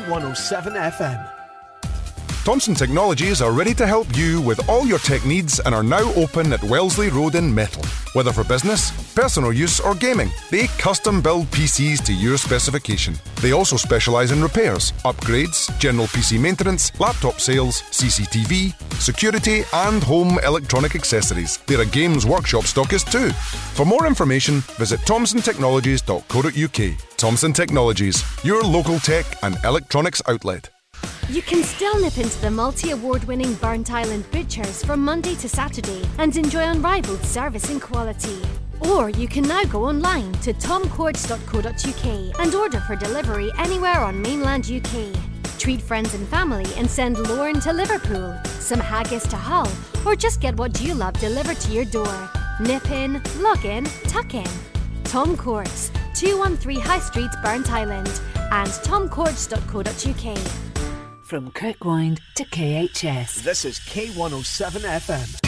K107 0.05 0.77
FM. 0.99 1.31
Thompson 2.45 2.75
Technologies 2.75 3.41
are 3.41 3.53
ready 3.53 3.73
to 3.73 3.87
help 3.87 4.15
you 4.15 4.43
with 4.43 4.69
all 4.69 4.85
your 4.85 4.99
tech 4.99 5.25
needs 5.25 5.61
and 5.61 5.75
are 5.75 5.83
now 5.83 6.13
open 6.13 6.53
at 6.53 6.63
Wellesley 6.65 7.09
Road 7.09 7.37
in 7.37 7.55
Metal. 7.55 7.83
Whether 8.13 8.33
for 8.33 8.45
business, 8.45 8.91
personal 9.15 9.51
use, 9.51 9.81
or 9.81 9.95
gaming, 9.95 10.31
they 10.51 10.67
custom 10.77 11.23
build 11.23 11.47
PCs 11.47 12.05
to 12.05 12.13
your 12.13 12.37
specification. 12.37 13.15
They 13.41 13.53
also 13.53 13.79
specialise 13.79 14.31
in 14.31 14.43
repairs, 14.43 14.93
upgrades, 15.07 15.75
general 15.79 16.07
PC 16.09 16.39
maintenance, 16.39 16.93
laptop 17.01 17.41
sales, 17.41 17.81
CCTV, 17.81 18.75
security, 19.01 19.63
and 19.73 20.03
home 20.03 20.39
electronic 20.45 20.95
accessories. 20.95 21.57
They're 21.67 21.81
a 21.81 21.87
games 21.87 22.27
workshop 22.27 22.65
stockist 22.65 23.11
too. 23.11 23.31
For 23.73 23.87
more 23.87 24.07
information, 24.07 24.61
visit 24.77 25.01
thomsontechnologies.co.uk. 25.01 27.04
Thomson 27.25 27.55
Technologies, 27.55 28.23
your 28.45 28.61
local 28.63 28.99
tech 28.99 29.25
and 29.43 29.57
electronics 29.65 30.21
outlet. 30.29 30.69
You 31.31 31.41
can 31.41 31.63
still 31.63 31.99
nip 31.99 32.19
into 32.19 32.39
the 32.43 32.51
multi 32.51 32.91
award 32.91 33.25
winning 33.25 33.55
Burnt 33.55 33.91
Island 33.91 34.31
Butchers 34.31 34.85
from 34.85 35.03
Monday 35.03 35.35
to 35.37 35.49
Saturday 35.49 36.03
and 36.19 36.37
enjoy 36.37 36.65
unrivaled 36.65 37.25
service 37.25 37.71
and 37.71 37.81
quality. 37.81 38.43
Or 38.91 39.09
you 39.09 39.27
can 39.27 39.45
now 39.45 39.65
go 39.65 39.87
online 39.87 40.33
to 40.43 40.53
tomcords.co.uk 40.53 42.41
and 42.41 42.55
order 42.55 42.81
for 42.81 42.95
delivery 42.95 43.51
anywhere 43.57 44.01
on 44.01 44.21
mainland 44.21 44.71
UK. 44.71 45.11
Treat 45.59 45.81
friends 45.81 46.13
and 46.13 46.29
family 46.29 46.67
and 46.77 46.91
send 46.91 47.19
Lauren 47.19 47.59
to 47.61 47.73
Liverpool, 47.73 48.39
some 48.45 48.81
haggis 48.81 49.27
to 49.29 49.37
Hull, 49.37 49.73
or 50.05 50.15
just 50.15 50.43
get 50.43 50.59
what 50.59 50.79
you 50.83 50.93
love 50.93 51.15
delivered 51.21 51.57
to 51.61 51.73
your 51.73 51.87
door. 51.87 52.31
Nip 52.61 52.91
in, 52.91 53.23
log 53.39 53.65
in, 53.65 53.85
tuck 54.09 54.35
in. 54.35 54.51
Tom 55.05 55.39
Courts, 55.39 55.91
213 56.25 56.81
High 56.81 57.01
Street, 57.01 57.31
Burnt 57.43 57.71
Island, 57.71 58.21
and 58.51 58.71
tomcords.co.uk. 58.83 60.39
From 61.23 61.51
Kirkwind 61.51 62.19
to 62.37 62.45
KHS. 62.45 63.43
This 63.43 63.67
is 63.67 63.79
K107 63.81 64.81
FM. 64.81 65.44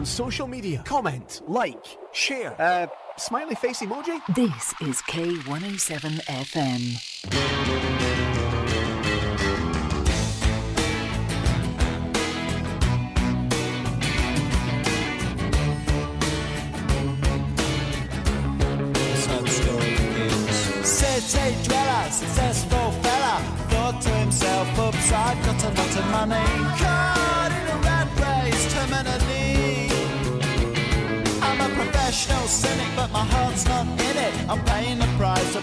on 0.00 0.06
social 0.06 0.46
media. 0.46 0.82
Comment, 0.86 1.42
like, 1.46 1.98
share. 2.12 2.58
Uh, 2.58 2.86
smiley 3.18 3.54
face 3.54 3.80
emoji? 3.80 4.18
This 4.34 4.72
is 4.80 5.02
K107 5.02 6.22
FM. 6.24 7.09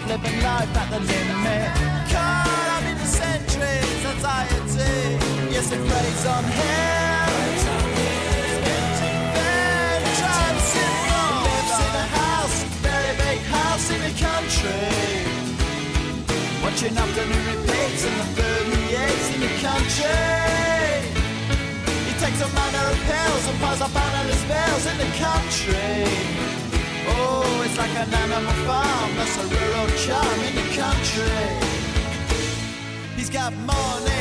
living 0.08 0.42
life 0.42 0.74
at 0.74 0.88
the 0.90 1.00
limit. 1.00 1.68
Caught 2.10 2.68
up 2.76 2.84
in 2.90 2.96
the 2.96 3.04
centuries, 3.04 4.04
anxiety. 4.12 5.52
Yes, 5.52 5.70
it 5.70 5.80
rains 5.80 6.24
on 6.26 6.44
him. 6.44 7.18
Watching 16.62 16.96
afternoon 16.96 17.44
repeats 17.46 18.04
and 18.04 18.16
the 18.20 18.42
38s 18.42 19.34
in 19.34 19.40
the 19.40 19.52
country. 19.66 20.38
He 22.06 22.12
takes 22.22 22.40
a 22.40 22.48
manner 22.54 22.84
of 22.92 22.98
pills 23.08 23.44
and 23.48 23.58
piles 23.58 23.80
up 23.80 23.96
analyst 23.96 24.46
bills 24.46 24.84
in 24.86 24.96
the 24.98 25.10
country. 25.18 26.47
Oh, 27.10 27.64
it's 27.64 27.78
like 27.78 27.94
an 28.02 28.12
animal 28.22 28.58
farm, 28.66 29.10
that's 29.16 29.36
a 29.36 29.46
rural 29.54 29.88
charm 30.04 30.40
in 30.48 30.54
the 30.60 30.66
country. 30.76 31.48
He's 33.16 33.30
got 33.30 33.52
money. 33.54 34.17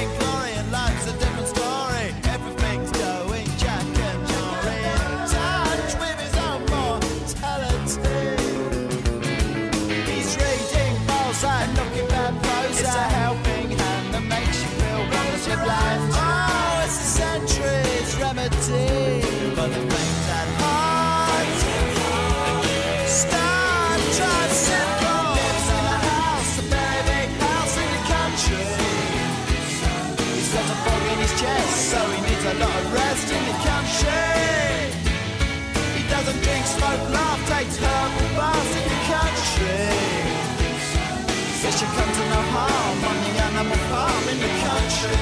should 41.78 41.90
come 41.90 42.12
to 42.12 42.30
no 42.30 42.42
harm 42.56 43.04
on 43.04 43.18
the 43.22 43.32
animal 43.48 43.78
farm 43.90 44.28
in 44.30 44.40
the 44.40 44.52
country. 44.66 45.18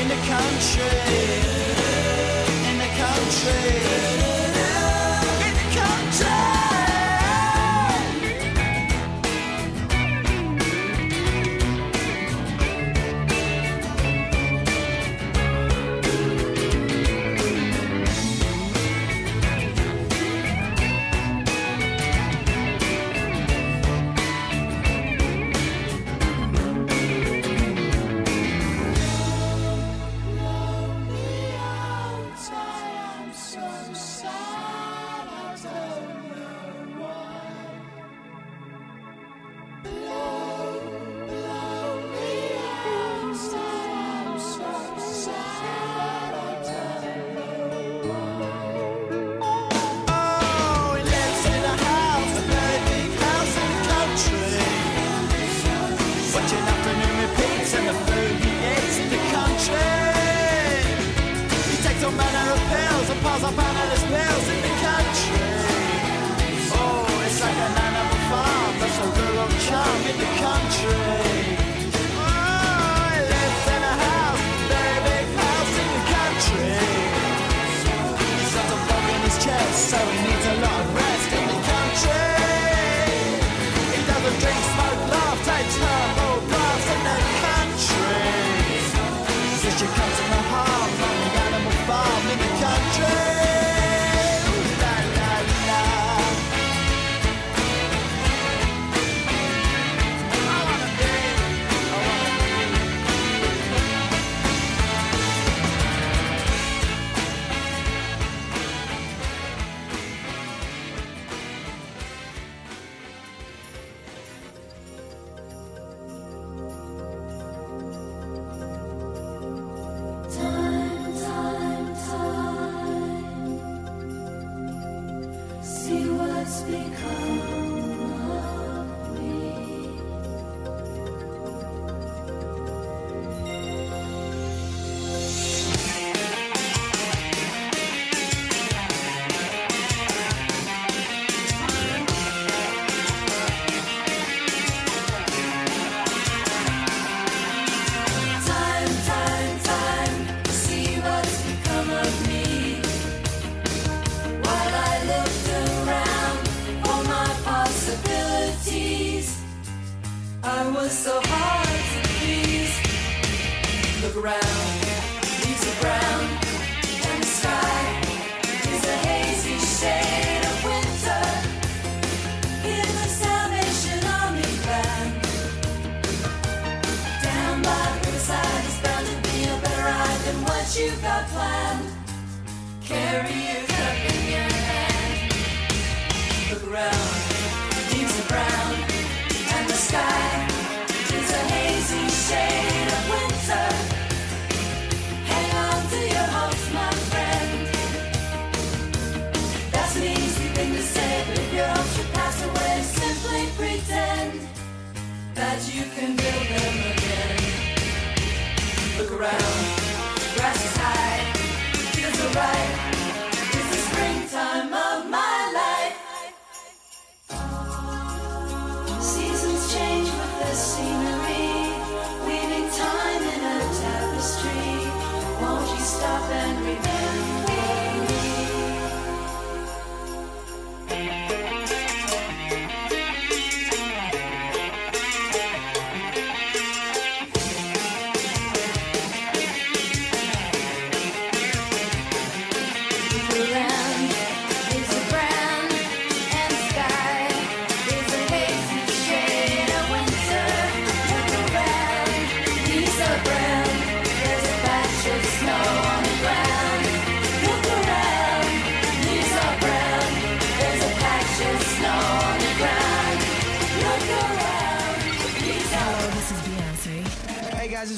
In 0.00 0.08
the 0.08 0.16
country. 0.32 1.00
In 2.70 2.78
the 2.78 2.90
country. 2.96 4.23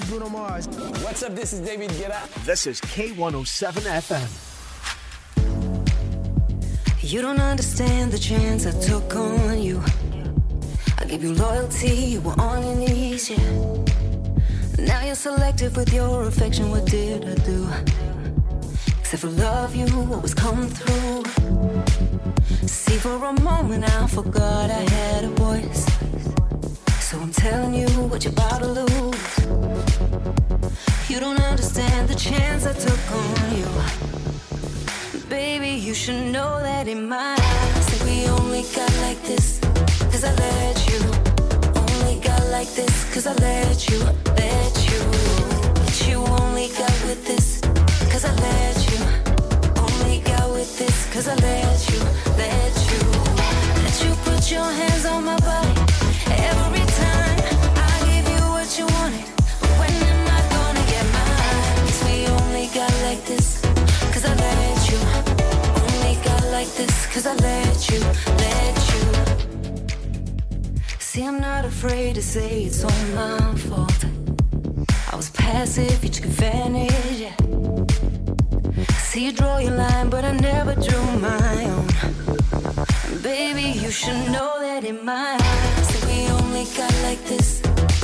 Bruno 0.08 0.28
Mars. 0.28 0.68
What's 1.02 1.22
up? 1.24 1.34
This 1.34 1.52
is 1.52 1.60
David 1.60 1.90
Guetta. 1.90 2.20
This 2.44 2.66
is 2.66 2.80
K107 2.80 3.82
FM. 4.06 4.28
You 7.02 7.22
don't 7.22 7.40
understand 7.40 8.12
the 8.12 8.18
chance 8.18 8.66
I 8.66 8.72
took 8.80 9.16
on 9.16 9.60
you. 9.60 9.82
I 10.98 11.04
gave 11.06 11.24
you 11.24 11.34
loyalty, 11.34 11.88
you 11.88 12.20
were 12.20 12.38
on 12.40 12.62
your 12.62 12.76
knees, 12.76 13.30
yeah. 13.30 13.84
Now 14.78 15.04
you're 15.04 15.14
selective 15.16 15.76
with 15.76 15.92
your 15.92 16.28
affection. 16.28 16.70
What 16.70 16.84
did 16.86 17.24
I 17.24 17.34
do? 17.44 17.68
Except 19.00 19.22
for 19.22 19.28
love 19.28 19.74
you, 19.74 19.86
always 20.12 20.34
come 20.34 20.68
through. 20.68 21.24
See, 22.68 22.96
for 22.98 23.24
a 23.24 23.40
moment 23.40 23.84
I 23.84 24.06
forgot 24.06 24.70
I 24.70 24.82
had 24.90 25.24
a 25.24 25.28
voice. 25.30 25.86
So 27.00 27.18
I'm 27.18 27.32
telling 27.32 27.74
you 27.74 27.88
what 28.08 28.24
you're 28.24 28.32
about 28.32 28.60
to 28.62 28.68
lose. 28.68 29.55
You 31.08 31.20
don't 31.20 31.40
understand 31.40 32.08
the 32.08 32.14
chance 32.14 32.66
I 32.66 32.72
took 32.72 33.00
on 33.12 33.56
you. 33.56 33.66
Baby, 35.28 35.70
you 35.70 35.94
should 35.94 36.32
know 36.32 36.60
that 36.62 36.88
in 36.88 37.08
my 37.08 37.36
eyes 37.38 38.02
we 38.04 38.26
only 38.28 38.62
got 38.74 38.92
like 39.00 39.22
this. 39.22 39.60
Cause 40.10 40.24
I 40.24 40.32
let 40.34 40.76
you. 40.88 41.00
Only 41.74 42.20
got 42.20 42.44
like 42.48 42.68
this. 42.74 42.94
Cause 43.12 43.26
I 43.26 43.34
let 43.34 43.88
you. 43.88 43.98
Let 44.36 44.74
you. 44.90 45.00
But 45.74 46.08
you 46.08 46.18
only 46.42 46.68
got 46.68 46.96
with 47.08 47.24
this. 47.26 47.60
Cause 48.10 48.24
I 48.24 48.32
let 48.48 48.76
you. 48.90 48.98
Only 49.76 50.18
got 50.20 50.50
with 50.50 50.78
this. 50.78 50.96
Cause 51.12 51.28
I 51.28 51.34
let 51.36 51.78
you. 51.90 52.00
Let 52.36 52.74
you. 52.90 53.00
Let 53.82 53.96
you 54.04 54.12
put 54.24 54.50
your 54.50 54.70
hands 54.80 55.06
on 55.06 55.24
my 55.24 55.38
body. 55.40 55.74
Every 56.50 56.86
time 57.02 57.38
I 57.76 57.92
give 58.08 58.28
you 58.34 58.42
what 58.56 58.78
you 58.78 58.86
wanted. 58.98 59.25
Like 66.60 66.74
this. 66.74 67.06
Cause 67.12 67.26
I 67.26 67.34
let 67.34 67.78
you. 67.90 68.00
Let 68.44 68.76
you. 68.92 69.04
See, 70.98 71.22
I'm 71.22 71.38
not 71.38 71.66
afraid 71.66 72.14
to 72.14 72.22
say 72.22 72.64
it's 72.68 72.82
all 72.82 73.02
my 73.22 73.54
fault. 73.68 74.00
I 75.12 75.16
was 75.16 75.28
passive, 75.30 76.02
you 76.02 76.08
took 76.08 76.24
advantage. 76.24 77.18
Yeah. 77.24 77.36
See, 79.08 79.22
you 79.26 79.32
draw 79.32 79.58
your 79.58 79.76
line, 79.84 80.08
but 80.08 80.24
I 80.24 80.32
never 80.52 80.74
drew 80.86 81.06
my 81.30 81.56
own. 81.74 81.88
Baby, 83.22 83.66
you 83.82 83.90
should 83.90 84.22
know 84.34 84.52
that 84.66 84.82
in 84.90 85.04
my 85.04 85.32
eyes 85.50 85.86
that 85.92 86.02
we 86.08 86.18
only 86.38 86.64
got 86.80 86.94
like 87.08 87.22
this. 87.32 87.60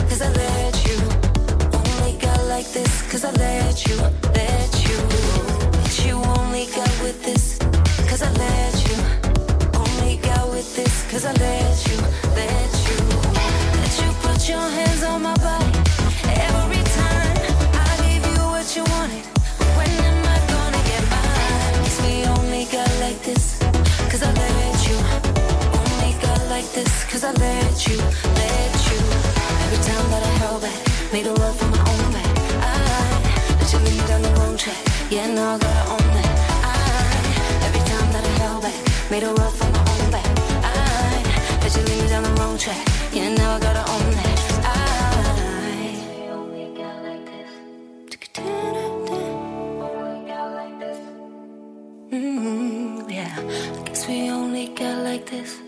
Cause 0.08 0.20
I 0.28 0.30
let 0.44 0.74
you. 0.86 0.98
Only 1.80 2.14
got 2.26 2.40
like 2.54 2.68
this. 2.78 2.92
Cause 3.10 3.24
I 3.24 3.32
let 3.46 3.76
you. 3.86 3.96
Let 4.40 4.72
you. 4.86 4.98
But 5.78 5.92
you 6.04 6.14
only 6.36 6.66
got 6.76 6.92
with 7.04 7.18
this. 7.24 7.51
Cause 8.12 8.24
I 8.24 8.32
let 8.32 8.74
you. 8.86 8.96
Only 9.72 10.16
got 10.18 10.50
with 10.50 10.76
this. 10.76 11.10
Cause 11.10 11.24
I 11.24 11.32
let 11.32 11.76
you. 11.88 11.96
Let 12.36 12.72
you. 12.84 12.98
Let 13.80 13.92
you 14.04 14.12
put 14.20 14.48
your 14.50 14.60
hands 14.60 15.02
on 15.02 15.22
my 15.22 15.34
body. 15.36 15.72
Every 16.28 16.84
time 16.92 17.36
I 17.72 17.92
give 18.04 18.24
you 18.28 18.42
what 18.52 18.68
you 18.76 18.84
wanted. 18.92 19.24
When 19.78 19.88
am 19.88 20.28
I 20.28 20.38
gonna 20.52 20.82
get 20.92 21.04
we 22.04 22.28
only 22.36 22.64
got 22.66 22.92
like 23.00 23.22
this. 23.22 23.56
Cause 24.10 24.22
I 24.22 24.30
let 24.44 24.76
you. 24.86 24.96
Only 25.80 26.12
got 26.20 26.40
like 26.50 26.68
this. 26.76 26.92
Cause 27.08 27.24
I 27.24 27.32
let 27.32 27.88
you. 27.88 27.96
Let 27.96 28.76
you. 28.92 29.00
Every 29.64 29.80
time 29.88 30.06
that 30.12 30.22
I 30.22 30.32
held 30.44 30.60
back. 30.60 30.80
Made 31.14 31.28
a 31.28 31.32
love 31.32 31.56
for 31.56 31.68
my 31.68 31.80
own. 31.80 32.12
I 32.60 32.76
let 33.58 33.72
you 33.72 33.78
lead 33.78 34.04
the 34.04 34.34
wrong 34.36 34.58
track. 34.58 34.76
Yeah, 35.08 35.32
now 35.32 35.54
I 35.54 35.58
gotta 35.58 35.90
own 35.92 36.14
that. 36.16 36.31
Made 39.12 39.24
a 39.24 39.30
love 39.30 39.54
for 39.54 39.70
my 39.70 39.78
own 39.92 40.10
back. 40.10 40.24
I 40.64 41.58
let 41.60 41.76
you 41.76 41.82
lead 41.82 42.08
down 42.08 42.22
the 42.22 42.30
wrong 42.40 42.56
track. 42.56 42.82
Yeah, 43.12 43.28
now 43.34 43.56
I 43.56 43.60
gotta 43.60 43.84
own 43.94 44.10
that. 44.18 44.38
Only 46.38 46.64
got 50.30 50.48
like 50.54 50.76
this. 50.80 50.98
Mm, 52.10 53.12
yeah, 53.12 53.36
I 53.78 53.82
guess 53.84 54.08
we 54.08 54.30
only 54.30 54.68
got 54.68 54.96
like 55.04 55.26
this. 55.26 55.60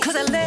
Cause 0.00 0.14
I 0.14 0.22
let 0.30 0.41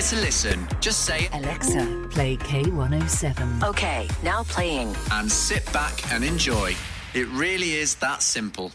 easier 0.00 0.18
to 0.18 0.24
listen. 0.24 0.68
Just 0.80 1.04
say 1.04 1.28
Alexa, 1.32 2.06
play 2.10 2.36
K107. 2.36 3.62
Okay, 3.64 4.08
now 4.22 4.42
playing. 4.44 4.94
And 5.12 5.30
sit 5.30 5.70
back 5.72 6.12
and 6.12 6.24
enjoy. 6.24 6.74
It 7.14 7.28
really 7.28 7.72
is 7.72 7.96
that 7.96 8.22
simple. 8.22 8.72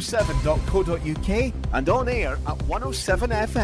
107.co.uk 0.00 1.52
and 1.72 1.88
on 1.88 2.08
air 2.08 2.32
at 2.32 2.58
107FM. 2.58 3.50